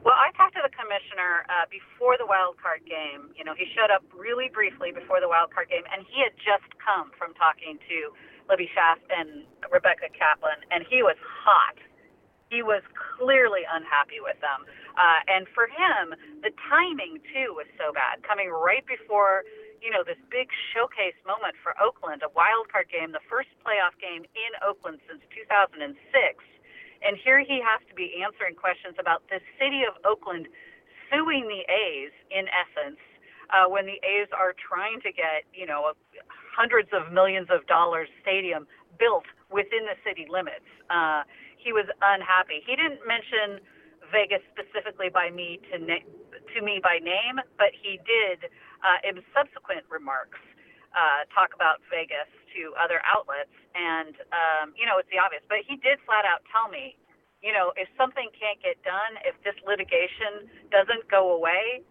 Well, 0.00 0.16
I 0.16 0.32
talked 0.32 0.56
to 0.56 0.64
the 0.64 0.72
commissioner 0.72 1.44
uh, 1.52 1.68
before 1.68 2.16
the 2.16 2.24
wild 2.24 2.56
card 2.56 2.80
game. 2.88 3.36
You 3.36 3.44
know, 3.44 3.52
he 3.52 3.68
showed 3.76 3.92
up 3.92 4.00
really 4.16 4.48
briefly 4.48 4.92
before 4.96 5.20
the 5.20 5.28
wild 5.28 5.52
card 5.52 5.68
game, 5.68 5.84
and 5.92 6.08
he 6.08 6.24
had 6.24 6.32
just 6.40 6.64
come 6.80 7.12
from 7.20 7.36
talking 7.36 7.76
to 7.76 7.98
Libby 8.48 8.72
Schaaf 8.72 8.96
and 9.12 9.44
Rebecca 9.68 10.08
Kaplan, 10.16 10.64
and 10.72 10.88
he 10.88 11.04
was 11.04 11.20
hot. 11.20 11.76
He 12.48 12.64
was 12.64 12.80
clearly 12.96 13.68
unhappy 13.68 14.24
with 14.24 14.40
them. 14.40 14.64
Uh, 14.96 15.20
and 15.28 15.46
for 15.52 15.68
him, 15.68 16.16
the 16.40 16.50
timing, 16.66 17.20
too, 17.30 17.52
was 17.52 17.68
so 17.76 17.92
bad, 17.92 18.24
coming 18.24 18.48
right 18.48 18.82
before, 18.88 19.44
you 19.80 19.90
know, 19.90 20.04
this 20.04 20.20
big 20.30 20.48
showcase 20.72 21.16
moment 21.26 21.56
for 21.64 21.74
Oakland, 21.80 22.22
a 22.22 22.30
wild 22.36 22.68
card 22.70 22.88
game, 22.92 23.12
the 23.12 23.24
first 23.28 23.48
playoff 23.64 23.96
game 24.00 24.24
in 24.36 24.52
Oakland 24.62 25.00
since 25.08 25.20
2006 25.32 25.96
and 27.02 27.16
here 27.16 27.40
he 27.40 27.60
has 27.64 27.80
to 27.88 27.94
be 27.94 28.20
answering 28.20 28.54
questions 28.54 28.96
about 29.00 29.24
the 29.28 29.40
city 29.56 29.82
of 29.88 29.96
Oakland 30.04 30.48
suing 31.08 31.48
the 31.48 31.64
A's, 31.66 32.12
in 32.30 32.46
essence, 32.52 33.00
uh, 33.50 33.66
when 33.66 33.86
the 33.86 33.98
A's 34.04 34.28
are 34.36 34.54
trying 34.54 35.00
to 35.02 35.10
get, 35.10 35.48
you 35.52 35.66
know, 35.66 35.92
hundreds 36.54 36.88
of 36.92 37.12
millions 37.12 37.48
of 37.50 37.66
dollars 37.66 38.08
stadium 38.22 38.66
built 39.00 39.24
within 39.50 39.88
the 39.88 39.96
city 40.04 40.28
limits. 40.28 40.66
Uh, 40.92 41.24
he 41.56 41.72
was 41.72 41.88
unhappy. 42.04 42.62
He 42.62 42.76
didn't 42.76 43.00
mention 43.08 43.64
Vegas 44.12 44.44
specifically 44.52 45.08
by 45.08 45.30
me 45.30 45.58
to 45.72 45.78
na- 45.80 46.06
to 46.54 46.62
me 46.62 46.80
by 46.82 46.98
name, 46.98 47.38
but 47.58 47.70
he 47.70 47.98
did 48.02 48.50
uh, 48.80 48.98
in 49.04 49.20
subsequent 49.34 49.84
remarks 49.88 50.38
uh, 50.94 51.22
talk 51.30 51.54
about 51.54 51.78
Vegas 51.90 52.28
to 52.56 52.74
other 52.74 52.98
outlets, 53.06 53.54
and 53.74 54.14
um, 54.34 54.74
you 54.74 54.86
know 54.86 54.98
it's 54.98 55.10
the 55.10 55.22
obvious. 55.22 55.42
But 55.46 55.62
he 55.62 55.78
did 55.78 56.02
flat 56.02 56.26
out 56.26 56.42
tell 56.50 56.66
me, 56.66 56.98
you 57.42 57.54
know, 57.54 57.72
if 57.78 57.86
something 57.94 58.26
can't 58.34 58.58
get 58.58 58.80
done, 58.82 59.22
if 59.22 59.38
this 59.46 59.54
litigation 59.62 60.50
doesn't 60.74 61.06
go 61.06 61.36
away, 61.36 61.86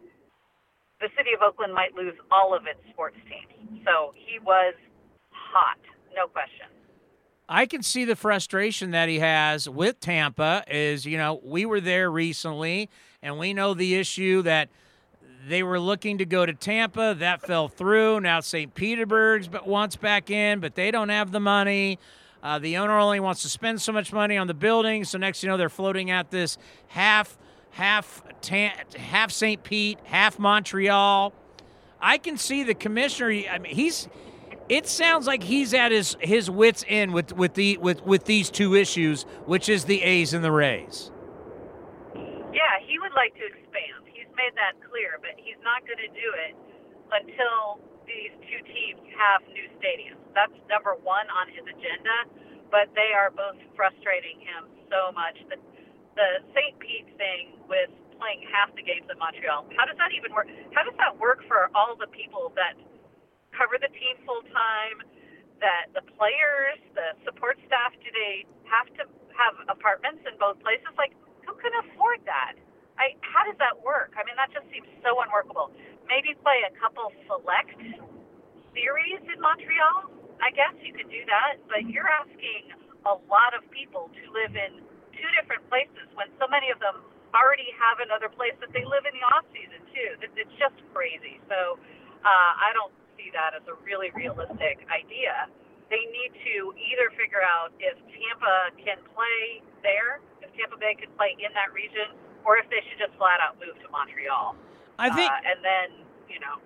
the 1.00 1.08
city 1.16 1.32
of 1.32 1.42
Oakland 1.42 1.74
might 1.74 1.96
lose 1.96 2.16
all 2.32 2.52
of 2.52 2.68
its 2.68 2.80
sports 2.92 3.18
teams. 3.24 3.56
So 3.88 4.12
he 4.16 4.40
was 4.40 4.76
hot, 5.32 5.80
no 6.16 6.28
question. 6.28 6.68
I 7.48 7.66
can 7.66 7.82
see 7.82 8.06
the 8.06 8.16
frustration 8.16 8.92
that 8.92 9.10
he 9.10 9.20
has 9.20 9.68
with 9.68 10.00
Tampa. 10.00 10.64
Is 10.68 11.06
you 11.06 11.18
know 11.18 11.40
we 11.44 11.66
were 11.66 11.82
there 11.82 12.12
recently, 12.12 12.90
and 13.24 13.40
we 13.40 13.54
know 13.54 13.74
the 13.74 13.96
issue 13.96 14.42
that 14.44 14.70
they 15.48 15.64
were 15.64 15.80
looking 15.80 16.18
to 16.18 16.26
go 16.26 16.46
to 16.46 16.54
Tampa. 16.54 17.16
That 17.18 17.42
fell 17.42 17.68
through. 17.68 18.22
Now 18.22 18.40
St. 18.40 18.74
Petersburg's 18.74 19.48
but 19.48 19.68
wants 19.68 19.96
back 19.96 20.30
in, 20.30 20.60
but 20.60 20.76
they 20.76 20.92
don't 20.92 21.10
have 21.10 21.32
the 21.32 21.40
money. 21.40 22.00
Uh, 22.42 22.60
the 22.60 22.78
owner 22.78 22.98
only 22.98 23.20
wants 23.20 23.42
to 23.42 23.50
spend 23.50 23.82
so 23.82 23.92
much 23.92 24.14
money 24.14 24.38
on 24.38 24.48
the 24.48 24.54
building. 24.54 25.04
So 25.04 25.18
next, 25.18 25.44
you 25.44 25.50
know, 25.50 25.58
they're 25.58 25.70
floating 25.70 26.10
at 26.10 26.32
this 26.32 26.58
half, 26.88 27.38
half, 27.72 28.24
half 28.96 29.32
St. 29.32 29.64
Pete, 29.64 30.00
half 30.06 30.40
Montreal. 30.40 31.34
I 32.02 32.18
can 32.18 32.38
see 32.38 32.64
the 32.64 32.76
commissioner. 32.76 33.50
I 33.50 33.60
mean, 33.60 33.76
he's. 33.76 34.08
It 34.70 34.86
sounds 34.86 35.26
like 35.26 35.42
he's 35.42 35.74
at 35.74 35.92
his 35.92 36.16
his 36.22 36.48
wits 36.48 36.86
end 36.88 37.12
with 37.12 37.34
with 37.34 37.56
the 37.56 37.78
with 37.78 38.06
with 38.06 38.26
these 38.26 38.52
two 38.52 38.76
issues, 38.76 39.24
which 39.46 39.68
is 39.68 39.86
the 39.86 40.04
A's 40.04 40.34
and 40.34 40.44
the 40.44 40.52
Rays. 40.52 41.12
Yeah, 42.14 42.78
he 42.86 43.00
would 43.00 43.14
like 43.14 43.34
to 43.34 43.46
expand 43.48 44.09
made 44.40 44.56
that 44.56 44.80
clear, 44.88 45.20
but 45.20 45.36
he's 45.36 45.60
not 45.68 45.84
going 45.84 46.00
to 46.00 46.12
do 46.16 46.30
it 46.48 46.56
until 47.12 47.84
these 48.08 48.32
two 48.48 48.62
teams 48.72 49.04
have 49.12 49.44
new 49.52 49.68
stadiums. 49.84 50.24
That's 50.32 50.56
number 50.72 50.96
one 51.04 51.28
on 51.28 51.52
his 51.52 51.68
agenda, 51.68 52.32
but 52.72 52.88
they 52.96 53.12
are 53.12 53.30
both 53.36 53.60
frustrating 53.76 54.40
him 54.40 54.72
so 54.88 55.12
much. 55.12 55.36
The, 55.52 55.60
the 56.16 56.30
St. 56.56 56.80
Pete 56.80 57.12
thing 57.20 57.60
with 57.68 57.92
playing 58.16 58.48
half 58.48 58.72
the 58.76 58.84
games 58.84 59.08
in 59.12 59.20
Montreal, 59.20 59.68
how 59.76 59.86
does 59.86 60.00
that 60.00 60.16
even 60.16 60.32
work? 60.32 60.48
How 60.72 60.88
does 60.88 60.96
that 61.00 61.20
work 61.20 61.44
for 61.48 61.68
all 61.76 62.00
the 62.00 62.10
people 62.12 62.56
that 62.56 62.80
cover 63.52 63.76
the 63.76 63.92
team 63.92 64.16
full 64.24 64.44
time? 64.56 65.04
That 65.60 65.92
the 65.92 66.08
players, 66.16 66.80
the 66.96 67.20
support 67.28 67.60
staff, 67.68 67.92
do 68.00 68.08
they 68.16 68.48
have 68.72 68.88
to 68.96 69.04
have 69.36 69.60
apartments 69.68 70.24
in 70.24 70.40
both 70.40 70.56
places? 70.64 70.88
Like, 70.96 71.12
who 71.44 71.52
can 71.60 71.76
afford 71.84 72.24
that? 72.24 72.56
I, 73.00 73.16
how 73.24 73.48
does 73.48 73.56
that 73.64 73.80
work? 73.80 74.12
I 74.20 74.28
mean, 74.28 74.36
that 74.36 74.52
just 74.52 74.68
seems 74.70 74.88
so 75.00 75.24
unworkable. 75.24 75.72
Maybe 76.12 76.36
play 76.44 76.68
a 76.68 76.74
couple 76.76 77.08
select 77.32 77.80
series 78.76 79.22
in 79.24 79.40
Montreal. 79.40 80.12
I 80.44 80.52
guess 80.52 80.76
you 80.84 80.92
could 80.92 81.08
do 81.08 81.24
that, 81.28 81.64
but 81.72 81.88
you're 81.88 82.08
asking 82.08 82.76
a 83.08 83.16
lot 83.32 83.56
of 83.56 83.64
people 83.72 84.12
to 84.12 84.24
live 84.36 84.56
in 84.56 84.84
two 85.16 85.30
different 85.40 85.64
places 85.72 86.08
when 86.16 86.28
so 86.40 86.48
many 86.48 86.72
of 86.72 86.80
them 86.84 87.00
already 87.36 87.72
have 87.78 88.02
another 88.04 88.28
place 88.32 88.56
that 88.60 88.72
they 88.76 88.84
live 88.84 89.06
in 89.08 89.14
the 89.16 89.24
off 89.32 89.46
season 89.56 89.80
too. 89.92 90.10
It's 90.36 90.56
just 90.60 90.76
crazy. 90.92 91.40
So 91.48 91.80
uh, 92.24 92.52
I 92.60 92.72
don't 92.76 92.92
see 93.16 93.32
that 93.36 93.56
as 93.56 93.64
a 93.68 93.76
really 93.84 94.12
realistic 94.16 94.84
idea. 94.92 95.48
They 95.92 96.04
need 96.14 96.32
to 96.36 96.56
either 96.78 97.10
figure 97.18 97.42
out 97.42 97.74
if 97.82 97.98
Tampa 98.14 98.76
can 98.78 99.02
play 99.14 99.66
there, 99.82 100.22
if 100.42 100.50
Tampa 100.54 100.78
Bay 100.78 100.94
can 100.96 101.10
play 101.18 101.34
in 101.42 101.50
that 101.58 101.74
region, 101.74 102.14
or 102.46 102.58
if 102.58 102.70
they 102.70 102.82
should 102.90 103.00
just 103.00 103.18
flat 103.18 103.40
out 103.42 103.56
move 103.60 103.76
to 103.84 103.90
Montreal. 103.92 104.56
I 104.98 105.10
think, 105.10 105.32
uh, 105.32 105.36
and 105.46 105.64
then 105.64 106.06
you 106.30 106.40
know, 106.40 106.62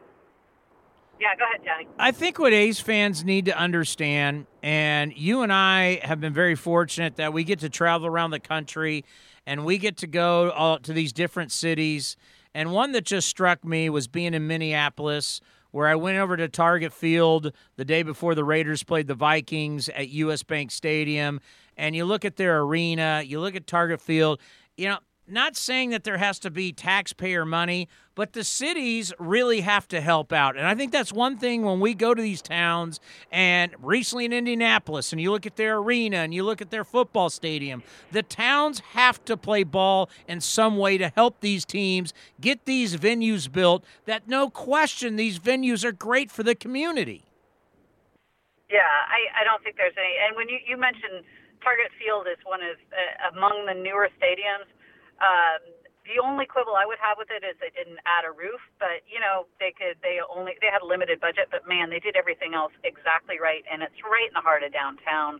yeah, 1.19 1.35
go 1.37 1.45
ahead, 1.45 1.65
Jonny. 1.65 1.87
I 1.99 2.11
think 2.11 2.39
what 2.39 2.53
A's 2.53 2.79
fans 2.79 3.23
need 3.23 3.45
to 3.45 3.57
understand, 3.57 4.47
and 4.61 5.13
you 5.15 5.41
and 5.41 5.53
I 5.53 5.99
have 6.03 6.19
been 6.19 6.33
very 6.33 6.55
fortunate 6.55 7.15
that 7.17 7.33
we 7.33 7.43
get 7.43 7.59
to 7.59 7.69
travel 7.69 8.07
around 8.07 8.31
the 8.31 8.39
country, 8.39 9.05
and 9.45 9.65
we 9.65 9.77
get 9.77 9.97
to 9.97 10.07
go 10.07 10.51
all, 10.51 10.79
to 10.79 10.93
these 10.93 11.13
different 11.13 11.51
cities. 11.51 12.17
And 12.53 12.71
one 12.71 12.91
that 12.91 13.05
just 13.05 13.27
struck 13.27 13.65
me 13.65 13.89
was 13.89 14.07
being 14.07 14.33
in 14.33 14.47
Minneapolis, 14.47 15.41
where 15.71 15.87
I 15.87 15.95
went 15.95 16.19
over 16.19 16.37
to 16.37 16.47
Target 16.47 16.93
Field 16.93 17.51
the 17.77 17.85
day 17.85 18.03
before 18.03 18.35
the 18.35 18.43
Raiders 18.43 18.83
played 18.83 19.07
the 19.07 19.15
Vikings 19.15 19.89
at 19.89 20.09
US 20.09 20.43
Bank 20.43 20.69
Stadium. 20.69 21.39
And 21.75 21.95
you 21.95 22.05
look 22.05 22.23
at 22.25 22.35
their 22.35 22.59
arena, 22.61 23.23
you 23.25 23.39
look 23.39 23.55
at 23.55 23.65
Target 23.65 23.99
Field, 23.99 24.39
you 24.77 24.87
know, 24.87 24.99
not 25.27 25.55
saying 25.55 25.91
that 25.91 26.03
there 26.03 26.17
has 26.17 26.39
to 26.39 26.51
be 26.51 26.71
taxpayer 26.71 27.45
money, 27.45 27.87
but 28.15 28.33
the 28.33 28.43
cities 28.43 29.13
really 29.17 29.61
have 29.61 29.87
to 29.87 30.01
help 30.01 30.31
out. 30.31 30.57
And 30.57 30.67
I 30.67 30.75
think 30.75 30.91
that's 30.91 31.11
one 31.11 31.37
thing 31.37 31.63
when 31.63 31.79
we 31.79 31.93
go 31.93 32.13
to 32.13 32.21
these 32.21 32.41
towns 32.41 32.99
and 33.31 33.73
recently 33.81 34.25
in 34.25 34.33
Indianapolis 34.33 35.11
and 35.11 35.21
you 35.21 35.31
look 35.31 35.45
at 35.45 35.55
their 35.55 35.77
arena 35.77 36.17
and 36.17 36.33
you 36.33 36.43
look 36.43 36.61
at 36.61 36.69
their 36.69 36.83
football 36.83 37.29
stadium, 37.29 37.83
the 38.11 38.21
towns 38.21 38.81
have 38.91 39.23
to 39.25 39.37
play 39.37 39.63
ball 39.63 40.09
in 40.27 40.41
some 40.41 40.77
way 40.77 40.97
to 40.97 41.09
help 41.09 41.39
these 41.39 41.65
teams 41.65 42.13
get 42.39 42.65
these 42.65 42.97
venues 42.97 43.51
built 43.51 43.83
that 44.05 44.27
no 44.27 44.49
question 44.49 45.15
these 45.15 45.39
venues 45.39 45.83
are 45.83 45.91
great 45.91 46.29
for 46.29 46.43
the 46.43 46.55
community. 46.55 47.23
Yeah, 48.69 48.79
I, 48.81 49.41
I 49.41 49.43
don't 49.43 49.63
think 49.63 49.77
there's 49.77 49.93
any. 49.97 50.17
And 50.27 50.35
when 50.35 50.49
you, 50.49 50.57
you 50.67 50.77
mentioned 50.77 51.23
Target 51.63 51.93
Field 51.97 52.27
is 52.27 52.37
one 52.45 52.61
of 52.61 52.75
uh, 52.91 53.37
among 53.37 53.65
the 53.65 53.73
newer 53.73 54.09
stadiums, 54.19 54.65
um, 55.23 55.63
the 56.03 56.19
only 56.19 56.43
quibble 56.43 56.75
I 56.75 56.83
would 56.83 56.99
have 56.99 57.15
with 57.15 57.31
it 57.31 57.47
is 57.47 57.55
they 57.63 57.71
didn't 57.71 57.99
add 58.03 58.27
a 58.27 58.33
roof, 58.35 58.59
but 58.75 59.07
you 59.07 59.23
know 59.23 59.47
they 59.59 59.71
could. 59.71 59.95
They 60.03 60.19
only 60.19 60.59
they 60.59 60.67
had 60.67 60.83
a 60.83 60.87
limited 60.87 61.23
budget, 61.23 61.47
but 61.47 61.63
man, 61.63 61.87
they 61.87 62.03
did 62.03 62.19
everything 62.19 62.53
else 62.53 62.75
exactly 62.83 63.39
right, 63.39 63.63
and 63.71 63.79
it's 63.79 63.95
right 64.03 64.27
in 64.27 64.35
the 64.35 64.43
heart 64.43 64.67
of 64.67 64.75
downtown. 64.75 65.39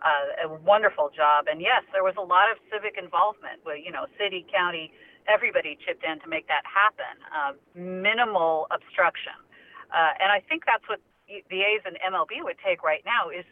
Uh, 0.00 0.48
a 0.48 0.54
wonderful 0.64 1.12
job, 1.12 1.44
and 1.46 1.60
yes, 1.60 1.84
there 1.92 2.02
was 2.02 2.16
a 2.16 2.24
lot 2.24 2.50
of 2.50 2.56
civic 2.72 2.96
involvement. 2.98 3.62
With 3.62 3.84
you 3.84 3.92
know, 3.94 4.10
city, 4.18 4.42
county, 4.50 4.90
everybody 5.30 5.78
chipped 5.78 6.02
in 6.02 6.18
to 6.24 6.28
make 6.28 6.48
that 6.50 6.66
happen. 6.66 7.14
Uh, 7.30 7.52
minimal 7.78 8.66
obstruction, 8.74 9.36
uh, 9.94 10.18
and 10.18 10.34
I 10.34 10.42
think 10.42 10.66
that's 10.66 10.84
what 10.90 10.98
the 11.30 11.60
A's 11.62 11.86
and 11.86 11.94
MLB 12.02 12.42
would 12.42 12.58
take 12.58 12.82
right 12.82 13.06
now 13.06 13.30
is 13.30 13.46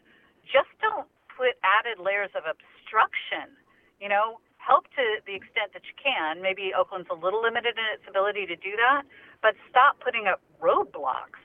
just 0.50 0.72
don't 0.82 1.06
put 1.30 1.54
added 1.62 2.02
layers 2.02 2.34
of 2.34 2.42
obstruction. 2.50 3.54
You 4.02 4.10
know, 4.10 4.42
help 4.68 4.84
to 4.92 5.24
the 5.24 5.34
extent 5.34 5.72
that 5.72 5.82
you 5.88 5.96
can. 5.96 6.42
Maybe 6.42 6.72
Oakland's 6.76 7.08
a 7.10 7.16
little 7.16 7.40
limited 7.40 7.74
in 7.80 7.86
its 7.96 8.04
ability 8.08 8.44
to 8.46 8.56
do 8.56 8.76
that, 8.76 9.02
but 9.40 9.54
stop 9.70 9.96
putting 10.04 10.26
up 10.28 10.40
roadblocks. 10.60 11.40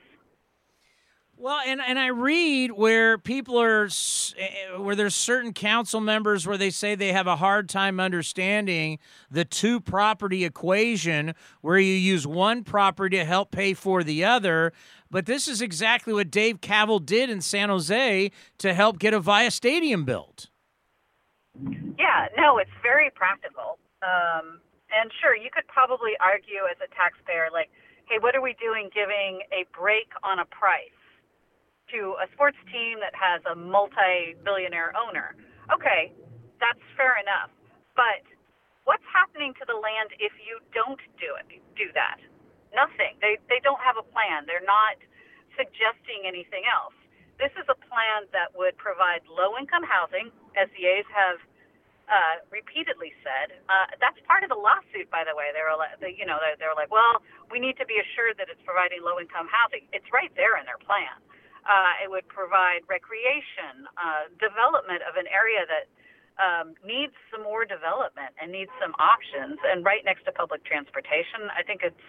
Well, 1.36 1.60
and, 1.66 1.80
and 1.80 1.98
I 1.98 2.08
read 2.08 2.72
where 2.72 3.18
people 3.18 3.60
are, 3.60 3.88
eh, 4.38 4.76
where 4.76 4.94
there's 4.94 5.16
certain 5.16 5.52
council 5.52 6.00
members 6.00 6.46
where 6.46 6.56
they 6.56 6.70
say 6.70 6.94
they 6.94 7.12
have 7.12 7.26
a 7.26 7.36
hard 7.36 7.68
time 7.68 7.98
understanding 7.98 9.00
the 9.30 9.44
two 9.44 9.80
property 9.80 10.44
equation 10.44 11.34
where 11.60 11.78
you 11.78 11.94
use 11.94 12.24
one 12.24 12.62
property 12.62 13.16
to 13.16 13.24
help 13.24 13.50
pay 13.50 13.74
for 13.74 14.04
the 14.04 14.24
other. 14.24 14.72
But 15.10 15.26
this 15.26 15.48
is 15.48 15.60
exactly 15.60 16.12
what 16.12 16.30
Dave 16.30 16.60
Kaval 16.60 17.04
did 17.04 17.30
in 17.30 17.40
San 17.40 17.68
Jose 17.68 18.30
to 18.58 18.74
help 18.74 19.00
get 19.00 19.12
Avaya 19.12 19.50
Stadium 19.50 20.04
built. 20.04 20.50
Yeah, 21.98 22.28
no, 22.36 22.58
it's 22.58 22.72
very 22.82 23.10
practical. 23.14 23.78
Um, 24.02 24.60
and 24.90 25.10
sure, 25.22 25.34
you 25.34 25.50
could 25.50 25.66
probably 25.70 26.14
argue 26.20 26.66
as 26.70 26.78
a 26.82 26.90
taxpayer, 26.94 27.50
like, 27.50 27.70
hey, 28.10 28.18
what 28.20 28.34
are 28.36 28.42
we 28.44 28.54
doing 28.60 28.90
giving 28.94 29.42
a 29.54 29.64
break 29.74 30.10
on 30.22 30.38
a 30.42 30.48
price 30.50 30.94
to 31.94 32.16
a 32.20 32.26
sports 32.34 32.58
team 32.70 33.00
that 33.00 33.14
has 33.16 33.40
a 33.48 33.54
multi 33.56 34.36
billionaire 34.44 34.92
owner? 34.94 35.34
Okay, 35.72 36.12
that's 36.60 36.82
fair 36.98 37.16
enough. 37.18 37.50
But 37.96 38.26
what's 38.84 39.06
happening 39.08 39.54
to 39.58 39.64
the 39.66 39.78
land 39.78 40.12
if 40.20 40.34
you 40.42 40.60
don't 40.74 41.00
do 41.18 41.34
it? 41.40 41.46
Do 41.78 41.88
that? 41.94 42.20
Nothing. 42.74 43.16
They 43.22 43.38
they 43.48 43.62
don't 43.62 43.80
have 43.80 43.96
a 43.96 44.06
plan. 44.06 44.44
They're 44.50 44.66
not 44.66 44.98
suggesting 45.54 46.26
anything 46.26 46.66
else. 46.66 46.94
This 47.38 47.50
is 47.58 47.66
a 47.66 47.78
plan 47.90 48.30
that 48.30 48.54
would 48.54 48.76
provide 48.78 49.26
low 49.26 49.58
income 49.58 49.82
housing, 49.82 50.30
as 50.54 50.70
the 50.78 50.86
A's 50.86 51.08
have 51.10 51.38
uh, 52.06 52.44
repeatedly 52.52 53.10
said. 53.24 53.58
Uh, 53.66 53.90
that's 53.98 54.18
part 54.28 54.44
of 54.44 54.52
the 54.52 54.58
lawsuit, 54.58 55.08
by 55.10 55.24
the 55.24 55.34
way. 55.34 55.50
They 55.50 55.64
were, 55.64 55.74
they, 55.98 56.12
you 56.14 56.26
know, 56.28 56.38
they, 56.38 56.54
they 56.60 56.68
were 56.68 56.76
like, 56.76 56.92
well, 56.92 57.24
we 57.50 57.58
need 57.58 57.80
to 57.80 57.86
be 57.88 57.98
assured 57.98 58.36
that 58.38 58.52
it's 58.52 58.60
providing 58.62 59.02
low 59.02 59.18
income 59.18 59.48
housing. 59.50 59.88
It's 59.90 60.06
right 60.12 60.30
there 60.36 60.60
in 60.60 60.64
their 60.68 60.78
plan. 60.78 61.16
Uh, 61.64 62.04
it 62.04 62.08
would 62.12 62.28
provide 62.28 62.84
recreation, 62.92 63.88
uh, 63.96 64.28
development 64.36 65.00
of 65.08 65.16
an 65.16 65.24
area 65.32 65.64
that 65.64 65.88
um, 66.36 66.76
needs 66.84 67.16
some 67.32 67.40
more 67.40 67.64
development 67.64 68.36
and 68.36 68.52
needs 68.52 68.70
some 68.82 68.92
options, 69.00 69.56
and 69.64 69.80
right 69.80 70.04
next 70.04 70.28
to 70.28 70.32
public 70.34 70.60
transportation. 70.68 71.48
I 71.56 71.64
think 71.64 71.80
it's 71.80 72.04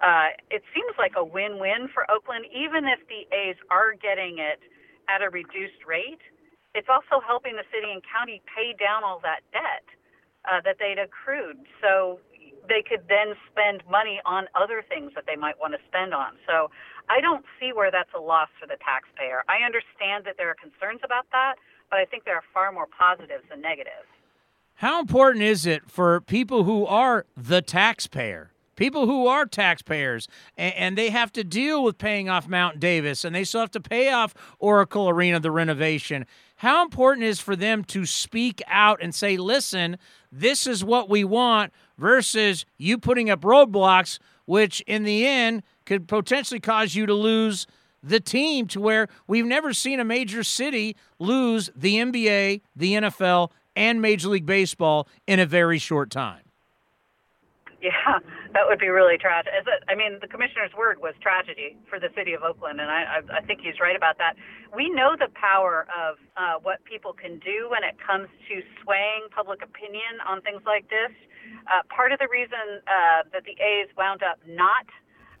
uh, 0.00 0.32
it 0.50 0.62
seems 0.74 0.94
like 0.98 1.12
a 1.16 1.24
win-win 1.24 1.88
for 1.92 2.08
Oakland, 2.10 2.46
even 2.54 2.86
if 2.86 3.00
the 3.06 3.28
A's 3.34 3.56
are 3.70 3.92
getting 3.94 4.38
it 4.38 4.60
at 5.08 5.22
a 5.22 5.30
reduced 5.30 5.84
rate. 5.86 6.22
It's 6.74 6.88
also 6.88 7.20
helping 7.20 7.56
the 7.56 7.68
city 7.68 7.92
and 7.92 8.00
county 8.00 8.40
pay 8.48 8.72
down 8.72 9.04
all 9.04 9.20
that 9.22 9.44
debt 9.52 9.84
uh, 10.48 10.64
that 10.64 10.80
they'd 10.80 10.98
accrued, 10.98 11.60
so 11.82 12.18
they 12.68 12.82
could 12.82 13.04
then 13.08 13.34
spend 13.50 13.82
money 13.90 14.20
on 14.24 14.46
other 14.54 14.82
things 14.88 15.12
that 15.14 15.24
they 15.26 15.36
might 15.36 15.58
want 15.60 15.74
to 15.74 15.80
spend 15.86 16.14
on. 16.14 16.38
So 16.46 16.70
I 17.08 17.20
don't 17.20 17.44
see 17.58 17.72
where 17.74 17.90
that's 17.90 18.10
a 18.16 18.20
loss 18.20 18.48
for 18.58 18.66
the 18.66 18.78
taxpayer. 18.80 19.42
I 19.48 19.66
understand 19.66 20.24
that 20.24 20.36
there 20.38 20.48
are 20.48 20.56
concerns 20.56 21.00
about 21.04 21.26
that, 21.32 21.56
but 21.90 21.98
I 21.98 22.04
think 22.06 22.24
there 22.24 22.36
are 22.36 22.46
far 22.54 22.72
more 22.72 22.86
positives 22.86 23.44
than 23.50 23.60
negatives. 23.60 24.08
How 24.76 25.00
important 25.00 25.44
is 25.44 25.66
it 25.66 25.90
for 25.90 26.20
people 26.20 26.64
who 26.64 26.86
are 26.86 27.26
the 27.36 27.60
taxpayer 27.60 28.52
people 28.76 29.06
who 29.06 29.26
are 29.26 29.46
taxpayers 29.46 30.28
and, 30.56 30.74
and, 30.74 30.98
they 30.98 31.10
have 31.10 31.32
to 31.32 31.44
deal 31.44 31.82
with 31.82 31.98
paying 31.98 32.28
off 32.28 32.48
Mount 32.48 32.80
Davis 32.80 33.24
and 33.24 33.34
they 33.34 33.44
still 33.44 33.60
have 33.60 33.70
to 33.72 33.80
pay 33.80 34.10
off 34.10 34.34
Oracle 34.58 35.08
Arena, 35.08 35.40
the 35.40 35.50
renovation. 35.50 36.26
How 36.56 36.82
important 36.82 37.24
is 37.24 37.40
for 37.40 37.56
them 37.56 37.82
to 37.84 38.06
speak 38.06 38.62
out 38.68 38.98
and 39.02 39.14
say, 39.14 39.36
listen, 39.36 39.98
this 40.30 40.66
is 40.66 40.84
what 40.84 41.08
we 41.08 41.24
want 41.24 41.72
versus 41.98 42.64
you 42.78 42.98
putting 42.98 43.30
up 43.30 43.40
roadblocks, 43.40 44.18
which 44.44 44.80
in 44.82 45.02
the 45.02 45.26
end 45.26 45.62
could 45.84 46.06
potentially 46.06 46.60
cause 46.60 46.94
you 46.94 47.06
to 47.06 47.14
lose 47.14 47.66
the 48.02 48.20
team 48.20 48.66
to 48.68 48.80
where 48.80 49.08
we've 49.26 49.46
never 49.46 49.72
seen 49.72 50.00
a 50.00 50.04
major 50.04 50.42
city 50.42 50.96
lose 51.18 51.70
the 51.74 51.96
NBA, 51.96 52.60
the 52.74 52.92
NFL, 52.94 53.50
and 53.76 54.02
Major 54.02 54.28
League 54.28 54.46
Baseball 54.46 55.08
in 55.26 55.38
a 55.38 55.46
very 55.46 55.78
short 55.78 56.10
time. 56.10 56.40
Yeah, 57.82 58.20
that 58.52 58.64
would 58.68 58.78
be 58.78 58.88
really 58.88 59.16
tragic. 59.16 59.52
I 59.88 59.94
mean, 59.94 60.18
the 60.20 60.28
commissioner's 60.28 60.72
word 60.76 61.00
was 61.00 61.14
tragedy 61.20 61.76
for 61.88 61.98
the 61.98 62.08
city 62.16 62.32
of 62.32 62.42
Oakland, 62.42 62.80
and 62.80 62.90
I, 62.90 63.20
I, 63.20 63.38
I 63.38 63.40
think 63.42 63.60
he's 63.60 63.80
right 63.80 63.96
about 63.96 64.18
that. 64.18 64.36
We 64.74 64.88
know 64.90 65.16
the 65.18 65.28
power 65.34 65.86
of 65.92 66.16
uh, 66.36 66.60
what 66.62 66.84
people 66.84 67.12
can 67.12 67.38
do 67.40 67.68
when 67.72 67.84
it 67.84 67.96
comes 68.00 68.28
to 68.48 68.54
swaying 68.82 69.28
public 69.34 69.62
opinion 69.62 70.20
on 70.28 70.40
things 70.42 70.62
like 70.66 70.88
this. 70.88 71.12
Uh, 71.66 71.82
part 71.88 72.12
of 72.12 72.18
the 72.18 72.28
reason 72.30 72.80
uh, 72.86 73.28
that 73.32 73.44
the 73.44 73.56
A's 73.58 73.88
wound 73.96 74.22
up 74.22 74.38
not 74.46 74.86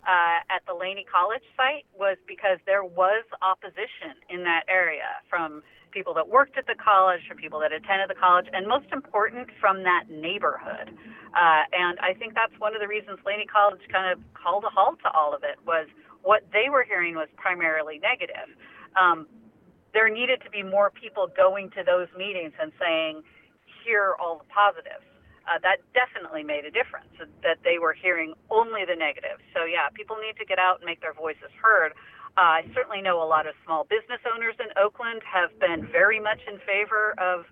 uh, 0.06 0.42
at 0.50 0.66
the 0.66 0.74
Laney 0.74 1.06
College 1.06 1.44
site 1.56 1.86
was 1.94 2.16
because 2.26 2.58
there 2.66 2.84
was 2.84 3.24
opposition 3.40 4.18
in 4.28 4.42
that 4.44 4.66
area 4.68 5.22
from 5.30 5.62
people 5.92 6.14
that 6.14 6.26
worked 6.26 6.56
at 6.56 6.66
the 6.66 6.74
college, 6.74 7.20
from 7.28 7.36
people 7.36 7.60
that 7.60 7.70
attended 7.70 8.08
the 8.08 8.18
college, 8.18 8.46
and 8.52 8.66
most 8.66 8.88
important, 8.92 9.48
from 9.60 9.84
that 9.84 10.08
neighborhood. 10.08 10.90
Uh, 11.36 11.62
and 11.70 12.00
I 12.00 12.16
think 12.16 12.34
that's 12.34 12.56
one 12.58 12.74
of 12.74 12.80
the 12.80 12.88
reasons 12.88 13.20
Laney 13.24 13.46
College 13.46 13.80
kind 13.92 14.10
of 14.10 14.18
called 14.34 14.64
a 14.64 14.72
halt 14.72 14.98
to 15.04 15.10
all 15.12 15.34
of 15.36 15.44
it 15.44 15.60
was 15.66 15.86
what 16.22 16.42
they 16.52 16.70
were 16.70 16.82
hearing 16.82 17.14
was 17.14 17.28
primarily 17.36 18.00
negative. 18.00 18.48
Um, 18.96 19.26
there 19.92 20.08
needed 20.08 20.40
to 20.44 20.50
be 20.50 20.62
more 20.62 20.90
people 20.90 21.28
going 21.36 21.70
to 21.76 21.84
those 21.84 22.08
meetings 22.16 22.52
and 22.60 22.72
saying, 22.80 23.22
here 23.84 24.14
all 24.18 24.38
the 24.38 24.48
positives. 24.48 25.04
Uh, 25.48 25.58
that 25.62 25.82
definitely 25.92 26.42
made 26.42 26.64
a 26.64 26.70
difference 26.70 27.10
that 27.42 27.58
they 27.64 27.78
were 27.78 27.92
hearing 27.92 28.34
only 28.50 28.84
the 28.84 28.94
negatives. 28.94 29.42
So 29.54 29.64
yeah, 29.64 29.88
people 29.92 30.16
need 30.16 30.38
to 30.38 30.46
get 30.46 30.58
out 30.58 30.78
and 30.78 30.86
make 30.86 31.00
their 31.00 31.14
voices 31.14 31.50
heard. 31.60 31.92
Uh, 32.36 32.62
I 32.62 32.70
certainly 32.72 33.02
know 33.02 33.20
a 33.22 33.28
lot 33.28 33.46
of 33.46 33.54
small 33.64 33.84
business 33.84 34.20
owners 34.24 34.54
in 34.58 34.72
Oakland 34.80 35.20
have 35.26 35.52
been 35.60 35.86
very 35.90 36.20
much 36.20 36.40
in 36.48 36.58
favor 36.64 37.14
of 37.18 37.44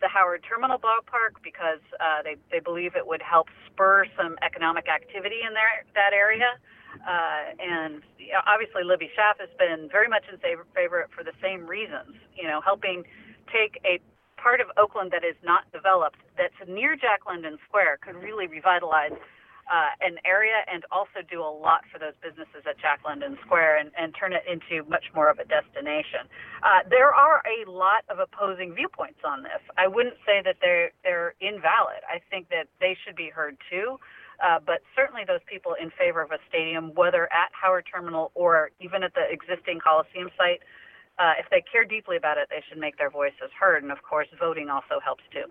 the 0.00 0.08
Howard 0.08 0.42
Terminal 0.42 0.78
Ballpark 0.78 1.38
because 1.42 1.80
uh, 2.00 2.22
they 2.24 2.36
they 2.50 2.58
believe 2.58 2.96
it 2.96 3.06
would 3.06 3.22
help 3.22 3.48
spur 3.70 4.04
some 4.16 4.36
economic 4.42 4.88
activity 4.88 5.40
in 5.46 5.54
there 5.54 5.84
that 5.94 6.12
area. 6.12 6.58
Uh, 7.06 7.54
and 7.60 8.02
you 8.18 8.32
know, 8.32 8.42
obviously, 8.46 8.84
Libby 8.84 9.08
Schaaf 9.16 9.38
has 9.38 9.48
been 9.58 9.88
very 9.90 10.08
much 10.08 10.24
in 10.30 10.38
favor, 10.38 10.66
favor 10.74 11.06
for 11.14 11.22
the 11.24 11.32
same 11.40 11.66
reasons. 11.66 12.16
You 12.34 12.48
know, 12.48 12.60
helping 12.60 13.04
take 13.52 13.80
a 13.84 14.00
part 14.42 14.60
of 14.60 14.66
Oakland 14.76 15.12
that 15.12 15.22
is 15.22 15.38
not 15.46 15.70
developed, 15.70 16.18
that's 16.36 16.58
near 16.66 16.96
Jack 16.96 17.22
London 17.26 17.58
Square, 17.68 18.02
could 18.02 18.16
really 18.16 18.46
revitalize 18.50 19.14
uh, 19.70 19.94
an 20.02 20.18
area 20.26 20.66
and 20.66 20.82
also 20.90 21.22
do 21.30 21.40
a 21.40 21.46
lot 21.46 21.86
for 21.86 22.02
those 22.02 22.18
businesses 22.18 22.66
at 22.66 22.74
Jack 22.82 23.00
London 23.06 23.38
Square 23.46 23.78
and, 23.78 23.90
and 23.96 24.12
turn 24.18 24.32
it 24.34 24.42
into 24.50 24.82
much 24.90 25.06
more 25.14 25.30
of 25.30 25.38
a 25.38 25.46
destination. 25.46 26.26
Uh, 26.66 26.82
there 26.90 27.14
are 27.14 27.40
a 27.46 27.70
lot 27.70 28.02
of 28.10 28.18
opposing 28.18 28.74
viewpoints 28.74 29.22
on 29.24 29.42
this. 29.46 29.62
I 29.78 29.86
wouldn't 29.86 30.18
say 30.26 30.42
that 30.44 30.56
they're 30.60 30.90
they're 31.06 31.34
invalid. 31.40 32.02
I 32.10 32.18
think 32.28 32.50
that 32.50 32.66
they 32.80 32.98
should 33.06 33.14
be 33.14 33.30
heard 33.30 33.56
too. 33.70 33.98
Uh, 34.42 34.58
but 34.58 34.82
certainly 34.96 35.22
those 35.22 35.44
people 35.46 35.78
in 35.80 35.94
favor 35.94 36.20
of 36.20 36.32
a 36.32 36.38
stadium, 36.48 36.90
whether 36.98 37.30
at 37.30 37.54
Howard 37.54 37.86
Terminal 37.86 38.32
or 38.34 38.70
even 38.80 39.04
at 39.04 39.14
the 39.14 39.22
existing 39.30 39.78
Coliseum 39.78 40.30
site, 40.36 40.58
uh, 41.18 41.32
if 41.38 41.46
they 41.50 41.62
care 41.70 41.84
deeply 41.84 42.16
about 42.16 42.38
it, 42.38 42.48
they 42.50 42.62
should 42.68 42.78
make 42.78 42.98
their 42.98 43.10
voices 43.10 43.50
heard. 43.58 43.82
And 43.82 43.92
of 43.92 44.02
course, 44.02 44.28
voting 44.38 44.70
also 44.70 45.00
helps 45.04 45.24
too. 45.32 45.44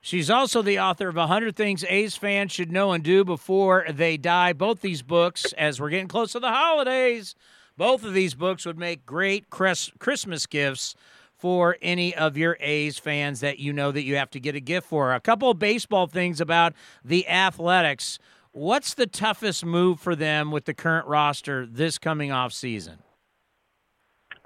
She's 0.00 0.30
also 0.30 0.62
the 0.62 0.78
author 0.78 1.08
of 1.08 1.16
100 1.16 1.56
Things 1.56 1.84
A's 1.88 2.16
fans 2.16 2.52
should 2.52 2.70
know 2.70 2.92
and 2.92 3.02
do 3.02 3.24
before 3.24 3.86
they 3.90 4.16
die. 4.16 4.52
Both 4.52 4.80
these 4.80 5.02
books, 5.02 5.52
as 5.54 5.80
we're 5.80 5.90
getting 5.90 6.06
close 6.06 6.32
to 6.32 6.40
the 6.40 6.50
holidays, 6.50 7.34
both 7.76 8.04
of 8.04 8.14
these 8.14 8.34
books 8.34 8.64
would 8.64 8.78
make 8.78 9.04
great 9.04 9.50
Christmas 9.50 10.46
gifts 10.46 10.94
for 11.34 11.76
any 11.82 12.14
of 12.14 12.36
your 12.36 12.56
A's 12.60 12.98
fans 12.98 13.40
that 13.40 13.58
you 13.58 13.72
know 13.72 13.90
that 13.92 14.04
you 14.04 14.16
have 14.16 14.30
to 14.30 14.40
get 14.40 14.54
a 14.54 14.60
gift 14.60 14.86
for. 14.86 15.12
A 15.12 15.20
couple 15.20 15.52
baseball 15.54 16.06
things 16.06 16.40
about 16.40 16.72
the 17.04 17.28
Athletics. 17.28 18.18
What's 18.52 18.94
the 18.94 19.06
toughest 19.06 19.64
move 19.64 20.00
for 20.00 20.16
them 20.16 20.50
with 20.50 20.64
the 20.64 20.72
current 20.74 21.06
roster 21.06 21.66
this 21.66 21.98
coming 21.98 22.32
off 22.32 22.52
season? 22.52 22.98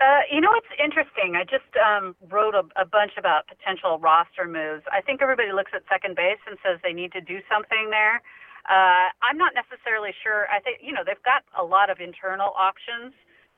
Uh, 0.00 0.24
you 0.32 0.40
know, 0.40 0.48
it's 0.56 0.72
interesting. 0.80 1.36
I 1.36 1.44
just 1.44 1.68
um, 1.76 2.16
wrote 2.32 2.56
a, 2.56 2.64
a 2.80 2.88
bunch 2.88 3.12
about 3.20 3.46
potential 3.48 3.98
roster 4.00 4.48
moves. 4.48 4.82
I 4.88 5.04
think 5.04 5.20
everybody 5.20 5.52
looks 5.52 5.72
at 5.76 5.84
second 5.92 6.16
base 6.16 6.40
and 6.48 6.56
says 6.64 6.80
they 6.82 6.96
need 6.96 7.12
to 7.12 7.20
do 7.20 7.44
something 7.52 7.92
there. 7.92 8.24
Uh, 8.64 9.12
I'm 9.20 9.36
not 9.36 9.52
necessarily 9.52 10.16
sure. 10.24 10.48
I 10.48 10.60
think, 10.60 10.80
you 10.80 10.92
know, 10.92 11.04
they've 11.04 11.20
got 11.22 11.44
a 11.52 11.64
lot 11.64 11.90
of 11.92 12.00
internal 12.00 12.52
options. 12.56 13.12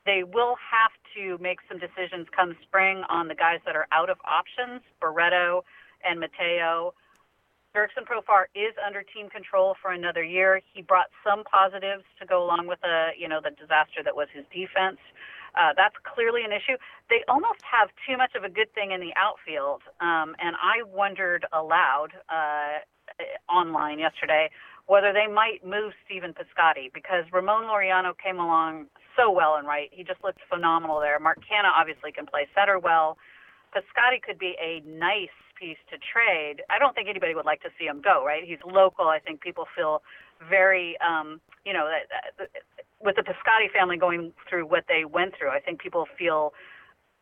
They 0.05 0.23
will 0.27 0.59
have 0.59 0.91
to 1.15 1.39
make 1.39 1.59
some 1.71 1.79
decisions 1.79 2.27
come 2.35 2.59
spring 2.61 3.03
on 3.07 3.31
the 3.31 3.35
guys 3.35 3.63
that 3.65 3.75
are 3.75 3.87
out 3.95 4.09
of 4.09 4.19
options, 4.27 4.83
Barreto 4.99 5.63
and 6.03 6.19
Mateo. 6.19 6.93
Jurickson 7.71 8.03
Profar 8.03 8.51
is 8.53 8.75
under 8.85 9.01
team 9.01 9.29
control 9.29 9.75
for 9.81 9.91
another 9.91 10.23
year. 10.23 10.61
He 10.73 10.81
brought 10.81 11.07
some 11.23 11.43
positives 11.47 12.03
to 12.19 12.25
go 12.25 12.43
along 12.43 12.67
with 12.67 12.79
the, 12.81 13.15
you 13.17 13.27
know, 13.27 13.39
the 13.41 13.51
disaster 13.51 14.03
that 14.03 14.15
was 14.15 14.27
his 14.33 14.43
defense. 14.51 14.99
Uh, 15.55 15.73
that's 15.75 15.95
clearly 16.03 16.43
an 16.43 16.51
issue. 16.51 16.77
They 17.09 17.23
almost 17.27 17.61
have 17.61 17.89
too 18.07 18.17
much 18.17 18.33
of 18.35 18.43
a 18.43 18.49
good 18.49 18.73
thing 18.73 18.91
in 18.91 19.01
the 19.01 19.13
outfield, 19.15 19.81
um, 20.01 20.35
and 20.41 20.55
I 20.57 20.83
wondered 20.83 21.45
aloud 21.53 22.09
uh, 22.29 22.81
online 23.51 23.99
yesterday 23.99 24.49
whether 24.85 25.13
they 25.13 25.27
might 25.31 25.65
move 25.65 25.93
Stephen 26.05 26.33
Piscotty 26.33 26.91
because 26.93 27.23
Ramon 27.31 27.63
Laureano 27.63 28.11
came 28.17 28.37
along 28.39 28.87
so 29.17 29.31
well 29.31 29.55
and 29.55 29.67
right. 29.67 29.89
He 29.91 30.03
just 30.03 30.23
looked 30.23 30.39
phenomenal 30.49 30.99
there. 30.99 31.19
Mark 31.19 31.39
Canha 31.39 31.71
obviously 31.75 32.11
can 32.11 32.25
play 32.25 32.47
center 32.55 32.79
well. 32.79 33.17
Piscotty 33.73 34.21
could 34.21 34.37
be 34.37 34.55
a 34.61 34.81
nice 34.85 35.33
piece 35.59 35.77
to 35.89 35.97
trade. 35.97 36.61
I 36.69 36.79
don't 36.79 36.93
think 36.95 37.07
anybody 37.09 37.33
would 37.33 37.45
like 37.45 37.61
to 37.61 37.69
see 37.79 37.85
him 37.85 38.01
go, 38.03 38.25
right? 38.25 38.43
He's 38.43 38.59
local. 38.65 39.07
I 39.07 39.19
think 39.19 39.41
people 39.41 39.65
feel 39.75 40.03
very, 40.49 40.97
um, 41.01 41.39
you 41.65 41.73
know, 41.73 41.87
that, 41.89 42.33
that, 42.37 42.49
with 43.01 43.15
the 43.15 43.21
Piscotty 43.21 43.71
family 43.71 43.97
going 43.97 44.31
through 44.49 44.65
what 44.65 44.85
they 44.87 45.05
went 45.05 45.33
through, 45.37 45.49
I 45.49 45.59
think 45.59 45.81
people 45.81 46.07
feel 46.17 46.53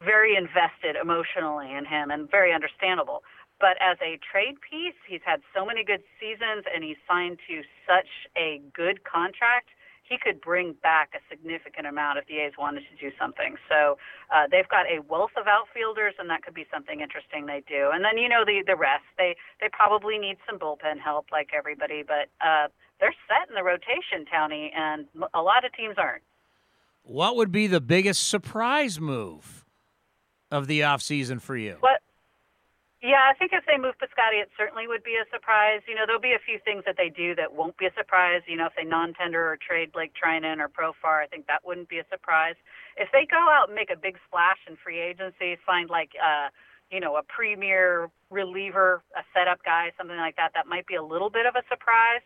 very 0.03 0.35
invested 0.35 0.95
emotionally 0.99 1.71
in 1.73 1.85
him 1.85 2.11
and 2.11 2.29
very 2.29 2.53
understandable. 2.53 3.23
But 3.59 3.77
as 3.79 3.97
a 4.01 4.17
trade 4.31 4.57
piece, 4.61 4.97
he's 5.07 5.21
had 5.23 5.41
so 5.55 5.65
many 5.65 5.83
good 5.83 6.01
seasons 6.19 6.65
and 6.73 6.83
he's 6.83 6.97
signed 7.07 7.37
to 7.47 7.61
such 7.85 8.09
a 8.35 8.61
good 8.73 9.03
contract. 9.03 9.69
He 10.11 10.17
could 10.19 10.41
bring 10.41 10.75
back 10.83 11.15
a 11.15 11.21
significant 11.31 11.87
amount 11.87 12.19
if 12.19 12.27
the 12.27 12.43
A's 12.43 12.51
wanted 12.59 12.83
to 12.91 12.95
do 12.99 13.15
something. 13.15 13.55
So 13.71 13.95
uh, 14.27 14.51
they've 14.51 14.67
got 14.67 14.83
a 14.91 14.99
wealth 15.07 15.31
of 15.39 15.47
outfielders, 15.47 16.15
and 16.19 16.29
that 16.29 16.43
could 16.43 16.53
be 16.53 16.67
something 16.67 16.99
interesting 16.99 17.45
they 17.45 17.63
do. 17.63 17.91
And 17.93 18.03
then 18.03 18.17
you 18.17 18.27
know 18.27 18.43
the 18.43 18.59
the 18.67 18.75
rest. 18.75 19.07
They 19.17 19.39
they 19.61 19.69
probably 19.71 20.17
need 20.17 20.35
some 20.43 20.59
bullpen 20.59 20.99
help, 20.99 21.27
like 21.31 21.51
everybody, 21.55 22.03
but 22.03 22.27
uh, 22.43 22.67
they're 22.99 23.15
set 23.23 23.47
in 23.47 23.55
the 23.55 23.63
rotation, 23.63 24.27
Townie, 24.27 24.69
and 24.75 25.07
a 25.33 25.41
lot 25.41 25.63
of 25.63 25.71
teams 25.71 25.95
aren't. 25.97 26.23
What 27.03 27.37
would 27.37 27.51
be 27.51 27.67
the 27.67 27.81
biggest 27.81 28.27
surprise 28.27 28.99
move 28.99 29.65
of 30.51 30.67
the 30.67 30.81
offseason 30.81 31.41
for 31.41 31.55
you? 31.55 31.77
What 31.79 32.01
yeah, 33.01 33.25
I 33.25 33.33
think 33.33 33.49
if 33.51 33.65
they 33.65 33.81
move 33.81 33.97
Piscotty, 33.97 34.37
it 34.41 34.53
certainly 34.55 34.85
would 34.87 35.03
be 35.03 35.17
a 35.17 35.25
surprise. 35.33 35.81
You 35.89 35.95
know, 35.95 36.05
there'll 36.05 36.21
be 36.21 36.37
a 36.37 36.45
few 36.45 36.59
things 36.61 36.83
that 36.85 36.97
they 37.01 37.09
do 37.09 37.33
that 37.33 37.49
won't 37.49 37.75
be 37.77 37.87
a 37.89 37.93
surprise. 37.97 38.45
You 38.45 38.57
know, 38.57 38.67
if 38.67 38.77
they 38.77 38.85
non-tender 38.85 39.41
or 39.41 39.57
trade 39.57 39.91
Blake 39.91 40.13
Treinen 40.13 40.61
or 40.61 40.69
Profar, 40.69 41.23
I 41.23 41.25
think 41.25 41.47
that 41.47 41.65
wouldn't 41.65 41.89
be 41.89 41.97
a 41.97 42.05
surprise. 42.13 42.53
If 42.97 43.09
they 43.11 43.25
go 43.25 43.41
out 43.41 43.69
and 43.69 43.75
make 43.75 43.89
a 43.89 43.97
big 43.97 44.21
splash 44.27 44.61
in 44.69 44.77
free 44.77 45.01
agency, 45.01 45.57
find 45.65 45.89
like, 45.89 46.13
uh, 46.21 46.53
you 46.91 46.99
know, 46.99 47.17
a 47.17 47.23
premier 47.23 48.11
reliever, 48.29 49.01
a 49.17 49.25
setup 49.33 49.65
guy, 49.65 49.89
something 49.97 50.17
like 50.17 50.35
that, 50.35 50.51
that 50.53 50.67
might 50.67 50.85
be 50.85 50.93
a 50.93 51.03
little 51.03 51.31
bit 51.31 51.47
of 51.47 51.55
a 51.55 51.63
surprise. 51.69 52.21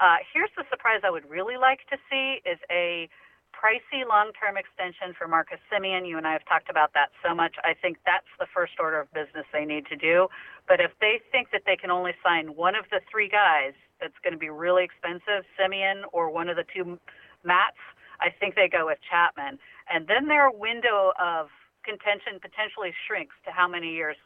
Uh, 0.00 0.22
here's 0.32 0.50
the 0.56 0.62
surprise 0.70 1.00
I 1.02 1.10
would 1.10 1.28
really 1.28 1.56
like 1.56 1.80
to 1.90 1.98
see 2.08 2.38
is 2.46 2.58
a 2.70 3.08
pricey 3.52 4.06
long-term 4.08 4.56
extension 4.56 5.14
for 5.16 5.28
Marcus 5.28 5.58
Semien. 5.70 6.08
You 6.08 6.18
and 6.18 6.26
I 6.26 6.32
have 6.32 6.44
talked 6.46 6.70
about 6.70 6.92
that 6.94 7.10
so 7.24 7.34
much. 7.34 7.54
I 7.62 7.74
think 7.74 7.98
that's 8.06 8.28
the 8.38 8.46
first 8.52 8.72
order 8.80 9.00
of 9.00 9.12
business 9.12 9.46
they 9.52 9.64
need 9.64 9.86
to 9.86 9.96
do. 9.96 10.28
But 10.66 10.80
if 10.80 10.92
they 11.00 11.20
think 11.30 11.50
that 11.52 11.62
they 11.66 11.76
can 11.76 11.90
only 11.90 12.12
sign 12.24 12.56
one 12.56 12.74
of 12.74 12.84
the 12.90 13.00
three 13.10 13.28
guys 13.28 13.74
that's 14.00 14.16
going 14.24 14.32
to 14.32 14.38
be 14.38 14.50
really 14.50 14.84
expensive, 14.84 15.44
Semien 15.58 16.02
or 16.12 16.30
one 16.30 16.48
of 16.48 16.56
the 16.56 16.64
two 16.74 16.98
Matts, 17.44 17.80
I 18.20 18.28
think 18.28 18.54
they 18.54 18.68
go 18.68 18.86
with 18.86 18.98
Chapman. 19.08 19.58
And 19.88 20.06
then 20.06 20.28
their 20.28 20.50
window 20.50 21.12
of 21.18 21.48
contention 21.84 22.38
potentially 22.40 22.92
shrinks 23.06 23.34
to 23.44 23.50
how 23.50 23.66
many 23.66 23.92
years 23.92 24.16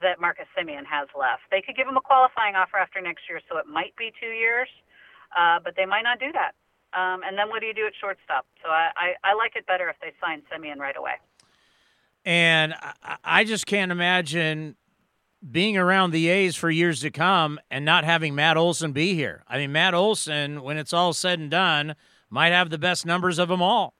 that 0.00 0.20
Marcus 0.20 0.46
Semien 0.58 0.86
has 0.86 1.08
left. 1.14 1.42
They 1.50 1.62
could 1.62 1.76
give 1.76 1.86
him 1.86 1.96
a 1.96 2.00
qualifying 2.02 2.54
offer 2.54 2.76
after 2.76 3.00
next 3.00 3.22
year, 3.28 3.40
so 3.48 3.58
it 3.58 3.66
might 3.66 3.94
be 3.96 4.12
two 4.18 4.34
years, 4.34 4.68
uh, 5.36 5.58
but 5.62 5.74
they 5.76 5.86
might 5.86 6.02
not 6.02 6.18
do 6.18 6.30
that. 6.32 6.54
Um, 6.94 7.22
and 7.26 7.38
then 7.38 7.48
what 7.48 7.60
do 7.60 7.66
you 7.66 7.74
do 7.74 7.86
at 7.86 7.92
shortstop? 7.98 8.46
So 8.62 8.68
I, 8.68 8.90
I, 8.96 9.30
I 9.30 9.34
like 9.34 9.56
it 9.56 9.66
better 9.66 9.88
if 9.88 9.96
they 10.00 10.12
sign 10.20 10.42
Semien 10.52 10.78
right 10.78 10.96
away. 10.96 11.12
And 12.24 12.74
I, 13.02 13.16
I 13.24 13.44
just 13.44 13.66
can't 13.66 13.90
imagine 13.90 14.76
being 15.50 15.76
around 15.76 16.12
the 16.12 16.28
A's 16.28 16.54
for 16.54 16.70
years 16.70 17.00
to 17.00 17.10
come 17.10 17.58
and 17.70 17.84
not 17.84 18.04
having 18.04 18.34
Matt 18.34 18.56
Olson 18.56 18.92
be 18.92 19.14
here. 19.14 19.42
I 19.48 19.58
mean, 19.58 19.72
Matt 19.72 19.94
Olson, 19.94 20.62
when 20.62 20.76
it's 20.76 20.92
all 20.92 21.12
said 21.12 21.38
and 21.40 21.50
done, 21.50 21.96
might 22.30 22.52
have 22.52 22.70
the 22.70 22.78
best 22.78 23.04
numbers 23.04 23.38
of 23.38 23.48
them 23.48 23.60
all. 23.60 23.94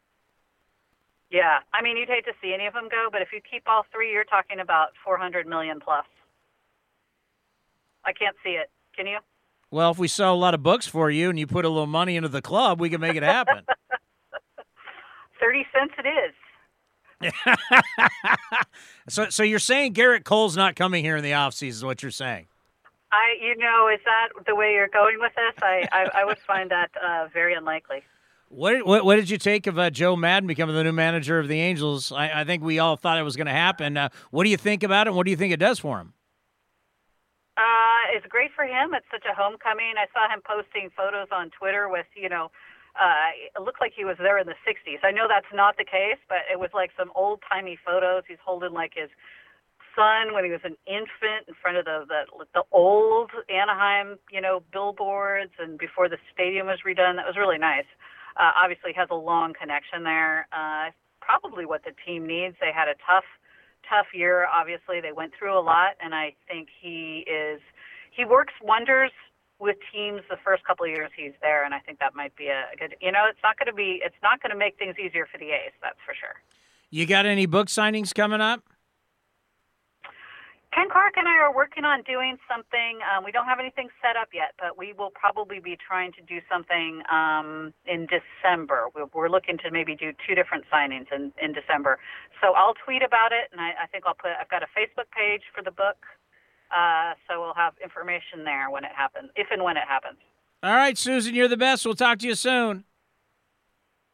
Yeah, 1.31 1.61
I 1.73 1.83
mean, 1.83 1.97
you'd 1.97 2.09
hate 2.09 2.27
to 2.27 2.33
see 2.43 2.53
any 2.53 2.67
of 2.67 2.75
them 2.75 2.89
go, 2.91 3.09
but 3.11 3.23
if 3.23 3.29
you 3.33 3.41
keep 3.41 3.63
all 3.67 3.85
three, 3.91 4.13
you're 4.13 4.25
talking 4.25 4.61
about 4.61 4.91
400 5.03 5.47
million 5.47 5.81
plus. 5.81 6.05
I 8.05 8.13
can't 8.13 8.37
see 8.45 8.51
it. 8.51 8.71
Can 8.95 9.07
you? 9.07 9.19
Well, 9.73 9.91
if 9.91 9.99
we 9.99 10.07
sell 10.07 10.35
a 10.35 10.37
lot 10.37 10.53
of 10.53 10.63
books 10.63 10.87
for 10.87 11.11
you 11.11 11.31
and 11.31 11.39
you 11.39 11.47
put 11.47 11.65
a 11.65 11.69
little 11.71 11.87
money 11.87 12.15
into 12.15 12.29
the 12.29 12.43
club, 12.43 12.79
we 12.79 12.91
can 12.91 13.01
make 13.01 13.17
it 13.17 13.23
happen. 13.23 13.65
30 15.41 15.67
cents 15.73 15.95
it 15.99 16.07
is. 16.07 17.33
so 19.09 19.31
so 19.31 19.43
you're 19.43 19.59
saying 19.59 19.95
Gerrit 19.95 20.25
Cole's 20.25 20.57
not 20.57 20.77
coming 20.77 21.05
here 21.05 21.17
in 21.17 21.23
the 21.23 21.31
offseason 21.31 21.69
is 21.69 21.85
what 21.85 22.03
you're 22.03 22.11
saying? 22.11 22.47
I 23.13 23.37
you 23.41 23.57
know, 23.57 23.89
is 23.89 24.01
that 24.05 24.29
the 24.47 24.55
way 24.55 24.73
you're 24.73 24.89
going 24.89 25.19
with 25.21 25.33
this? 25.37 25.55
I 25.63 25.89
I, 25.93 26.21
I 26.21 26.25
would 26.25 26.39
find 26.39 26.71
that 26.71 26.91
uh, 27.03 27.29
very 27.33 27.55
unlikely. 27.55 28.03
What, 28.49 28.85
what, 28.85 29.05
what 29.05 29.17
did 29.17 29.31
you 29.31 29.39
take 29.39 29.67
of 29.67 29.79
uh, 29.79 29.89
Joe 29.89 30.17
Maddon 30.17 30.47
becoming 30.47 30.75
the 30.75 30.85
new 30.85 30.93
manager 30.93 31.39
of 31.39 31.49
the 31.49 31.59
Angels? 31.59 32.13
I, 32.13 32.43
I 32.43 32.45
think 32.45 32.63
we 32.63 32.79
all 32.79 32.97
thought 32.97 33.19
it 33.19 33.23
was 33.23 33.37
going 33.37 33.47
to 33.47 33.53
happen. 33.53 33.97
Uh, 33.97 34.11
what 34.31 34.45
do 34.45 34.51
you 34.51 34.59
think 34.59 34.83
about 34.83 35.07
it? 35.07 35.15
What 35.15 35.25
do 35.25 35.31
you 35.31 35.39
think 35.39 35.55
it 35.55 35.61
does 35.61 35.79
for 35.79 35.99
him? 35.99 36.13
Uh, 37.57 38.17
it's 38.17 38.27
great 38.27 38.51
for 38.57 38.65
him. 38.65 38.95
It's 38.95 39.09
such 39.13 39.29
a 39.29 39.35
homecoming. 39.37 40.01
I 40.01 40.09
saw 40.13 40.25
him 40.33 40.41
posting 40.41 40.89
photos 40.97 41.29
on 41.31 41.51
Twitter 41.53 41.89
with, 41.89 42.07
you 42.17 42.29
know, 42.29 42.51
uh, 42.97 43.33
it 43.57 43.61
looked 43.61 43.81
like 43.81 43.93
he 43.97 44.05
was 44.05 44.17
there 44.19 44.39
in 44.39 44.47
the 44.47 44.59
60s. 44.69 45.01
I 45.05 45.13
know 45.13 45.25
that's 45.29 45.49
not 45.53 45.77
the 45.77 45.85
case, 45.85 46.21
but 46.29 46.45
it 46.51 46.61
was 46.61 46.71
like 46.73 46.91
some 46.97 47.13
old 47.15 47.41
timey 47.49 47.79
photos. 47.85 48.25
He's 48.29 48.41
holding 48.45 48.73
like 48.73 48.93
his 48.95 49.09
son 49.97 50.33
when 50.33 50.45
he 50.45 50.51
was 50.51 50.65
an 50.65 50.77
infant 50.87 51.49
in 51.49 51.55
front 51.61 51.77
of 51.77 51.85
the, 51.85 52.05
the 52.09 52.25
the 52.55 52.65
old 52.73 53.31
Anaheim, 53.49 54.19
you 54.31 54.41
know, 54.41 54.63
billboards, 54.73 55.53
and 55.59 55.79
before 55.79 56.09
the 56.09 56.17
stadium 56.33 56.67
was 56.67 56.81
redone. 56.87 57.17
That 57.17 57.27
was 57.29 57.37
really 57.37 57.59
nice. 57.59 57.89
Uh, 58.37 58.53
obviously, 58.57 58.93
has 58.97 59.09
a 59.11 59.17
long 59.17 59.53
connection 59.53 60.05
there. 60.05 60.49
Uh, 60.53 60.93
probably 61.21 61.65
what 61.65 61.85
the 61.85 61.93
team 62.05 62.27
needs. 62.27 62.57
They 62.61 62.73
had 62.75 62.89
a 62.89 62.97
tough 63.07 63.25
tough 63.93 64.07
year. 64.15 64.47
Obviously, 64.49 65.01
they 65.01 65.13
went 65.13 65.33
through 65.39 65.59
a 65.59 65.61
lot, 65.61 65.97
and 66.03 66.15
I 66.15 66.35
think 66.49 66.69
he 66.81 67.25
is 67.29 67.61
he 68.11 68.25
works 68.25 68.55
wonders 68.63 69.11
with 69.61 69.77
teams 69.93 70.23
the 70.29 70.37
first 70.45 70.65
couple 70.65 70.85
of 70.85 70.91
years 70.91 71.11
he's 71.17 71.33
there, 71.41 71.65
and 71.65 71.73
I 71.75 71.79
think 71.79 71.99
that 72.01 72.15
might 72.15 72.35
be 72.37 72.47
a 72.47 72.65
good. 72.79 72.97
You 73.01 73.13
know, 73.13 73.25
it's 73.29 73.39
not 73.43 73.59
going 73.59 73.67
to 73.67 73.75
be 73.75 74.01
it's 74.05 74.21
not 74.23 74.43
going 74.43 74.51
to 74.51 74.59
make 74.59 74.79
things 74.79 74.97
easier 74.99 75.27
for 75.31 75.39
the 75.39 75.51
A's. 75.51 75.73
That's 75.83 75.99
for 76.05 76.15
sure. 76.15 76.41
You 76.91 77.07
got 77.07 77.27
any 77.27 77.47
book 77.47 77.69
signings 77.69 78.15
coming 78.15 78.41
up? 78.41 78.63
Ken 80.73 80.89
Korach 80.89 81.21
and 81.21 81.29
I 81.29 81.37
are 81.37 81.55
working 81.55 81.85
on 81.85 82.01
doing 82.03 82.39
something. 82.49 83.05
Um, 83.05 83.25
we 83.25 83.31
don't 83.31 83.45
have 83.45 83.61
anything 83.61 83.89
set 84.01 84.17
up 84.17 84.33
yet, 84.33 84.57
but 84.59 84.79
we 84.79 84.95
will 84.97 85.11
probably 85.13 85.61
be 85.61 85.77
trying 85.77 86.13
to 86.13 86.23
do 86.25 86.41
something 86.49 87.03
um, 87.13 87.75
in 87.85 88.09
December. 88.09 88.89
We're, 88.95 89.05
we're 89.13 89.29
looking 89.29 89.59
to 89.59 89.71
maybe 89.71 89.95
do 89.95 90.13
two 90.27 90.35
different 90.35 90.65
signings 90.73 91.13
in, 91.13 91.31
in 91.37 91.53
December. 91.53 91.99
So 92.41 92.57
I'll 92.57 92.73
tweet 92.73 93.03
about 93.05 93.33
it, 93.33 93.53
and 93.53 93.61
I, 93.61 93.85
I 93.85 93.87
think 93.87 94.05
I'll 94.07 94.17
put. 94.17 94.33
I've 94.41 94.49
got 94.49 94.63
a 94.63 94.71
Facebook 94.73 95.13
page 95.13 95.43
for 95.55 95.63
the 95.63 95.71
book, 95.71 96.01
uh, 96.73 97.21
so 97.29 97.43
we'll 97.43 97.55
have 97.55 97.75
information 97.85 98.45
there 98.45 98.71
when 98.71 98.85
it 98.85 98.97
happens, 98.97 99.29
if 99.37 99.49
and 99.53 99.63
when 99.63 99.77
it 99.77 99.85
happens. 99.87 100.17
All 100.63 100.73
right, 100.73 100.97
Susan, 100.97 101.35
you're 101.35 101.49
the 101.49 101.57
best. 101.59 101.85
We'll 101.85 102.01
talk 102.01 102.19
to 102.21 102.27
you 102.27 102.35
soon. 102.35 102.85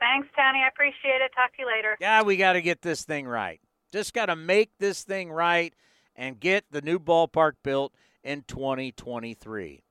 Thanks, 0.00 0.26
Tony. 0.34 0.58
I 0.64 0.68
appreciate 0.68 1.22
it. 1.22 1.30
Talk 1.36 1.54
to 1.54 1.62
you 1.62 1.66
later. 1.68 1.96
Yeah, 2.00 2.22
we 2.22 2.36
got 2.36 2.54
to 2.54 2.62
get 2.62 2.82
this 2.82 3.04
thing 3.04 3.28
right. 3.28 3.60
Just 3.92 4.12
got 4.12 4.26
to 4.26 4.36
make 4.36 4.70
this 4.78 5.04
thing 5.04 5.30
right 5.30 5.72
and 6.18 6.40
get 6.40 6.64
the 6.70 6.82
new 6.82 6.98
ballpark 6.98 7.52
built 7.62 7.94
in 8.24 8.42
2023. 8.42 9.82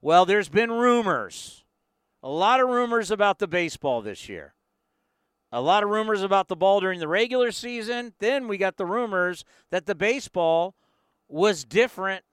Well, 0.00 0.24
there's 0.24 0.48
been 0.48 0.70
rumors, 0.70 1.64
a 2.22 2.30
lot 2.30 2.60
of 2.60 2.68
rumors 2.68 3.10
about 3.10 3.40
the 3.40 3.48
baseball 3.48 4.00
this 4.00 4.28
year. 4.28 4.54
A 5.50 5.60
lot 5.60 5.82
of 5.82 5.90
rumors 5.90 6.22
about 6.22 6.48
the 6.48 6.56
ball 6.56 6.80
during 6.80 6.98
the 6.98 7.08
regular 7.08 7.52
season. 7.52 8.14
Then 8.20 8.48
we 8.48 8.56
got 8.56 8.78
the 8.78 8.86
rumors 8.86 9.44
that 9.70 9.84
the 9.84 9.94
baseball 9.94 10.74
was 11.28 11.64
different 11.64 12.24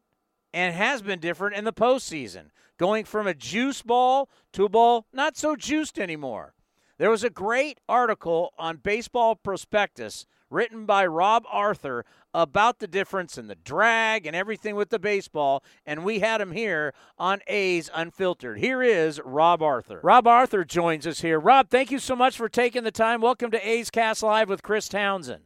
and 0.54 0.74
has 0.74 1.02
been 1.02 1.20
different 1.20 1.58
in 1.58 1.66
the 1.66 1.74
postseason, 1.74 2.46
going 2.78 3.04
from 3.04 3.28
a 3.28 3.34
juice 3.34 3.82
ball 3.82 4.30
to 4.54 4.64
a 4.64 4.70
ball 4.70 5.06
not 5.12 5.36
so 5.36 5.56
juiced 5.56 6.00
anymore. 6.00 6.54
There 6.98 7.10
was 7.10 7.24
a 7.24 7.30
great 7.30 7.80
article 7.90 8.54
on 8.58 8.78
Baseball 8.78 9.36
Prospectus 9.36 10.26
written 10.50 10.86
by 10.86 11.06
Rob 11.06 11.44
Arthur 11.50 12.06
about 12.34 12.80
the 12.80 12.88
difference 12.88 13.38
in 13.38 13.48
the 13.48 13.56
drag 13.56 14.26
and 14.26 14.36
everything 14.36 14.76
with 14.76 14.90
the 14.90 15.00
baseball, 15.00 15.64
and 15.86 16.04
we 16.04 16.20
had 16.20 16.42
him 16.42 16.52
here 16.52 16.94
on 17.18 17.42
A's 17.48 17.90
Unfiltered. 17.94 18.60
Here 18.60 18.82
is 18.82 19.20
Rob 19.24 19.62
Arthur. 19.62 20.00
Rob 20.04 20.28
Arthur 20.28 20.64
joins 20.64 21.08
us 21.08 21.22
here. 21.22 21.40
Rob, 21.40 21.70
thank 21.70 21.92
you 21.92 22.00
so 22.00 22.16
much 22.16 22.38
for 22.38 22.50
taking 22.50 22.84
the 22.84 22.92
time. 22.92 23.22
Welcome 23.22 23.52
to 23.52 23.68
A's 23.68 23.90
Cast 23.90 24.24
Live 24.24 24.50
with 24.50 24.64
Chris 24.64 24.88
Townsend. 24.88 25.44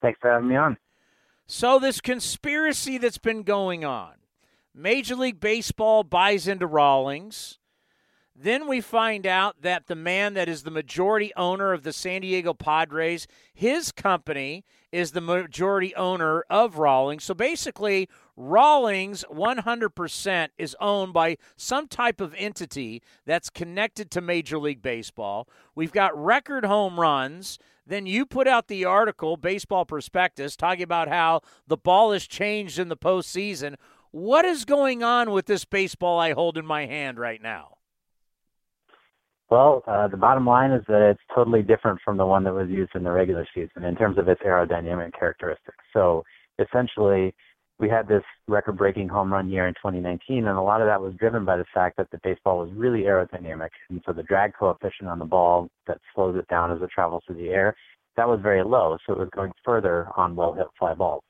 Thanks 0.00 0.18
for 0.20 0.30
having 0.30 0.48
me 0.48 0.56
on. 0.56 0.76
So, 1.46 1.78
this 1.78 2.00
conspiracy 2.00 2.98
that's 2.98 3.18
been 3.18 3.42
going 3.42 3.84
on 3.84 4.12
Major 4.74 5.16
League 5.16 5.40
Baseball 5.40 6.04
buys 6.04 6.46
into 6.46 6.66
Rawlings. 6.66 7.58
Then 8.40 8.68
we 8.68 8.80
find 8.80 9.26
out 9.26 9.62
that 9.62 9.88
the 9.88 9.96
man 9.96 10.34
that 10.34 10.48
is 10.48 10.62
the 10.62 10.70
majority 10.70 11.32
owner 11.36 11.72
of 11.72 11.82
the 11.82 11.92
San 11.92 12.20
Diego 12.20 12.54
Padres, 12.54 13.26
his 13.52 13.90
company 13.90 14.64
is 14.92 15.10
the 15.10 15.20
majority 15.20 15.92
owner 15.96 16.44
of 16.48 16.78
Rawlings. 16.78 17.24
So 17.24 17.34
basically, 17.34 18.08
Rawlings 18.36 19.24
100% 19.28 20.48
is 20.56 20.76
owned 20.80 21.12
by 21.12 21.36
some 21.56 21.88
type 21.88 22.20
of 22.20 22.32
entity 22.38 23.02
that's 23.26 23.50
connected 23.50 24.08
to 24.12 24.20
Major 24.20 24.58
League 24.58 24.82
Baseball. 24.82 25.48
We've 25.74 25.90
got 25.90 26.16
record 26.16 26.64
home 26.64 27.00
runs. 27.00 27.58
Then 27.84 28.06
you 28.06 28.24
put 28.24 28.46
out 28.46 28.68
the 28.68 28.84
article, 28.84 29.36
Baseball 29.36 29.84
Prospectus, 29.84 30.54
talking 30.54 30.84
about 30.84 31.08
how 31.08 31.40
the 31.66 31.76
ball 31.76 32.12
has 32.12 32.24
changed 32.24 32.78
in 32.78 32.88
the 32.88 32.96
postseason. 32.96 33.74
What 34.12 34.44
is 34.44 34.64
going 34.64 35.02
on 35.02 35.32
with 35.32 35.46
this 35.46 35.64
baseball 35.64 36.20
I 36.20 36.34
hold 36.34 36.56
in 36.56 36.64
my 36.64 36.86
hand 36.86 37.18
right 37.18 37.42
now? 37.42 37.77
Well, 39.50 39.82
uh, 39.86 40.08
the 40.08 40.16
bottom 40.18 40.46
line 40.46 40.72
is 40.72 40.84
that 40.88 41.10
it's 41.10 41.22
totally 41.34 41.62
different 41.62 42.00
from 42.04 42.18
the 42.18 42.26
one 42.26 42.44
that 42.44 42.52
was 42.52 42.68
used 42.68 42.94
in 42.94 43.02
the 43.02 43.10
regular 43.10 43.46
season 43.54 43.84
in 43.84 43.96
terms 43.96 44.18
of 44.18 44.28
its 44.28 44.42
aerodynamic 44.42 45.18
characteristics. 45.18 45.78
So 45.94 46.22
essentially, 46.58 47.34
we 47.78 47.88
had 47.88 48.08
this 48.08 48.24
record 48.46 48.76
breaking 48.76 49.08
home 49.08 49.32
run 49.32 49.48
year 49.48 49.66
in 49.66 49.74
2019, 49.74 50.46
and 50.46 50.58
a 50.58 50.60
lot 50.60 50.82
of 50.82 50.86
that 50.88 51.00
was 51.00 51.14
driven 51.14 51.46
by 51.46 51.56
the 51.56 51.64
fact 51.72 51.96
that 51.96 52.10
the 52.10 52.18
baseball 52.22 52.58
was 52.58 52.70
really 52.74 53.02
aerodynamic. 53.02 53.70
And 53.88 54.02
so 54.04 54.12
the 54.12 54.22
drag 54.24 54.52
coefficient 54.52 55.08
on 55.08 55.18
the 55.18 55.24
ball 55.24 55.70
that 55.86 55.98
slows 56.14 56.36
it 56.36 56.48
down 56.48 56.70
as 56.70 56.82
it 56.82 56.90
travels 56.90 57.22
through 57.26 57.36
the 57.36 57.48
air, 57.48 57.74
that 58.16 58.28
was 58.28 58.40
very 58.42 58.62
low. 58.62 58.98
So 59.06 59.14
it 59.14 59.18
was 59.18 59.30
going 59.34 59.52
further 59.64 60.08
on 60.16 60.36
well 60.36 60.52
hit 60.52 60.66
fly 60.78 60.92
balls. 60.92 61.22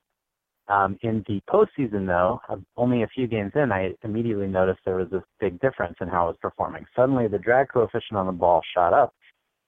Um, 0.69 0.99
in 1.03 1.25
the 1.27 1.41
postseason, 1.49 2.07
though, 2.07 2.41
only 2.77 3.03
a 3.03 3.09
few 3.09 3.27
games 3.27 3.53
in, 3.55 3.73
I 3.73 3.95
immediately 4.05 4.47
noticed 4.47 4.81
there 4.85 4.97
was 4.97 5.09
this 5.11 5.23
big 5.41 5.59
difference 5.61 5.97
in 6.01 6.09
how 6.09 6.25
it 6.25 6.29
was 6.29 6.37
performing. 6.43 6.85
Suddenly, 6.95 7.29
the 7.29 7.39
drag 7.39 7.69
coefficient 7.73 8.19
on 8.19 8.27
the 8.27 8.33
ball 8.33 8.61
shot 8.75 8.93
up, 8.93 9.15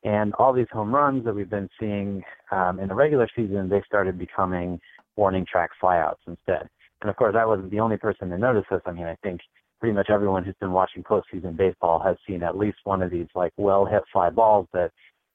and 0.05 0.35
all 0.35 0.53
these 0.53 0.67
home 0.71 0.95
runs 0.95 1.25
that 1.25 1.35
we've 1.35 1.49
been 1.49 1.71
seeing 1.79 2.23
um, 2.51 2.79
in 2.81 2.89
the 2.89 2.95
regular 2.95 3.29
season, 3.35 3.69
they 3.69 3.83
started 3.87 4.19
becoming 4.19 4.79
warning 5.17 5.47
track 5.51 5.71
flyouts 5.83 6.21
instead. 6.27 6.69
And 7.01 7.09
of 7.09 7.17
course, 7.17 7.35
I 7.39 7.47
wasn't 7.47 7.71
the 7.71 7.81
only 7.81 7.97
person 7.97 8.29
to 8.29 8.39
notice 8.39 8.65
this. 8.71 8.83
I 8.85 8.93
mean, 8.93 9.07
I 9.07 9.17
think 9.23 9.41
pretty 9.81 9.95
much 9.95 10.11
everyone 10.11 10.45
who's 10.45 10.55
been 10.61 10.73
watching 10.73 11.03
postseason 11.03 11.57
baseball 11.57 11.99
has 11.99 12.17
seen 12.27 12.43
at 12.43 12.57
least 12.57 12.79
one 12.85 13.01
of 13.03 13.11
these 13.11 13.27
like 13.35 13.53
well 13.57 13.87
hit 13.87 14.03
fly 14.13 14.29
balls 14.29 14.67
that 14.75 14.91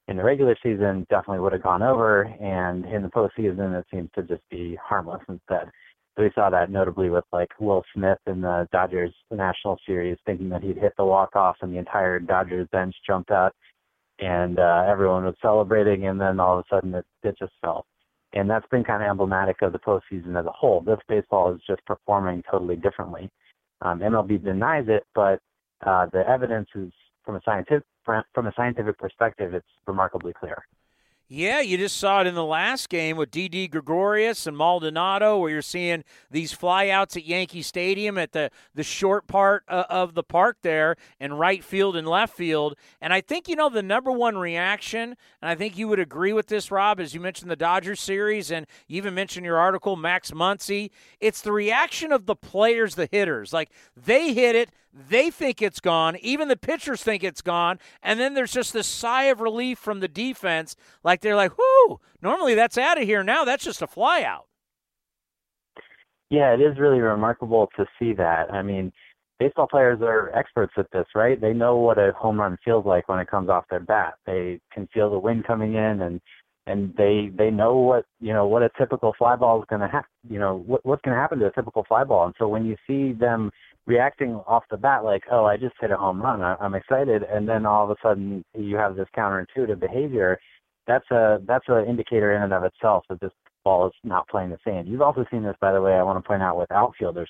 in 0.07 0.17
the 0.17 0.23
regular 0.23 0.55
season 0.61 1.05
definitely 1.09 1.39
would 1.39 1.53
have 1.53 1.63
gone 1.63 1.81
over, 1.81 2.23
and 2.23 2.85
in 2.85 3.01
the 3.01 3.09
postseason 3.09 3.77
it 3.77 3.85
seems 3.91 4.09
to 4.15 4.23
just 4.23 4.43
be 4.49 4.77
harmless 4.81 5.21
instead. 5.27 5.69
So 6.15 6.23
we 6.23 6.31
saw 6.33 6.49
that 6.49 6.69
notably 6.69 7.09
with 7.09 7.25
like 7.33 7.49
Will 7.59 7.83
Smith 7.93 8.19
in 8.27 8.41
the 8.41 8.67
Dodgers 8.71 9.13
National 9.31 9.77
Series, 9.85 10.17
thinking 10.25 10.49
that 10.49 10.63
he'd 10.63 10.77
hit 10.77 10.93
the 10.97 11.05
walk 11.05 11.35
off, 11.35 11.57
and 11.61 11.73
the 11.73 11.79
entire 11.79 12.19
Dodgers 12.19 12.67
bench 12.71 12.95
jumped 13.05 13.31
out, 13.31 13.53
and 14.19 14.59
uh, 14.59 14.85
everyone 14.87 15.25
was 15.25 15.35
celebrating, 15.41 16.07
and 16.07 16.21
then 16.21 16.39
all 16.39 16.59
of 16.59 16.65
a 16.65 16.75
sudden 16.75 16.93
it, 16.93 17.05
it 17.23 17.35
just 17.37 17.53
fell. 17.61 17.85
And 18.33 18.49
that's 18.49 18.67
been 18.69 18.83
kind 18.83 19.01
of 19.01 19.09
emblematic 19.09 19.61
of 19.61 19.71
the 19.71 19.79
postseason 19.79 20.39
as 20.39 20.45
a 20.45 20.51
whole. 20.51 20.81
This 20.81 20.99
baseball 21.07 21.53
is 21.53 21.61
just 21.67 21.83
performing 21.85 22.43
totally 22.49 22.75
differently. 22.75 23.29
Um, 23.81 23.99
MLB 23.99 24.43
denies 24.43 24.85
it, 24.87 25.03
but 25.15 25.39
uh, 25.85 26.07
the 26.13 26.27
evidence 26.27 26.67
is 26.75 26.91
from 27.26 27.36
a 27.36 27.41
scientific 27.43 27.84
from 28.05 28.47
a 28.47 28.53
scientific 28.55 28.99
perspective, 28.99 29.53
it's 29.53 29.67
remarkably 29.88 30.32
clear. 30.32 30.63
Yeah, 31.28 31.59
you 31.59 31.80
just 31.80 31.97
saw 31.97 32.21
it 32.21 32.28
in 32.28 32.36
the 32.36 32.45
last 32.45 32.88
game 32.88 33.17
with 33.17 33.32
Didi 33.32 33.67
Gregorius 33.67 34.45
and 34.45 34.55
Maldonado, 34.55 35.39
where 35.39 35.49
you're 35.49 35.63
seeing 35.63 36.03
these 36.30 36.53
flyouts 36.53 37.17
at 37.17 37.26
Yankee 37.26 37.63
Stadium 37.63 38.19
at 38.19 38.32
the, 38.32 38.51
the 38.76 38.84
short 38.84 39.26
part 39.26 39.63
uh, 39.67 39.86
of 39.89 40.13
the 40.13 40.21
park 40.21 40.57
there, 40.61 40.95
and 41.19 41.39
right 41.39 41.63
field 41.63 41.95
and 41.95 42.07
left 42.07 42.36
field. 42.36 42.76
And 43.01 43.11
I 43.11 43.21
think, 43.21 43.47
you 43.47 43.55
know, 43.55 43.69
the 43.69 43.82
number 43.82 44.11
one 44.11 44.38
reaction, 44.38 45.15
and 45.41 45.49
I 45.49 45.55
think 45.55 45.80
you 45.80 45.88
would 45.88 45.99
agree 45.99 46.32
with 46.32 46.45
this, 46.45 46.69
Rob, 46.69 46.99
as 46.99 47.15
you 47.15 47.19
mentioned 47.19 47.49
the 47.49 47.55
Dodgers 47.55 48.01
series, 48.01 48.51
and 48.51 48.67
you 48.88 48.97
even 48.97 49.15
mentioned 49.15 49.47
your 49.47 49.57
article, 49.57 49.95
Max 49.95 50.30
Muncy, 50.30 50.91
it's 51.19 51.41
the 51.41 51.51
reaction 51.51 52.11
of 52.11 52.28
the 52.28 52.36
players, 52.36 52.93
the 52.93 53.09
hitters. 53.11 53.51
Like, 53.51 53.71
they 53.97 54.32
hit 54.32 54.55
it, 54.55 54.69
they 54.95 55.29
think 55.29 55.61
it's 55.61 55.81
gone. 55.81 56.15
Even 56.21 56.47
the 56.47 56.55
pitchers 56.55 57.03
think 57.03 57.23
it's 57.23 57.41
gone. 57.41 57.79
And 58.01 58.19
then 58.19 58.33
there's 58.33 58.53
just 58.53 58.71
this 58.71 58.87
sigh 58.87 59.25
of 59.25 59.41
relief 59.41 59.77
from 59.77 59.99
the 59.99 60.07
defense. 60.07 60.75
Like 61.03 61.21
they're 61.21 61.35
like, 61.35 61.57
whoo, 61.57 61.99
normally 62.21 62.55
that's 62.55 62.77
out 62.77 62.99
of 62.99 63.03
here. 63.05 63.23
Now 63.23 63.43
that's 63.43 63.65
just 63.65 63.81
a 63.81 63.87
flyout. 63.87 64.43
Yeah, 66.29 66.53
it 66.53 66.61
is 66.61 66.79
really 66.79 66.99
remarkable 66.99 67.69
to 67.77 67.85
see 67.99 68.13
that. 68.13 68.51
I 68.51 68.61
mean, 68.63 68.91
baseball 69.39 69.67
players 69.67 69.99
are 70.01 70.31
experts 70.35 70.73
at 70.77 70.87
this, 70.91 71.05
right? 71.13 71.39
They 71.39 71.53
know 71.53 71.75
what 71.75 71.97
a 71.97 72.13
home 72.13 72.39
run 72.39 72.57
feels 72.63 72.85
like 72.85 73.07
when 73.07 73.19
it 73.19 73.27
comes 73.27 73.49
off 73.49 73.65
their 73.69 73.79
bat. 73.79 74.15
They 74.25 74.59
can 74.73 74.87
feel 74.93 75.11
the 75.11 75.19
wind 75.19 75.45
coming 75.45 75.75
in 75.75 76.01
and 76.01 76.21
and 76.67 76.95
they 76.97 77.29
they 77.37 77.51
know 77.51 77.75
what 77.75 78.05
you 78.19 78.33
know 78.33 78.47
what 78.47 78.63
a 78.63 78.69
typical 78.77 79.13
fly 79.17 79.35
ball 79.35 79.59
is 79.59 79.65
going 79.69 79.81
to 79.81 79.87
have 79.87 80.05
you 80.27 80.39
know 80.39 80.63
what 80.65 80.83
what's 80.83 81.01
going 81.03 81.13
to 81.13 81.21
happen 81.21 81.37
to 81.37 81.45
a 81.45 81.51
typical 81.51 81.83
fly 81.87 82.03
ball 82.03 82.25
and 82.25 82.33
so 82.39 82.47
when 82.47 82.65
you 82.65 82.75
see 82.87 83.13
them 83.13 83.51
reacting 83.88 84.36
off 84.47 84.63
the 84.69 84.77
bat 84.77 85.03
like, 85.03 85.23
oh, 85.31 85.45
I 85.45 85.57
just 85.57 85.75
hit 85.79 85.91
a 85.91 85.97
home 85.97 86.21
run, 86.21 86.41
I, 86.41 86.55
I'm 86.59 86.75
excited, 86.75 87.23
and 87.23 87.47
then 87.47 87.65
all 87.65 87.83
of 87.83 87.91
a 87.91 87.95
sudden 88.01 88.43
you 88.53 88.77
have 88.77 88.95
this 88.95 89.07
counterintuitive 89.15 89.79
behavior. 89.79 90.39
That's 90.88 91.09
a 91.11 91.39
that's 91.47 91.65
an 91.67 91.86
indicator 91.88 92.36
in 92.36 92.43
and 92.43 92.53
of 92.53 92.63
itself 92.63 93.05
that 93.09 93.19
this 93.19 93.31
ball 93.63 93.88
is 93.88 93.93
not 94.03 94.27
playing 94.27 94.51
the 94.51 94.59
same. 94.65 94.86
You've 94.86 95.01
also 95.01 95.25
seen 95.31 95.43
this, 95.43 95.55
by 95.59 95.73
the 95.73 95.81
way. 95.81 95.93
I 95.93 96.03
want 96.03 96.23
to 96.23 96.27
point 96.27 96.43
out 96.43 96.57
with 96.57 96.71
outfielders. 96.71 97.29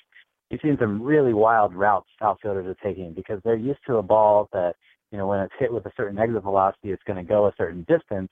You've 0.50 0.60
seen 0.62 0.76
some 0.78 1.02
really 1.02 1.32
wild 1.32 1.74
routes 1.74 2.08
outfielders 2.22 2.66
are 2.66 2.86
taking 2.86 3.12
because 3.14 3.40
they're 3.44 3.56
used 3.56 3.80
to 3.86 3.96
a 3.96 4.02
ball 4.02 4.48
that 4.52 4.74
you 5.10 5.18
know 5.18 5.26
when 5.26 5.40
it's 5.40 5.54
hit 5.58 5.72
with 5.72 5.86
a 5.86 5.92
certain 5.96 6.18
exit 6.18 6.42
velocity, 6.42 6.90
it's 6.90 7.02
going 7.06 7.16
to 7.16 7.28
go 7.28 7.46
a 7.46 7.52
certain 7.56 7.84
distance, 7.88 8.30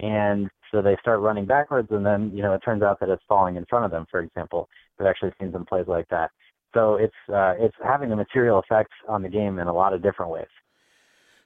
and 0.00 0.48
so 0.70 0.82
they 0.82 0.96
start 1.00 1.20
running 1.20 1.46
backwards, 1.46 1.88
and 1.90 2.04
then 2.04 2.30
you 2.34 2.42
know 2.42 2.52
it 2.52 2.60
turns 2.64 2.82
out 2.82 2.98
that 3.00 3.08
it's 3.08 3.22
falling 3.28 3.56
in 3.56 3.64
front 3.66 3.84
of 3.84 3.90
them. 3.90 4.06
For 4.10 4.20
example, 4.20 4.68
we've 4.98 5.08
actually 5.08 5.32
seen 5.40 5.52
some 5.52 5.64
plays 5.64 5.86
like 5.86 6.08
that. 6.08 6.30
So 6.74 6.96
it's 6.96 7.14
uh, 7.32 7.54
it's 7.58 7.76
having 7.82 8.12
a 8.12 8.16
material 8.16 8.58
effect 8.58 8.90
on 9.08 9.22
the 9.22 9.28
game 9.28 9.58
in 9.58 9.68
a 9.68 9.72
lot 9.72 9.94
of 9.94 10.02
different 10.02 10.32
ways. 10.32 10.48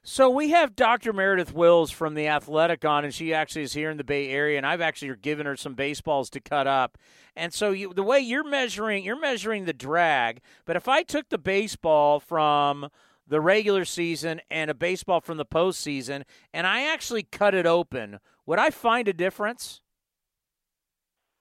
So 0.03 0.31
we 0.31 0.51
have 0.51 0.75
Dr. 0.75 1.13
Meredith 1.13 1.53
Wills 1.53 1.91
from 1.91 2.15
the 2.15 2.29
Athletic 2.29 2.83
on, 2.85 3.05
and 3.05 3.13
she 3.13 3.35
actually 3.35 3.63
is 3.63 3.75
here 3.75 3.91
in 3.91 3.99
the 3.99 4.05
Bay 4.05 4.31
Area, 4.31 4.57
and 4.57 4.65
I've 4.65 4.81
actually 4.81 5.15
given 5.17 5.45
her 5.45 5.57
some 5.57 5.75
baseballs 5.75 6.31
to 6.31 6.41
cut 6.41 6.67
up. 6.67 6.97
And 7.37 7.53
so 7.53 7.73
you, 7.73 7.93
the 7.93 8.03
way 8.03 8.19
you're 8.19 8.49
measuring, 8.49 9.05
you're 9.05 9.21
measuring 9.21 9.67
the 9.67 9.75
drag. 9.75 10.41
But 10.65 10.77
if 10.77 10.89
I 10.89 11.03
took 11.03 11.29
the 11.29 11.37
baseball 11.37 12.21
from 12.21 12.89
the 13.27 13.41
regular 13.41 13.85
season 13.85 14.41
and 14.51 14.71
a 14.71 14.75
baseball 14.75 15.21
from 15.21 15.37
the 15.37 15.45
postseason, 15.45 16.23
and 16.55 16.67
I 16.67 16.91
actually 16.91 17.25
cut 17.25 17.55
it 17.55 17.67
open, 17.67 18.19
would 18.47 18.59
I 18.59 18.71
find 18.71 19.09
a 19.09 19.13
difference? 19.13 19.83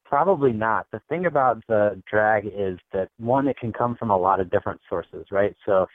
Probably 0.10 0.54
not. 0.54 0.88
The 0.92 1.02
thing 1.10 1.26
about 1.26 1.62
the 1.68 2.02
drag 2.10 2.46
is 2.46 2.80
that 2.94 3.10
one, 3.18 3.48
it 3.48 3.58
can 3.58 3.74
come 3.74 3.96
from 3.98 4.10
a 4.10 4.18
lot 4.18 4.40
of 4.40 4.50
different 4.50 4.80
sources, 4.88 5.26
right? 5.32 5.54
So 5.66 5.86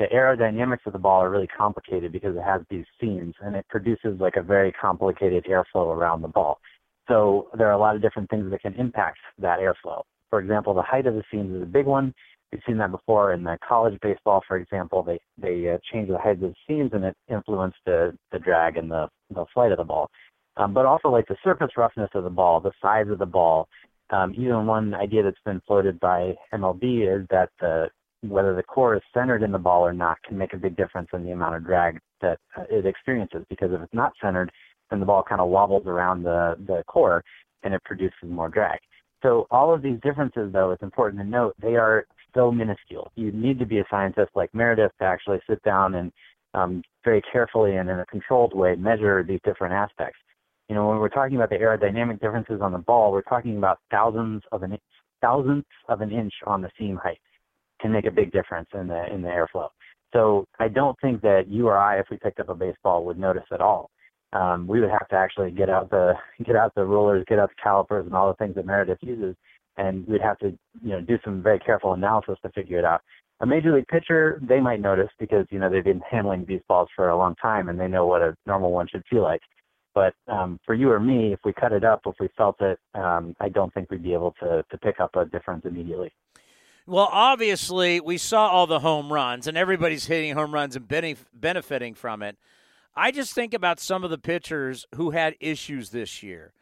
the 0.00 0.06
aerodynamics 0.06 0.86
of 0.86 0.92
the 0.92 0.98
ball 0.98 1.22
are 1.22 1.30
really 1.30 1.46
complicated 1.46 2.10
because 2.10 2.34
it 2.34 2.42
has 2.42 2.62
these 2.68 2.84
seams 3.00 3.34
and 3.40 3.54
it 3.54 3.64
produces 3.68 4.18
like 4.18 4.34
a 4.36 4.42
very 4.42 4.72
complicated 4.72 5.44
airflow 5.44 5.94
around 5.94 6.22
the 6.22 6.28
ball. 6.28 6.58
So 7.06 7.48
there 7.56 7.68
are 7.68 7.72
a 7.72 7.78
lot 7.78 7.94
of 7.94 8.02
different 8.02 8.28
things 8.28 8.50
that 8.50 8.60
can 8.60 8.74
impact 8.74 9.18
that 9.38 9.60
airflow. 9.60 10.02
For 10.30 10.40
example, 10.40 10.74
the 10.74 10.82
height 10.82 11.06
of 11.06 11.14
the 11.14 11.22
seams 11.30 11.54
is 11.54 11.62
a 11.62 11.66
big 11.66 11.86
one. 11.86 12.12
We've 12.50 12.62
seen 12.66 12.78
that 12.78 12.90
before 12.90 13.32
in 13.32 13.44
the 13.44 13.56
college 13.66 13.98
baseball, 14.02 14.42
for 14.48 14.56
example. 14.56 15.04
They 15.04 15.20
they 15.38 15.70
uh, 15.70 15.78
change 15.92 16.08
the 16.08 16.18
height 16.18 16.32
of 16.32 16.40
the 16.40 16.54
seams 16.66 16.90
and 16.92 17.04
it 17.04 17.16
influenced 17.28 17.78
the 17.86 18.16
the 18.32 18.40
drag 18.40 18.76
and 18.76 18.90
the 18.90 19.08
the 19.32 19.44
flight 19.54 19.70
of 19.70 19.78
the 19.78 19.84
ball 19.84 20.10
um, 20.56 20.74
but 20.74 20.86
also 20.86 21.08
like 21.08 21.26
the 21.28 21.36
surface 21.42 21.70
roughness 21.76 22.10
of 22.14 22.24
the 22.24 22.30
ball, 22.30 22.60
the 22.60 22.72
size 22.82 23.08
of 23.08 23.18
the 23.18 23.26
ball, 23.26 23.68
Um, 24.10 24.34
even 24.36 24.66
one 24.66 24.92
idea 24.94 25.22
that's 25.22 25.44
been 25.44 25.60
floated 25.66 26.00
by 26.00 26.34
MLB 26.52 27.06
is 27.06 27.26
that 27.30 27.50
the 27.60 27.88
whether 28.22 28.54
the 28.54 28.62
core 28.62 28.94
is 28.96 29.02
centered 29.14 29.42
in 29.42 29.52
the 29.52 29.58
ball 29.58 29.82
or 29.82 29.94
not 29.94 30.22
can 30.24 30.36
make 30.36 30.52
a 30.52 30.58
big 30.58 30.76
difference 30.76 31.08
in 31.14 31.24
the 31.24 31.30
amount 31.30 31.54
of 31.56 31.64
drag 31.64 31.98
that 32.20 32.38
uh, 32.56 32.64
it 32.68 32.84
experiences. 32.84 33.46
Because 33.48 33.70
if 33.72 33.80
it's 33.80 33.94
not 33.94 34.12
centered, 34.20 34.50
then 34.90 35.00
the 35.00 35.06
ball 35.06 35.22
kind 35.22 35.40
of 35.40 35.48
wobbles 35.48 35.86
around 35.86 36.24
the 36.24 36.56
the 36.66 36.82
core 36.86 37.22
and 37.62 37.72
it 37.74 37.82
produces 37.84 38.24
more 38.24 38.48
drag. 38.48 38.78
So 39.22 39.46
all 39.50 39.72
of 39.72 39.82
these 39.82 40.00
differences, 40.02 40.52
though, 40.52 40.70
it's 40.72 40.82
important 40.82 41.22
to 41.22 41.28
note 41.28 41.54
they 41.60 41.76
are 41.76 42.06
so 42.34 42.50
minuscule. 42.50 43.12
You 43.16 43.32
need 43.32 43.58
to 43.58 43.66
be 43.66 43.78
a 43.78 43.84
scientist 43.90 44.30
like 44.34 44.54
Meredith 44.54 44.92
to 44.98 45.04
actually 45.04 45.40
sit 45.48 45.62
down 45.62 45.94
and 45.94 46.12
um, 46.54 46.82
very 47.04 47.22
carefully 47.32 47.76
and 47.76 47.88
in 47.88 48.00
a 48.00 48.06
controlled 48.06 48.54
way 48.54 48.74
measure 48.76 49.22
these 49.22 49.40
different 49.44 49.74
aspects. 49.74 50.18
You 50.70 50.76
know, 50.76 50.86
when 50.88 50.98
we're 50.98 51.08
talking 51.08 51.34
about 51.34 51.50
the 51.50 51.56
aerodynamic 51.56 52.20
differences 52.20 52.60
on 52.62 52.70
the 52.70 52.78
ball, 52.78 53.10
we're 53.10 53.22
talking 53.22 53.56
about 53.56 53.80
thousands 53.90 54.44
of 54.52 54.62
an 54.62 54.78
thousandths 55.20 55.66
of 55.88 56.00
an 56.00 56.12
inch 56.12 56.32
on 56.46 56.62
the 56.62 56.70
seam 56.78 56.96
height 56.96 57.18
can 57.80 57.90
make 57.90 58.06
a 58.06 58.10
big 58.10 58.30
difference 58.30 58.68
in 58.72 58.86
the 58.86 59.12
in 59.12 59.20
the 59.20 59.28
airflow. 59.28 59.68
So 60.12 60.46
I 60.60 60.68
don't 60.68 60.96
think 61.02 61.22
that 61.22 61.48
you 61.48 61.66
or 61.66 61.76
I, 61.76 61.98
if 61.98 62.06
we 62.08 62.18
picked 62.18 62.38
up 62.38 62.50
a 62.50 62.54
baseball, 62.54 63.04
would 63.04 63.18
notice 63.18 63.42
at 63.50 63.60
all. 63.60 63.90
Um, 64.32 64.68
we 64.68 64.80
would 64.80 64.90
have 64.90 65.08
to 65.08 65.16
actually 65.16 65.50
get 65.50 65.68
out 65.68 65.90
the 65.90 66.12
get 66.44 66.54
out 66.54 66.72
the 66.76 66.84
rulers, 66.84 67.24
get 67.26 67.40
out 67.40 67.48
the 67.48 67.60
calipers, 67.60 68.06
and 68.06 68.14
all 68.14 68.28
the 68.28 68.36
things 68.36 68.54
that 68.54 68.64
Meredith 68.64 68.98
uses, 69.00 69.34
and 69.76 70.06
we'd 70.06 70.22
have 70.22 70.38
to 70.38 70.56
you 70.84 70.90
know 70.90 71.00
do 71.00 71.18
some 71.24 71.42
very 71.42 71.58
careful 71.58 71.94
analysis 71.94 72.38
to 72.42 72.48
figure 72.50 72.78
it 72.78 72.84
out. 72.84 73.00
A 73.40 73.46
major 73.46 73.74
league 73.74 73.88
pitcher, 73.88 74.40
they 74.40 74.60
might 74.60 74.80
notice 74.80 75.10
because 75.18 75.46
you 75.50 75.58
know 75.58 75.68
they've 75.68 75.82
been 75.82 76.02
handling 76.08 76.44
these 76.46 76.62
balls 76.68 76.88
for 76.94 77.08
a 77.08 77.18
long 77.18 77.34
time 77.42 77.68
and 77.68 77.80
they 77.80 77.88
know 77.88 78.06
what 78.06 78.22
a 78.22 78.36
normal 78.46 78.70
one 78.70 78.86
should 78.86 79.02
feel 79.10 79.24
like. 79.24 79.40
But 79.94 80.14
um, 80.28 80.60
for 80.64 80.74
you 80.74 80.90
or 80.90 81.00
me, 81.00 81.32
if 81.32 81.40
we 81.44 81.52
cut 81.52 81.72
it 81.72 81.84
up, 81.84 82.02
if 82.06 82.14
we 82.20 82.28
felt 82.36 82.60
it, 82.60 82.78
um, 82.94 83.34
I 83.40 83.48
don't 83.48 83.72
think 83.74 83.90
we'd 83.90 84.02
be 84.02 84.12
able 84.12 84.34
to 84.40 84.64
to 84.70 84.78
pick 84.78 85.00
up 85.00 85.16
a 85.16 85.24
difference 85.24 85.64
immediately. 85.64 86.12
Well, 86.86 87.08
obviously, 87.12 88.00
we 88.00 88.18
saw 88.18 88.48
all 88.48 88.66
the 88.66 88.80
home 88.80 89.12
runs, 89.12 89.46
and 89.46 89.56
everybody's 89.56 90.06
hitting 90.06 90.34
home 90.34 90.52
runs 90.52 90.76
and 90.76 90.88
benefiting 91.32 91.94
from 91.94 92.22
it. 92.22 92.36
I 92.96 93.10
just 93.10 93.32
think 93.32 93.54
about 93.54 93.78
some 93.78 94.02
of 94.02 94.10
the 94.10 94.18
pitchers 94.18 94.86
who 94.96 95.10
had 95.10 95.36
issues 95.40 95.90
this 95.90 96.22
year 96.22 96.52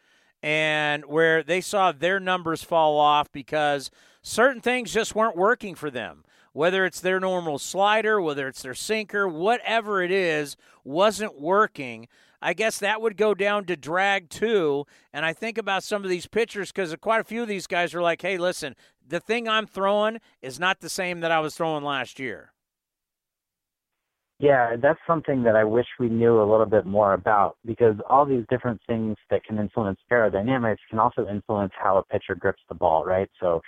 and 0.42 1.04
where 1.06 1.42
they 1.42 1.60
saw 1.60 1.92
their 1.92 2.20
numbers 2.20 2.62
fall 2.62 2.98
off 2.98 3.32
because 3.32 3.90
certain 4.22 4.60
things 4.60 4.92
just 4.92 5.14
weren't 5.14 5.36
working 5.36 5.74
for 5.74 5.90
them. 5.90 6.24
Whether 6.52 6.84
it's 6.84 7.00
their 7.00 7.20
normal 7.20 7.58
slider, 7.58 8.20
whether 8.20 8.48
it's 8.48 8.62
their 8.62 8.74
sinker, 8.74 9.28
whatever 9.28 10.02
it 10.02 10.10
is, 10.10 10.56
wasn't 10.84 11.40
working. 11.40 12.08
I 12.40 12.54
guess 12.54 12.78
that 12.78 13.00
would 13.02 13.16
go 13.16 13.34
down 13.34 13.64
to 13.66 13.76
drag 13.76 14.30
too. 14.30 14.86
And 15.12 15.24
I 15.24 15.32
think 15.32 15.58
about 15.58 15.82
some 15.82 16.04
of 16.04 16.10
these 16.10 16.26
pitchers 16.26 16.70
because 16.72 16.94
quite 17.00 17.20
a 17.20 17.24
few 17.24 17.42
of 17.42 17.48
these 17.48 17.66
guys 17.66 17.94
are 17.94 18.02
like, 18.02 18.22
hey, 18.22 18.38
listen, 18.38 18.76
the 19.06 19.20
thing 19.20 19.48
I'm 19.48 19.66
throwing 19.66 20.18
is 20.42 20.60
not 20.60 20.80
the 20.80 20.88
same 20.88 21.20
that 21.20 21.30
I 21.30 21.40
was 21.40 21.56
throwing 21.56 21.84
last 21.84 22.18
year. 22.18 22.52
Yeah, 24.40 24.76
that's 24.80 25.00
something 25.04 25.42
that 25.42 25.56
I 25.56 25.64
wish 25.64 25.86
we 25.98 26.08
knew 26.08 26.40
a 26.40 26.48
little 26.48 26.66
bit 26.66 26.86
more 26.86 27.12
about 27.12 27.56
because 27.64 27.96
all 28.08 28.24
these 28.24 28.44
different 28.48 28.80
things 28.86 29.16
that 29.30 29.42
can 29.42 29.58
influence 29.58 29.98
aerodynamics 30.12 30.76
can 30.88 31.00
also 31.00 31.26
influence 31.26 31.72
how 31.76 31.98
a 31.98 32.04
pitcher 32.04 32.36
grips 32.36 32.62
the 32.68 32.76
ball, 32.76 33.04
right? 33.04 33.28
So 33.40 33.60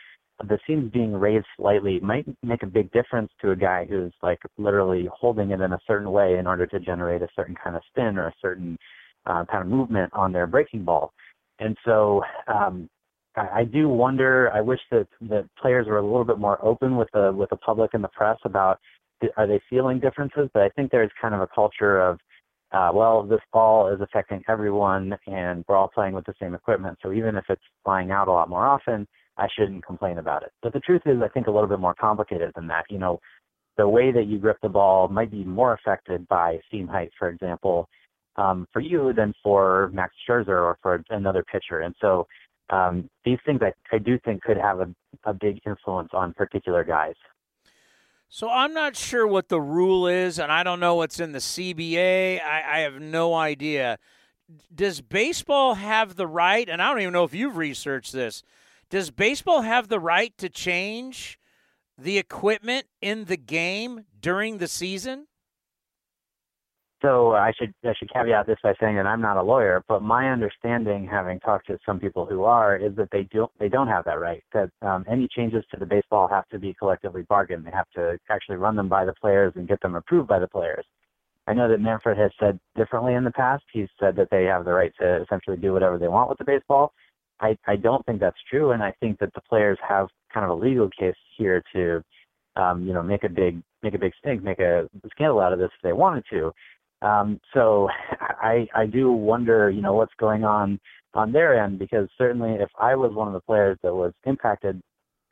the 0.48 0.58
seams 0.66 0.90
being 0.92 1.12
raised 1.12 1.46
slightly 1.56 2.00
might 2.00 2.26
make 2.42 2.62
a 2.62 2.66
big 2.66 2.90
difference 2.92 3.30
to 3.40 3.50
a 3.50 3.56
guy 3.56 3.86
who's 3.88 4.12
like 4.22 4.40
literally 4.58 5.08
holding 5.12 5.50
it 5.50 5.60
in 5.60 5.72
a 5.72 5.80
certain 5.86 6.10
way 6.10 6.38
in 6.38 6.46
order 6.46 6.66
to 6.66 6.80
generate 6.80 7.22
a 7.22 7.28
certain 7.36 7.54
kind 7.62 7.76
of 7.76 7.82
spin 7.90 8.18
or 8.18 8.28
a 8.28 8.34
certain 8.40 8.78
uh, 9.26 9.44
kind 9.50 9.62
of 9.62 9.68
movement 9.68 10.12
on 10.14 10.32
their 10.32 10.46
breaking 10.46 10.84
ball. 10.84 11.12
And 11.58 11.76
so 11.84 12.22
um, 12.48 12.88
I, 13.36 13.60
I 13.60 13.64
do 13.64 13.88
wonder. 13.88 14.50
I 14.52 14.60
wish 14.60 14.80
that 14.90 15.06
the 15.20 15.48
players 15.60 15.86
were 15.86 15.98
a 15.98 16.02
little 16.02 16.24
bit 16.24 16.38
more 16.38 16.64
open 16.64 16.96
with 16.96 17.08
the 17.12 17.32
with 17.32 17.50
the 17.50 17.56
public 17.56 17.94
and 17.94 18.02
the 18.02 18.08
press 18.08 18.38
about 18.44 18.78
are 19.36 19.46
they 19.46 19.60
feeling 19.68 20.00
differences? 20.00 20.48
But 20.52 20.62
I 20.62 20.68
think 20.70 20.90
there's 20.90 21.10
kind 21.20 21.34
of 21.34 21.40
a 21.40 21.48
culture 21.54 22.00
of, 22.00 22.18
uh, 22.72 22.90
well, 22.94 23.22
this 23.22 23.40
ball 23.52 23.92
is 23.92 24.00
affecting 24.00 24.42
everyone, 24.48 25.16
and 25.26 25.64
we're 25.68 25.76
all 25.76 25.90
playing 25.94 26.14
with 26.14 26.24
the 26.24 26.34
same 26.40 26.54
equipment. 26.54 26.98
So 27.02 27.12
even 27.12 27.36
if 27.36 27.44
it's 27.48 27.62
flying 27.84 28.10
out 28.10 28.28
a 28.28 28.32
lot 28.32 28.48
more 28.48 28.66
often, 28.66 29.06
I 29.36 29.48
shouldn't 29.56 29.86
complain 29.86 30.18
about 30.18 30.42
it. 30.42 30.52
But 30.62 30.72
the 30.72 30.80
truth 30.80 31.02
is, 31.06 31.22
I 31.22 31.28
think 31.28 31.46
a 31.46 31.50
little 31.50 31.68
bit 31.68 31.80
more 31.80 31.94
complicated 31.94 32.52
than 32.54 32.66
that. 32.68 32.84
You 32.90 32.98
know, 32.98 33.20
the 33.76 33.88
way 33.88 34.12
that 34.12 34.26
you 34.26 34.38
grip 34.38 34.58
the 34.62 34.68
ball 34.68 35.08
might 35.08 35.30
be 35.30 35.44
more 35.44 35.72
affected 35.72 36.28
by 36.28 36.60
seam 36.70 36.86
height, 36.86 37.10
for 37.18 37.28
example, 37.28 37.88
um, 38.36 38.66
for 38.72 38.80
you 38.80 39.12
than 39.12 39.32
for 39.42 39.90
Max 39.92 40.14
Scherzer 40.28 40.48
or 40.48 40.78
for 40.82 41.02
another 41.10 41.44
pitcher. 41.50 41.80
And 41.80 41.94
so 42.00 42.26
um, 42.70 43.08
these 43.24 43.38
things 43.44 43.60
I, 43.62 43.72
I 43.94 43.98
do 43.98 44.18
think 44.24 44.42
could 44.42 44.56
have 44.56 44.80
a, 44.80 44.88
a 45.24 45.34
big 45.34 45.60
influence 45.66 46.10
on 46.12 46.32
particular 46.34 46.84
guys. 46.84 47.14
So 48.28 48.48
I'm 48.48 48.72
not 48.72 48.96
sure 48.96 49.26
what 49.26 49.48
the 49.48 49.60
rule 49.60 50.06
is, 50.06 50.38
and 50.38 50.52
I 50.52 50.62
don't 50.62 50.78
know 50.78 50.94
what's 50.94 51.18
in 51.18 51.32
the 51.32 51.40
CBA. 51.40 52.40
I, 52.40 52.76
I, 52.76 52.78
have 52.80 53.00
no 53.00 53.34
idea. 53.34 53.98
Does 54.72 55.00
baseball 55.00 55.74
have 55.74 56.14
the 56.14 56.28
right, 56.28 56.68
and 56.68 56.80
I 56.80 56.90
don't 56.90 57.00
even 57.00 57.12
know 57.12 57.24
if 57.24 57.34
you've 57.34 57.56
researched 57.56 58.12
this, 58.12 58.44
does 58.90 59.10
baseball 59.10 59.62
have 59.62 59.88
the 59.88 60.00
right 60.00 60.36
to 60.38 60.48
change 60.48 61.38
the 61.96 62.18
equipment 62.18 62.86
in 63.00 63.24
the 63.26 63.36
game 63.36 64.04
during 64.20 64.58
the 64.58 64.68
season? 64.68 65.26
So 67.02 67.32
I 67.32 67.52
should 67.58 67.72
I 67.82 67.94
should 67.98 68.12
caveat 68.12 68.46
this 68.46 68.58
by 68.62 68.74
saying 68.78 68.96
that 68.96 69.06
I'm 69.06 69.22
not 69.22 69.38
a 69.38 69.42
lawyer, 69.42 69.82
but 69.88 70.02
my 70.02 70.30
understanding, 70.30 71.08
having 71.10 71.40
talked 71.40 71.68
to 71.68 71.78
some 71.86 71.98
people 71.98 72.26
who 72.26 72.44
are, 72.44 72.76
is 72.76 72.94
that 72.96 73.08
they 73.10 73.26
don't 73.32 73.50
they 73.58 73.70
don't 73.70 73.88
have 73.88 74.04
that 74.04 74.20
right. 74.20 74.42
That 74.52 74.70
um, 74.82 75.06
any 75.08 75.26
changes 75.34 75.64
to 75.70 75.78
the 75.78 75.86
baseball 75.86 76.28
have 76.28 76.46
to 76.48 76.58
be 76.58 76.74
collectively 76.74 77.22
bargained. 77.22 77.64
They 77.64 77.70
have 77.70 77.88
to 77.94 78.18
actually 78.28 78.56
run 78.56 78.76
them 78.76 78.88
by 78.88 79.06
the 79.06 79.14
players 79.14 79.54
and 79.56 79.66
get 79.66 79.80
them 79.80 79.94
approved 79.94 80.28
by 80.28 80.40
the 80.40 80.48
players. 80.48 80.84
I 81.46 81.54
know 81.54 81.70
that 81.70 81.80
Manfred 81.80 82.18
has 82.18 82.32
said 82.38 82.60
differently 82.76 83.14
in 83.14 83.24
the 83.24 83.30
past. 83.30 83.64
He's 83.72 83.88
said 83.98 84.14
that 84.16 84.28
they 84.30 84.44
have 84.44 84.66
the 84.66 84.72
right 84.72 84.92
to 85.00 85.22
essentially 85.22 85.56
do 85.56 85.72
whatever 85.72 85.96
they 85.96 86.08
want 86.08 86.28
with 86.28 86.38
the 86.38 86.44
baseball. 86.44 86.92
I 87.40 87.56
I 87.66 87.76
don't 87.76 88.04
think 88.06 88.20
that's 88.20 88.36
true, 88.48 88.72
and 88.72 88.82
I 88.82 88.92
think 89.00 89.18
that 89.20 89.32
the 89.34 89.40
players 89.42 89.78
have 89.86 90.08
kind 90.32 90.44
of 90.44 90.50
a 90.50 90.60
legal 90.60 90.88
case 90.90 91.14
here 91.36 91.62
to, 91.74 92.02
um, 92.56 92.86
you 92.86 92.92
know, 92.92 93.02
make 93.02 93.24
a 93.24 93.28
big 93.28 93.62
make 93.82 93.94
a 93.94 93.98
big 93.98 94.12
stink, 94.18 94.42
make 94.42 94.58
a 94.58 94.88
scandal 95.10 95.40
out 95.40 95.52
of 95.52 95.58
this 95.58 95.70
if 95.74 95.82
they 95.82 95.92
wanted 95.92 96.24
to. 96.30 96.52
Um, 97.02 97.40
so 97.54 97.88
I 98.20 98.68
I 98.74 98.86
do 98.86 99.10
wonder, 99.12 99.70
you 99.70 99.82
know, 99.82 99.94
what's 99.94 100.14
going 100.18 100.44
on 100.44 100.78
on 101.14 101.32
their 101.32 101.62
end 101.62 101.78
because 101.78 102.08
certainly 102.16 102.52
if 102.52 102.70
I 102.78 102.94
was 102.94 103.12
one 103.12 103.26
of 103.26 103.34
the 103.34 103.40
players 103.40 103.78
that 103.82 103.94
was 103.94 104.12
impacted 104.24 104.80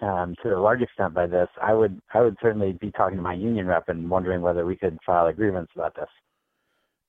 um, 0.00 0.34
to 0.42 0.56
a 0.56 0.60
large 0.60 0.80
extent 0.82 1.14
by 1.14 1.26
this, 1.26 1.48
I 1.60 1.74
would 1.74 2.00
I 2.14 2.20
would 2.20 2.36
certainly 2.40 2.72
be 2.72 2.90
talking 2.92 3.16
to 3.16 3.22
my 3.22 3.34
union 3.34 3.66
rep 3.66 3.88
and 3.88 4.08
wondering 4.08 4.40
whether 4.40 4.64
we 4.64 4.76
could 4.76 4.98
file 5.04 5.26
a 5.26 5.32
grievance 5.32 5.70
about 5.74 5.94
this. 5.94 6.08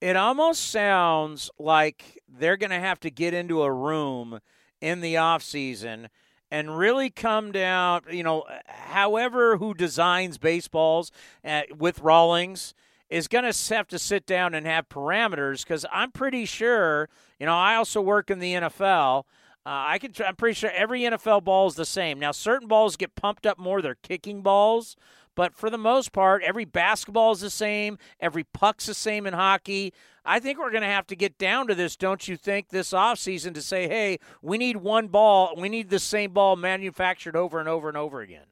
It 0.02 0.16
almost 0.16 0.72
sounds 0.72 1.50
like 1.60 2.22
they're 2.28 2.56
going 2.56 2.70
to 2.70 2.80
have 2.80 3.02
to 3.02 3.10
get 3.10 3.34
into 3.34 3.64
a 3.64 3.72
room 3.72 4.40
in 4.82 5.02
the 5.02 5.18
off 5.18 5.44
season 5.44 6.10
and 6.52 6.78
really 6.78 7.10
come 7.10 7.52
down, 7.52 8.02
you 8.12 8.24
know, 8.24 8.44
however 8.68 9.58
who 9.58 9.74
designs 9.74 10.38
baseballs 10.38 11.12
uh, 11.46 11.62
with 11.78 12.00
Rawlings 12.00 12.74
is 13.10 13.28
going 13.28 13.52
to 13.52 13.76
have 13.76 13.88
to 13.88 14.00
sit 14.00 14.26
down 14.26 14.54
and 14.54 14.66
have 14.66 14.90
parameters 14.90 15.64
because 15.64 15.86
I'm 15.92 16.12
pretty 16.12 16.46
sure, 16.46 17.10
you 17.40 17.46
know, 17.46 17.56
I 17.56 17.76
also 17.76 18.02
work 18.02 18.30
in 18.30 18.40
the 18.40 18.54
NFL. 18.54 19.24
Uh, 19.66 19.86
I 19.88 20.00
can. 20.00 20.14
I'm 20.26 20.36
pretty 20.36 20.56
sure 20.56 20.72
every 20.72 21.02
NFL 21.02 21.44
ball 21.44 21.68
is 21.68 21.76
the 21.76 21.86
same. 21.86 22.18
Now, 22.18 22.32
certain 22.32 22.68
balls 22.68 22.96
get 22.96 23.16
pumped 23.16 23.46
up 23.46 23.60
more; 23.60 23.82
they're 23.82 23.98
kicking 24.02 24.42
balls. 24.42 24.96
But 25.36 25.54
for 25.54 25.70
the 25.70 25.78
most 25.78 26.12
part, 26.12 26.44
every 26.44 26.66
basketball 26.66 27.34
is 27.34 27.42
the 27.42 27.50
same. 27.50 27.98
Every 28.20 28.44
puck's 28.46 28.88
the 28.88 28.94
same 28.94 29.28
in 29.28 29.34
hockey. 29.34 29.94
I 30.30 30.40
think 30.40 30.60
we're 30.60 30.70
going 30.70 30.84
to 30.84 30.88
have 30.88 31.08
to 31.08 31.16
get 31.16 31.40
down 31.40 31.66
to 31.70 31.76
this, 31.76 31.96
don't 31.96 32.28
you 32.28 32.38
think, 32.38 32.70
this 32.70 32.92
offseason 32.92 33.56
to 33.56 33.64
say, 33.64 33.88
hey, 33.88 34.20
we 34.44 34.60
need 34.60 34.78
one 34.78 35.08
ball. 35.08 35.56
We 35.58 35.70
need 35.70 35.90
the 35.90 35.98
same 35.98 36.34
ball 36.34 36.56
manufactured 36.56 37.36
over 37.36 37.60
and 37.60 37.68
over 37.68 37.88
and 37.88 37.98
over 37.98 38.22
again. 38.22 38.46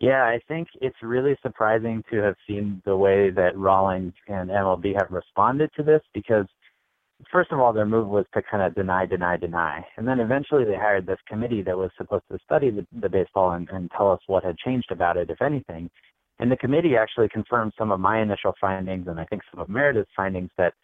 Yeah, 0.00 0.24
I 0.24 0.40
think 0.48 0.66
it's 0.80 0.96
really 1.00 1.38
surprising 1.42 2.02
to 2.10 2.16
have 2.22 2.34
seen 2.44 2.82
the 2.84 2.96
way 2.96 3.30
that 3.30 3.56
Rawlings 3.56 4.14
and 4.26 4.50
MLB 4.50 4.96
have 4.96 5.12
responded 5.12 5.70
to 5.76 5.84
this 5.84 6.02
because, 6.12 6.46
first 7.30 7.52
of 7.52 7.60
all, 7.60 7.72
their 7.72 7.86
move 7.86 8.08
was 8.08 8.26
to 8.34 8.42
kind 8.42 8.64
of 8.64 8.74
deny, 8.74 9.06
deny, 9.06 9.36
deny. 9.36 9.86
And 9.96 10.08
then 10.08 10.18
eventually 10.18 10.64
they 10.64 10.74
hired 10.74 11.06
this 11.06 11.20
committee 11.28 11.62
that 11.62 11.78
was 11.78 11.92
supposed 11.96 12.24
to 12.32 12.38
study 12.44 12.70
the, 12.70 12.84
the 13.00 13.08
baseball 13.08 13.52
and, 13.52 13.68
and 13.70 13.92
tell 13.96 14.10
us 14.10 14.20
what 14.26 14.42
had 14.42 14.58
changed 14.58 14.90
about 14.90 15.16
it, 15.16 15.30
if 15.30 15.40
anything. 15.40 15.88
And 16.38 16.50
the 16.50 16.56
committee 16.56 16.96
actually 16.96 17.28
confirmed 17.28 17.72
some 17.78 17.90
of 17.90 18.00
my 18.00 18.20
initial 18.20 18.52
findings 18.60 19.08
and 19.08 19.18
I 19.18 19.24
think 19.24 19.42
some 19.50 19.60
of 19.60 19.68
Meredith's 19.68 20.10
findings 20.16 20.50
that 20.58 20.74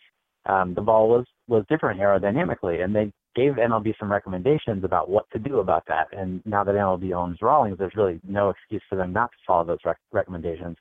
um, 0.47 0.75
the 0.75 0.81
ball 0.81 1.09
was 1.09 1.27
was 1.49 1.65
different 1.69 2.01
aerodynamically, 2.01 2.83
and 2.83 2.95
they 2.95 3.13
gave 3.35 3.55
MLB 3.55 3.95
some 3.99 4.11
recommendations 4.11 4.85
about 4.85 5.09
what 5.09 5.25
to 5.33 5.39
do 5.39 5.61
about 5.61 5.85
that. 5.87 6.07
And 6.13 6.43
now 6.45 6.65
that 6.65 6.75
MLB 6.75 7.15
owns 7.15 7.39
Rawlings, 7.41 7.79
there's 7.79 7.97
really 7.97 8.21
no 8.27 8.51
excuse 8.51 8.83
for 8.89 8.97
them 8.97 9.13
not 9.13 9.31
to 9.31 9.37
follow 9.47 9.65
those 9.65 9.79
rec- 9.85 9.99
recommendations, 10.13 10.77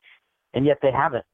and 0.54 0.66
yet 0.66 0.78
they 0.82 0.92
haven't. 0.92 1.26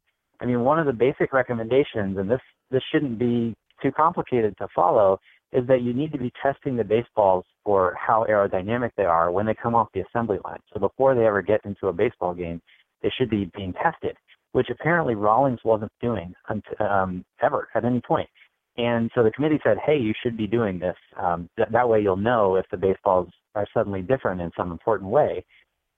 I 0.41 0.45
mean, 0.45 0.61
one 0.61 0.79
of 0.79 0.85
the 0.85 0.93
basic 0.93 1.33
recommendations, 1.33 2.17
and 2.17 2.29
this 2.29 2.41
this 2.69 2.83
shouldn't 2.91 3.17
be 3.17 3.55
too 3.81 3.91
complicated 3.91 4.57
to 4.57 4.67
follow, 4.75 5.19
is 5.53 5.65
that 5.67 5.81
you 5.81 5.93
need 5.93 6.11
to 6.11 6.17
be 6.17 6.31
testing 6.41 6.75
the 6.75 6.83
baseballs 6.83 7.45
for 7.63 7.95
how 7.97 8.25
aerodynamic 8.29 8.91
they 8.97 9.05
are 9.05 9.31
when 9.31 9.45
they 9.45 9.53
come 9.53 9.75
off 9.75 9.87
the 9.93 10.01
assembly 10.01 10.39
line. 10.43 10.59
So 10.73 10.79
before 10.79 11.15
they 11.15 11.25
ever 11.25 11.41
get 11.41 11.61
into 11.63 11.87
a 11.87 11.93
baseball 11.93 12.33
game, 12.33 12.61
they 13.01 13.11
should 13.17 13.29
be 13.29 13.51
being 13.55 13.73
tested, 13.73 14.15
which 14.51 14.69
apparently 14.69 15.15
Rawlings 15.15 15.59
wasn't 15.63 15.91
doing 16.01 16.33
um, 16.79 17.25
ever 17.41 17.67
at 17.75 17.85
any 17.85 18.01
point. 18.01 18.29
And 18.77 19.09
so 19.15 19.23
the 19.23 19.31
committee 19.31 19.59
said, 19.63 19.77
hey, 19.83 19.97
you 19.97 20.13
should 20.21 20.37
be 20.37 20.47
doing 20.47 20.79
this. 20.79 20.95
Um, 21.19 21.49
th- 21.57 21.69
that 21.71 21.89
way 21.89 22.01
you'll 22.01 22.15
know 22.15 22.55
if 22.55 22.65
the 22.69 22.77
baseballs 22.77 23.29
are 23.55 23.65
suddenly 23.73 24.01
different 24.03 24.39
in 24.39 24.51
some 24.55 24.71
important 24.71 25.09
way. 25.09 25.43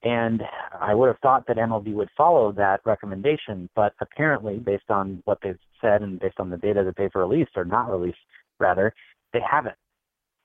And 0.04 0.42
I 0.80 0.94
would 0.94 1.08
have 1.08 1.20
thought 1.22 1.46
that 1.48 1.58
MLB 1.58 1.94
would 1.94 2.08
follow 2.16 2.54
that 2.54 2.80
recommendation, 2.86 3.70
but 3.76 3.94
apparently, 4.00 4.58
based 4.58 4.90
on 4.90 5.22
what 5.26 5.40
they've 5.44 5.60
said 5.82 6.02
and 6.02 6.22
based 6.22 6.40
on 6.40 6.50
the 6.50 6.56
data 6.56 6.84
that 6.86 6.96
they've 6.98 7.10
released 7.14 7.52
or 7.58 7.66
not 7.66 7.92
released, 7.92 8.18
rather, 8.60 8.94
they 9.34 9.42
haven't. 9.42 9.76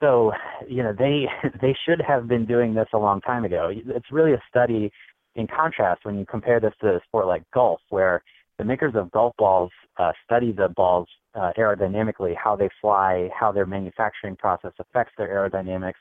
So, 0.03 0.33
you 0.69 0.83
know, 0.83 0.93
they 0.93 1.27
they 1.63 1.77
should 1.87 2.03
have 2.07 2.27
been 2.27 2.47
doing 2.47 2.75
this 2.75 2.89
a 2.93 2.99
long 2.99 3.21
time 3.21 3.45
ago. 3.45 3.71
It's 3.73 4.11
really 4.11 4.33
a 4.33 4.43
study 4.49 4.91
in 5.37 5.47
contrast 5.47 6.05
when 6.05 6.19
you 6.19 6.27
compare 6.27 6.61
this 6.61 6.75
to 6.81 6.97
a 6.97 7.01
sport 7.07 7.27
like 7.27 7.43
golf, 7.53 7.81
where 7.91 8.23
the 8.59 8.65
makers 8.65 8.95
of 8.95 9.11
golf 9.11 9.35
balls 9.37 9.71
uh, 9.99 10.13
study 10.25 10.53
the 10.53 10.69
balls 10.69 11.09
uh, 11.35 11.51
aerodynamically, 11.59 12.35
how 12.37 12.55
they 12.55 12.69
fly, 12.81 13.29
how 13.39 13.51
their 13.51 13.67
manufacturing 13.67 14.37
process 14.37 14.73
affects 14.79 15.13
their 15.19 15.29
aerodynamics, 15.29 15.95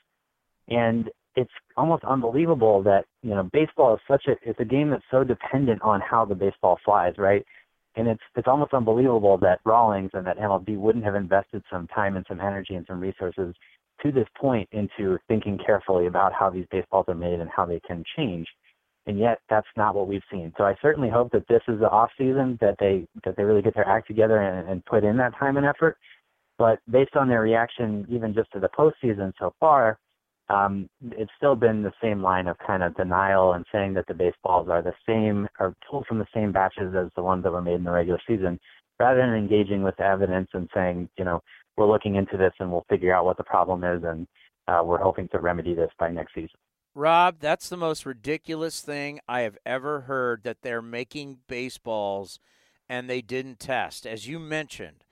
and 0.68 1.10
it's 1.36 1.50
almost 1.76 2.04
unbelievable 2.04 2.82
that 2.82 3.04
you 3.22 3.30
know 3.30 3.48
baseball 3.52 3.94
is 3.94 4.00
such 4.06 4.26
a 4.28 4.32
it's 4.48 4.60
a 4.60 4.64
game 4.64 4.90
that's 4.90 5.04
so 5.10 5.24
dependent 5.24 5.82
on 5.82 6.00
how 6.00 6.24
the 6.24 6.34
baseball 6.34 6.78
flies, 6.84 7.14
right? 7.18 7.44
And 7.96 8.08
it's 8.08 8.22
it's 8.36 8.48
almost 8.48 8.72
unbelievable 8.72 9.38
that 9.38 9.60
Rawlings 9.64 10.10
and 10.14 10.26
that 10.26 10.38
MLB 10.38 10.76
wouldn't 10.76 11.04
have 11.04 11.14
invested 11.14 11.62
some 11.70 11.88
time 11.88 12.16
and 12.16 12.24
some 12.28 12.40
energy 12.40 12.74
and 12.74 12.86
some 12.86 13.00
resources 13.00 13.54
to 14.02 14.12
this 14.12 14.26
point 14.40 14.68
into 14.72 15.18
thinking 15.28 15.58
carefully 15.64 16.06
about 16.06 16.32
how 16.32 16.50
these 16.50 16.66
baseballs 16.70 17.06
are 17.08 17.14
made 17.14 17.40
and 17.40 17.50
how 17.54 17.64
they 17.64 17.80
can 17.80 18.04
change. 18.16 18.46
And 19.06 19.18
yet 19.18 19.40
that's 19.50 19.66
not 19.76 19.94
what 19.94 20.08
we've 20.08 20.22
seen. 20.30 20.52
So 20.56 20.64
I 20.64 20.74
certainly 20.80 21.10
hope 21.10 21.30
that 21.32 21.46
this 21.48 21.60
is 21.68 21.78
the 21.78 21.90
off 21.90 22.10
season 22.16 22.58
that 22.60 22.76
they 22.80 23.06
that 23.24 23.36
they 23.36 23.42
really 23.44 23.62
get 23.62 23.74
their 23.74 23.86
act 23.86 24.06
together 24.06 24.38
and, 24.40 24.68
and 24.68 24.84
put 24.86 25.04
in 25.04 25.16
that 25.18 25.36
time 25.38 25.56
and 25.56 25.66
effort. 25.66 25.98
But 26.58 26.78
based 26.90 27.16
on 27.16 27.28
their 27.28 27.42
reaction 27.42 28.06
even 28.08 28.32
just 28.32 28.50
to 28.52 28.60
the 28.60 28.68
postseason 28.68 29.32
so 29.38 29.52
far, 29.60 29.98
um, 30.48 30.88
it's 31.12 31.30
still 31.36 31.56
been 31.56 31.82
the 31.82 31.92
same 32.02 32.22
line 32.22 32.48
of 32.48 32.56
kind 32.66 32.82
of 32.82 32.94
denial 32.96 33.54
and 33.54 33.64
saying 33.72 33.94
that 33.94 34.06
the 34.06 34.14
baseballs 34.14 34.68
are 34.68 34.82
the 34.82 34.92
same, 35.06 35.48
are 35.58 35.74
pulled 35.88 36.06
from 36.06 36.18
the 36.18 36.26
same 36.34 36.52
batches 36.52 36.94
as 36.94 37.08
the 37.16 37.22
ones 37.22 37.42
that 37.44 37.52
were 37.52 37.62
made 37.62 37.74
in 37.74 37.84
the 37.84 37.90
regular 37.90 38.20
season, 38.26 38.60
rather 39.00 39.20
than 39.20 39.34
engaging 39.34 39.82
with 39.82 39.98
evidence 40.00 40.48
and 40.52 40.68
saying, 40.74 41.08
you 41.16 41.24
know, 41.24 41.40
we're 41.76 41.90
looking 41.90 42.16
into 42.16 42.36
this 42.36 42.52
and 42.60 42.70
we'll 42.70 42.84
figure 42.90 43.14
out 43.14 43.24
what 43.24 43.36
the 43.36 43.44
problem 43.44 43.84
is 43.84 44.02
and 44.04 44.26
uh, 44.68 44.82
we're 44.84 45.02
hoping 45.02 45.28
to 45.28 45.38
remedy 45.38 45.74
this 45.74 45.90
by 45.98 46.10
next 46.10 46.34
season. 46.34 46.50
Rob, 46.94 47.40
that's 47.40 47.68
the 47.68 47.76
most 47.76 48.06
ridiculous 48.06 48.80
thing 48.80 49.18
I 49.28 49.40
have 49.40 49.58
ever 49.66 50.02
heard 50.02 50.44
that 50.44 50.62
they're 50.62 50.82
making 50.82 51.38
baseballs 51.48 52.38
and 52.88 53.10
they 53.10 53.20
didn't 53.20 53.58
test. 53.58 54.06
As 54.06 54.28
you 54.28 54.38
mentioned, 54.38 55.04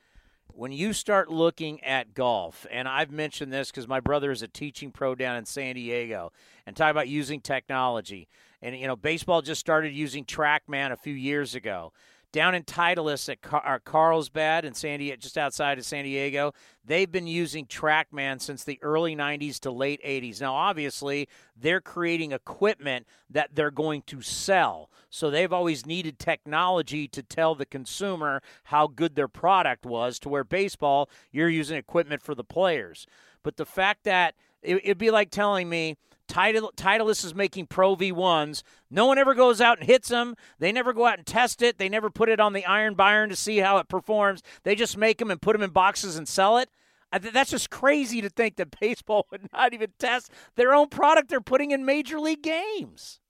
when 0.46 0.70
you 0.70 0.92
start 0.92 1.28
looking 1.28 1.82
at 1.82 2.14
golf, 2.14 2.66
and 2.70 2.86
I've 2.86 3.10
mentioned 3.10 3.52
this 3.52 3.70
because 3.70 3.88
my 3.88 3.98
brother 3.98 4.30
is 4.30 4.42
a 4.42 4.48
teaching 4.48 4.92
pro 4.92 5.16
down 5.16 5.36
in 5.36 5.44
San 5.44 5.74
Diego, 5.74 6.30
and 6.66 6.76
talk 6.76 6.90
about 6.90 7.08
using 7.08 7.40
technology. 7.40 8.28
And 8.60 8.78
you 8.78 8.86
know, 8.86 8.94
baseball 8.94 9.42
just 9.42 9.60
started 9.60 9.92
using 9.92 10.24
TrackMan 10.24 10.92
a 10.92 10.96
few 10.96 11.14
years 11.14 11.56
ago 11.56 11.92
down 12.32 12.54
in 12.54 12.64
Titleist 12.64 13.28
at 13.28 13.42
Car- 13.42 13.62
uh, 13.64 13.78
Carlsbad 13.78 14.64
in 14.64 14.74
San 14.74 14.98
Diego, 14.98 15.16
just 15.16 15.36
outside 15.36 15.78
of 15.78 15.84
San 15.84 16.04
Diego, 16.04 16.52
they've 16.84 17.10
been 17.10 17.26
using 17.26 17.66
TrackMan 17.66 18.40
since 18.40 18.64
the 18.64 18.78
early 18.82 19.14
90s 19.14 19.60
to 19.60 19.70
late 19.70 20.02
80s. 20.02 20.40
Now, 20.40 20.54
obviously, 20.54 21.28
they're 21.56 21.80
creating 21.80 22.32
equipment 22.32 23.06
that 23.30 23.54
they're 23.54 23.70
going 23.70 24.02
to 24.06 24.22
sell. 24.22 24.90
So 25.10 25.30
they've 25.30 25.52
always 25.52 25.84
needed 25.84 26.18
technology 26.18 27.06
to 27.08 27.22
tell 27.22 27.54
the 27.54 27.66
consumer 27.66 28.42
how 28.64 28.86
good 28.86 29.14
their 29.14 29.28
product 29.28 29.84
was, 29.84 30.18
to 30.20 30.30
where 30.30 30.44
baseball, 30.44 31.10
you're 31.30 31.50
using 31.50 31.76
equipment 31.76 32.22
for 32.22 32.34
the 32.34 32.44
players. 32.44 33.06
But 33.42 33.58
the 33.58 33.66
fact 33.66 34.04
that 34.04 34.34
it, 34.62 34.76
it'd 34.76 34.98
be 34.98 35.10
like 35.10 35.30
telling 35.30 35.68
me, 35.68 35.96
Title, 36.32 36.72
Titleist 36.78 37.26
is 37.26 37.34
making 37.34 37.66
Pro 37.66 37.94
V1s. 37.94 38.62
No 38.90 39.04
one 39.04 39.18
ever 39.18 39.34
goes 39.34 39.60
out 39.60 39.78
and 39.78 39.86
hits 39.86 40.08
them. 40.08 40.34
They 40.58 40.72
never 40.72 40.94
go 40.94 41.04
out 41.04 41.18
and 41.18 41.26
test 41.26 41.60
it. 41.60 41.76
They 41.76 41.90
never 41.90 42.08
put 42.08 42.30
it 42.30 42.40
on 42.40 42.54
the 42.54 42.64
iron 42.64 42.94
byron 42.94 43.28
to 43.28 43.36
see 43.36 43.58
how 43.58 43.76
it 43.76 43.88
performs. 43.88 44.42
They 44.62 44.74
just 44.74 44.96
make 44.96 45.18
them 45.18 45.30
and 45.30 45.42
put 45.42 45.52
them 45.52 45.60
in 45.60 45.68
boxes 45.68 46.16
and 46.16 46.26
sell 46.26 46.56
it. 46.56 46.70
That's 47.12 47.50
just 47.50 47.68
crazy 47.68 48.22
to 48.22 48.30
think 48.30 48.56
that 48.56 48.74
baseball 48.80 49.26
would 49.30 49.46
not 49.52 49.74
even 49.74 49.90
test 49.98 50.30
their 50.56 50.72
own 50.72 50.88
product 50.88 51.28
they're 51.28 51.42
putting 51.42 51.70
in 51.70 51.84
major 51.84 52.18
league 52.18 52.42
games. 52.42 53.20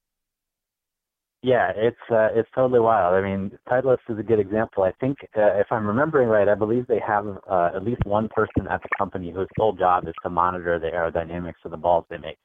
Yeah, 1.41 1.73
it's 1.75 1.97
uh, 2.09 2.29
it's 2.33 2.47
totally 2.55 2.79
wild. 2.79 3.15
I 3.15 3.21
mean, 3.21 3.51
Titleist 3.69 3.97
is 4.07 4.17
a 4.17 4.23
good 4.23 4.39
example. 4.39 4.83
I 4.83 4.93
think, 5.01 5.17
uh, 5.35 5.59
if 5.59 5.67
I'm 5.71 5.85
remembering 5.85 6.29
right, 6.29 6.47
I 6.47 6.55
believe 6.55 6.87
they 6.87 7.01
have 7.05 7.27
uh, 7.51 7.71
at 7.75 7.83
least 7.83 8.05
one 8.05 8.29
person 8.29 8.65
at 8.71 8.81
the 8.81 8.87
company 8.97 9.29
whose 9.29 9.49
sole 9.57 9.73
job 9.73 10.07
is 10.07 10.13
to 10.23 10.29
monitor 10.29 10.79
the 10.79 10.87
aerodynamics 10.87 11.65
of 11.65 11.71
the 11.71 11.77
balls 11.77 12.05
they 12.09 12.17
make. 12.17 12.37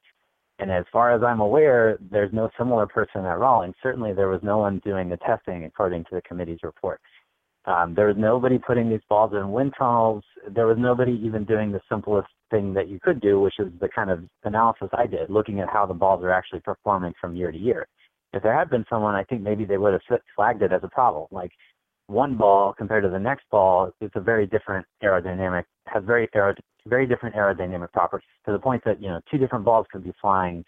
And 0.59 0.71
as 0.71 0.85
far 0.91 1.13
as 1.13 1.23
I'm 1.23 1.39
aware, 1.39 1.97
there's 2.11 2.33
no 2.33 2.49
similar 2.57 2.85
person 2.85 3.25
at 3.25 3.39
Rawlings. 3.39 3.75
Certainly, 3.81 4.13
there 4.13 4.27
was 4.27 4.41
no 4.43 4.57
one 4.57 4.81
doing 4.83 5.09
the 5.09 5.17
testing, 5.17 5.63
according 5.63 6.03
to 6.05 6.09
the 6.11 6.21
committee's 6.21 6.59
report. 6.63 6.99
Um, 7.65 7.93
there 7.95 8.07
was 8.07 8.15
nobody 8.17 8.57
putting 8.57 8.89
these 8.89 9.01
balls 9.09 9.31
in 9.33 9.51
wind 9.51 9.73
tunnels. 9.77 10.23
There 10.49 10.67
was 10.67 10.77
nobody 10.77 11.13
even 11.23 11.45
doing 11.45 11.71
the 11.71 11.81
simplest 11.89 12.27
thing 12.51 12.73
that 12.73 12.89
you 12.89 12.99
could 13.01 13.21
do, 13.21 13.39
which 13.39 13.59
is 13.59 13.67
the 13.79 13.89
kind 13.89 14.09
of 14.09 14.23
analysis 14.43 14.89
I 14.93 15.07
did, 15.07 15.29
looking 15.29 15.59
at 15.59 15.69
how 15.69 15.85
the 15.85 15.93
balls 15.93 16.23
are 16.23 16.31
actually 16.31 16.61
performing 16.61 17.13
from 17.21 17.35
year 17.35 17.51
to 17.51 17.57
year. 17.57 17.87
If 18.33 18.43
there 18.43 18.57
had 18.57 18.69
been 18.69 18.85
someone, 18.89 19.15
I 19.15 19.23
think 19.23 19.41
maybe 19.41 19.65
they 19.65 19.77
would 19.77 19.93
have 19.93 20.19
flagged 20.35 20.61
it 20.61 20.73
as 20.73 20.81
a 20.83 20.89
problem. 20.89 21.27
Like 21.31 21.51
one 22.07 22.35
ball 22.35 22.73
compared 22.73 23.03
to 23.03 23.09
the 23.09 23.19
next 23.19 23.45
ball, 23.51 23.91
it's 24.01 24.15
a 24.15 24.21
very 24.21 24.47
different 24.47 24.85
aerodynamic, 25.03 25.63
has 25.87 26.03
very 26.03 26.27
aerod- 26.35 26.59
very 26.87 27.05
different 27.07 27.35
aerodynamic 27.35 27.91
properties 27.91 28.27
to 28.45 28.51
the 28.51 28.59
point 28.59 28.83
that, 28.85 29.01
you 29.01 29.07
know, 29.07 29.19
two 29.31 29.37
different 29.37 29.65
balls 29.65 29.85
could 29.91 30.03
be 30.03 30.13
flying, 30.21 30.63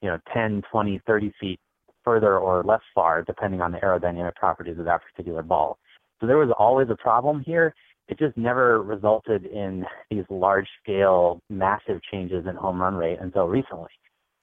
you 0.00 0.08
know, 0.08 0.18
10, 0.32 0.62
20, 0.70 1.00
30 1.06 1.32
feet 1.40 1.60
further 2.04 2.38
or 2.38 2.62
less 2.62 2.82
far, 2.94 3.22
depending 3.22 3.60
on 3.60 3.72
the 3.72 3.78
aerodynamic 3.78 4.34
properties 4.34 4.78
of 4.78 4.84
that 4.84 5.00
particular 5.10 5.42
ball. 5.42 5.78
So 6.20 6.26
there 6.26 6.36
was 6.36 6.52
always 6.58 6.88
a 6.90 6.96
problem 6.96 7.42
here. 7.44 7.74
It 8.08 8.18
just 8.18 8.36
never 8.36 8.82
resulted 8.82 9.46
in 9.46 9.84
these 10.10 10.24
large 10.28 10.68
scale, 10.82 11.40
massive 11.48 12.00
changes 12.10 12.46
in 12.48 12.54
home 12.54 12.80
run 12.80 12.94
rate 12.94 13.18
until 13.20 13.46
recently. 13.46 13.90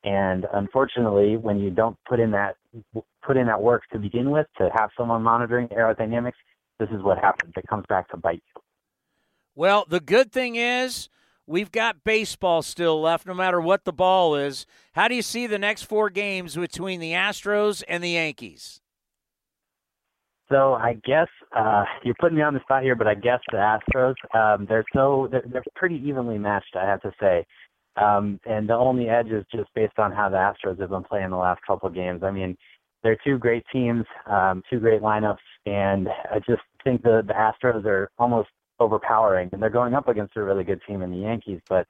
And 0.03 0.47
unfortunately, 0.53 1.37
when 1.37 1.59
you 1.59 1.69
don't 1.69 1.95
put 2.09 2.19
in 2.19 2.31
that 2.31 2.55
put 3.23 3.37
in 3.37 3.45
that 3.45 3.61
work 3.61 3.83
to 3.91 3.99
begin 3.99 4.31
with, 4.31 4.47
to 4.57 4.69
have 4.73 4.89
someone 4.97 5.21
monitoring 5.21 5.67
aerodynamics, 5.67 6.33
this 6.79 6.89
is 6.89 7.03
what 7.03 7.19
happens. 7.19 7.53
It 7.55 7.67
comes 7.67 7.85
back 7.87 8.09
to 8.09 8.17
bite 8.17 8.41
you. 8.55 8.61
Well, 9.55 9.85
the 9.87 9.99
good 9.99 10.31
thing 10.31 10.55
is 10.55 11.09
we've 11.45 11.71
got 11.71 12.03
baseball 12.03 12.61
still 12.61 13.01
left, 13.01 13.25
no 13.25 13.33
matter 13.33 13.59
what 13.59 13.83
the 13.83 13.93
ball 13.93 14.35
is. 14.35 14.65
How 14.93 15.07
do 15.07 15.15
you 15.15 15.21
see 15.21 15.47
the 15.47 15.59
next 15.59 15.83
four 15.83 16.09
games 16.09 16.55
between 16.55 16.99
the 16.99 17.11
Astros 17.11 17.83
and 17.87 18.03
the 18.03 18.11
Yankees? 18.11 18.81
So 20.51 20.73
I 20.73 20.95
guess 21.05 21.27
uh, 21.55 21.85
you're 22.03 22.15
putting 22.19 22.37
me 22.37 22.43
on 22.43 22.53
the 22.53 22.59
spot 22.61 22.83
here, 22.83 22.95
but 22.95 23.07
I 23.07 23.15
guess 23.15 23.39
the 23.51 23.57
Astros 23.57 24.15
um, 24.33 24.65
they're 24.67 24.83
so 24.93 25.29
they're, 25.31 25.43
they're 25.49 25.63
pretty 25.75 26.01
evenly 26.05 26.37
matched, 26.37 26.75
I 26.75 26.85
have 26.85 27.01
to 27.01 27.11
say. 27.19 27.45
Um, 27.95 28.39
and 28.45 28.67
the 28.69 28.73
only 28.73 29.09
edge 29.09 29.27
is 29.27 29.45
just 29.53 29.69
based 29.75 29.97
on 29.97 30.11
how 30.11 30.29
the 30.29 30.37
Astros 30.37 30.79
have 30.79 30.89
been 30.89 31.03
playing 31.03 31.29
the 31.29 31.37
last 31.37 31.61
couple 31.65 31.87
of 31.87 31.95
games. 31.95 32.21
I 32.23 32.31
mean, 32.31 32.57
they're 33.03 33.17
two 33.23 33.37
great 33.37 33.63
teams, 33.71 34.05
um, 34.29 34.61
two 34.69 34.79
great 34.79 35.01
lineups, 35.01 35.37
and 35.65 36.07
I 36.29 36.39
just 36.39 36.61
think 36.83 37.01
the 37.03 37.21
the 37.25 37.33
Astros 37.33 37.85
are 37.85 38.09
almost 38.17 38.49
overpowering, 38.81 39.49
and 39.53 39.61
they're 39.61 39.69
going 39.69 39.93
up 39.93 40.07
against 40.07 40.35
a 40.35 40.43
really 40.43 40.63
good 40.63 40.81
team 40.87 41.01
in 41.01 41.11
the 41.11 41.17
Yankees. 41.17 41.61
But 41.69 41.87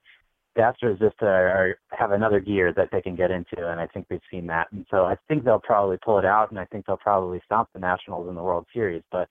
the 0.55 0.61
Astros 0.61 0.99
just 0.99 1.15
uh, 1.21 1.25
are, 1.25 1.77
have 1.91 2.11
another 2.11 2.39
gear 2.39 2.73
that 2.73 2.89
they 2.91 3.01
can 3.01 3.15
get 3.15 3.31
into, 3.31 3.67
and 3.69 3.79
I 3.79 3.87
think 3.87 4.07
we've 4.09 4.19
seen 4.29 4.47
that. 4.47 4.67
And 4.71 4.85
so 4.91 5.05
I 5.05 5.15
think 5.27 5.43
they'll 5.43 5.59
probably 5.59 5.97
pull 6.03 6.19
it 6.19 6.25
out, 6.25 6.51
and 6.51 6.59
I 6.59 6.65
think 6.65 6.85
they'll 6.85 6.97
probably 6.97 7.41
stomp 7.45 7.69
the 7.73 7.79
Nationals 7.79 8.27
in 8.27 8.35
the 8.35 8.43
World 8.43 8.65
Series. 8.73 9.03
But 9.11 9.29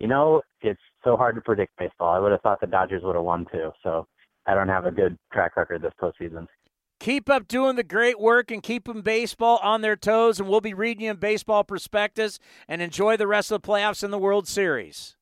you 0.00 0.08
know, 0.08 0.42
it's 0.62 0.80
so 1.04 1.16
hard 1.16 1.34
to 1.34 1.40
predict 1.40 1.76
baseball. 1.78 2.14
I 2.14 2.18
would 2.18 2.32
have 2.32 2.40
thought 2.40 2.60
the 2.60 2.66
Dodgers 2.66 3.02
would 3.02 3.16
have 3.16 3.24
won 3.24 3.46
too. 3.52 3.70
So 3.82 4.06
I 4.46 4.54
don't 4.54 4.68
have 4.68 4.86
a 4.86 4.90
good 4.90 5.18
track 5.32 5.56
record 5.56 5.82
this 5.82 5.92
postseason. 6.00 6.46
Keep 7.00 7.30
up 7.30 7.46
doing 7.46 7.76
the 7.76 7.84
great 7.84 8.18
work 8.18 8.50
and 8.50 8.62
keep 8.62 8.86
them 8.86 9.02
baseball 9.02 9.60
on 9.62 9.82
their 9.82 9.96
toes, 9.96 10.40
and 10.40 10.48
we'll 10.48 10.60
be 10.60 10.74
reading 10.74 11.04
you 11.04 11.10
in 11.10 11.16
baseball 11.16 11.62
prospectus 11.62 12.40
and 12.66 12.82
enjoy 12.82 13.16
the 13.16 13.26
rest 13.26 13.52
of 13.52 13.62
the 13.62 13.68
playoffs 13.68 14.02
in 14.02 14.10
the 14.10 14.18
World 14.18 14.48
Series. 14.48 15.17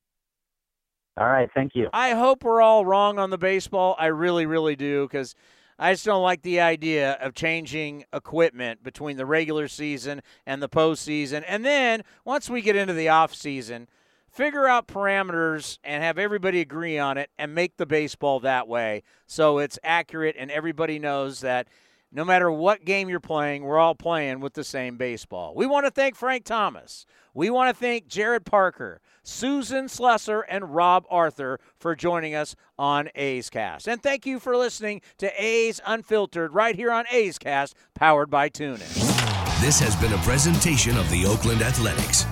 All 1.17 1.27
right, 1.27 1.49
thank 1.55 1.75
you. 1.75 1.89
I 1.93 2.11
hope 2.11 2.43
we're 2.43 2.61
all 2.61 2.85
wrong 2.85 3.17
on 3.17 3.31
the 3.31 3.37
baseball. 3.39 3.95
I 3.97 4.07
really, 4.07 4.45
really 4.45 4.75
do 4.75 5.07
because 5.07 5.33
I 5.79 5.93
just 5.93 6.05
don't 6.05 6.21
like 6.21 6.43
the 6.43 6.59
idea 6.59 7.13
of 7.13 7.33
changing 7.33 8.05
equipment 8.13 8.83
between 8.83 9.17
the 9.17 9.25
regular 9.25 9.67
season 9.67 10.21
and 10.45 10.61
the 10.61 10.69
postseason. 10.69 11.43
And 11.47 11.65
then 11.65 12.03
once 12.23 12.49
we 12.49 12.61
get 12.61 12.75
into 12.75 12.93
the 12.93 13.09
off 13.09 13.33
season, 13.33 13.87
figure 14.29 14.67
out 14.67 14.87
parameters 14.87 15.79
and 15.83 16.03
have 16.03 16.19
everybody 16.19 16.61
agree 16.61 16.99
on 16.99 17.17
it 17.17 17.31
and 17.39 17.55
make 17.55 17.77
the 17.77 17.85
baseball 17.87 18.39
that 18.41 18.67
way 18.67 19.01
so 19.25 19.57
it's 19.57 19.79
accurate 19.83 20.35
and 20.37 20.51
everybody 20.51 20.99
knows 20.99 21.39
that 21.41 21.67
no 22.11 22.23
matter 22.23 22.51
what 22.51 22.85
game 22.85 23.09
you're 23.09 23.19
playing, 23.19 23.63
we're 23.63 23.77
all 23.77 23.95
playing 23.95 24.39
with 24.39 24.53
the 24.53 24.63
same 24.63 24.97
baseball. 24.97 25.53
We 25.55 25.65
want 25.65 25.85
to 25.85 25.91
thank 25.91 26.15
Frank 26.15 26.45
Thomas. 26.45 27.05
We 27.33 27.49
want 27.49 27.69
to 27.69 27.79
thank 27.79 28.07
Jarrod 28.07 28.45
Parker, 28.45 29.01
Susan 29.23 29.85
Slusser, 29.85 30.41
and 30.49 30.73
Rob 30.73 31.05
Arthur 31.09 31.59
for 31.77 31.95
joining 31.95 32.33
us 32.33 32.55
on 32.79 33.09
A's 33.15 33.49
Cast. 33.49 33.87
And 33.87 34.01
thank 34.01 34.25
you 34.25 34.39
for 34.39 34.55
listening 34.55 35.01
to 35.17 35.31
A's 35.41 35.79
Unfiltered 35.85 36.53
right 36.53 36.75
here 36.75 36.91
on 36.91 37.05
A's 37.11 37.37
Cast, 37.37 37.75
powered 37.93 38.29
by 38.29 38.49
TuneIn. 38.49 38.79
This 39.61 39.79
has 39.79 39.95
been 39.97 40.13
a 40.13 40.23
presentation 40.23 40.97
of 40.97 41.09
the 41.09 41.25
Oakland 41.25 41.61
Athletics. 41.61 42.25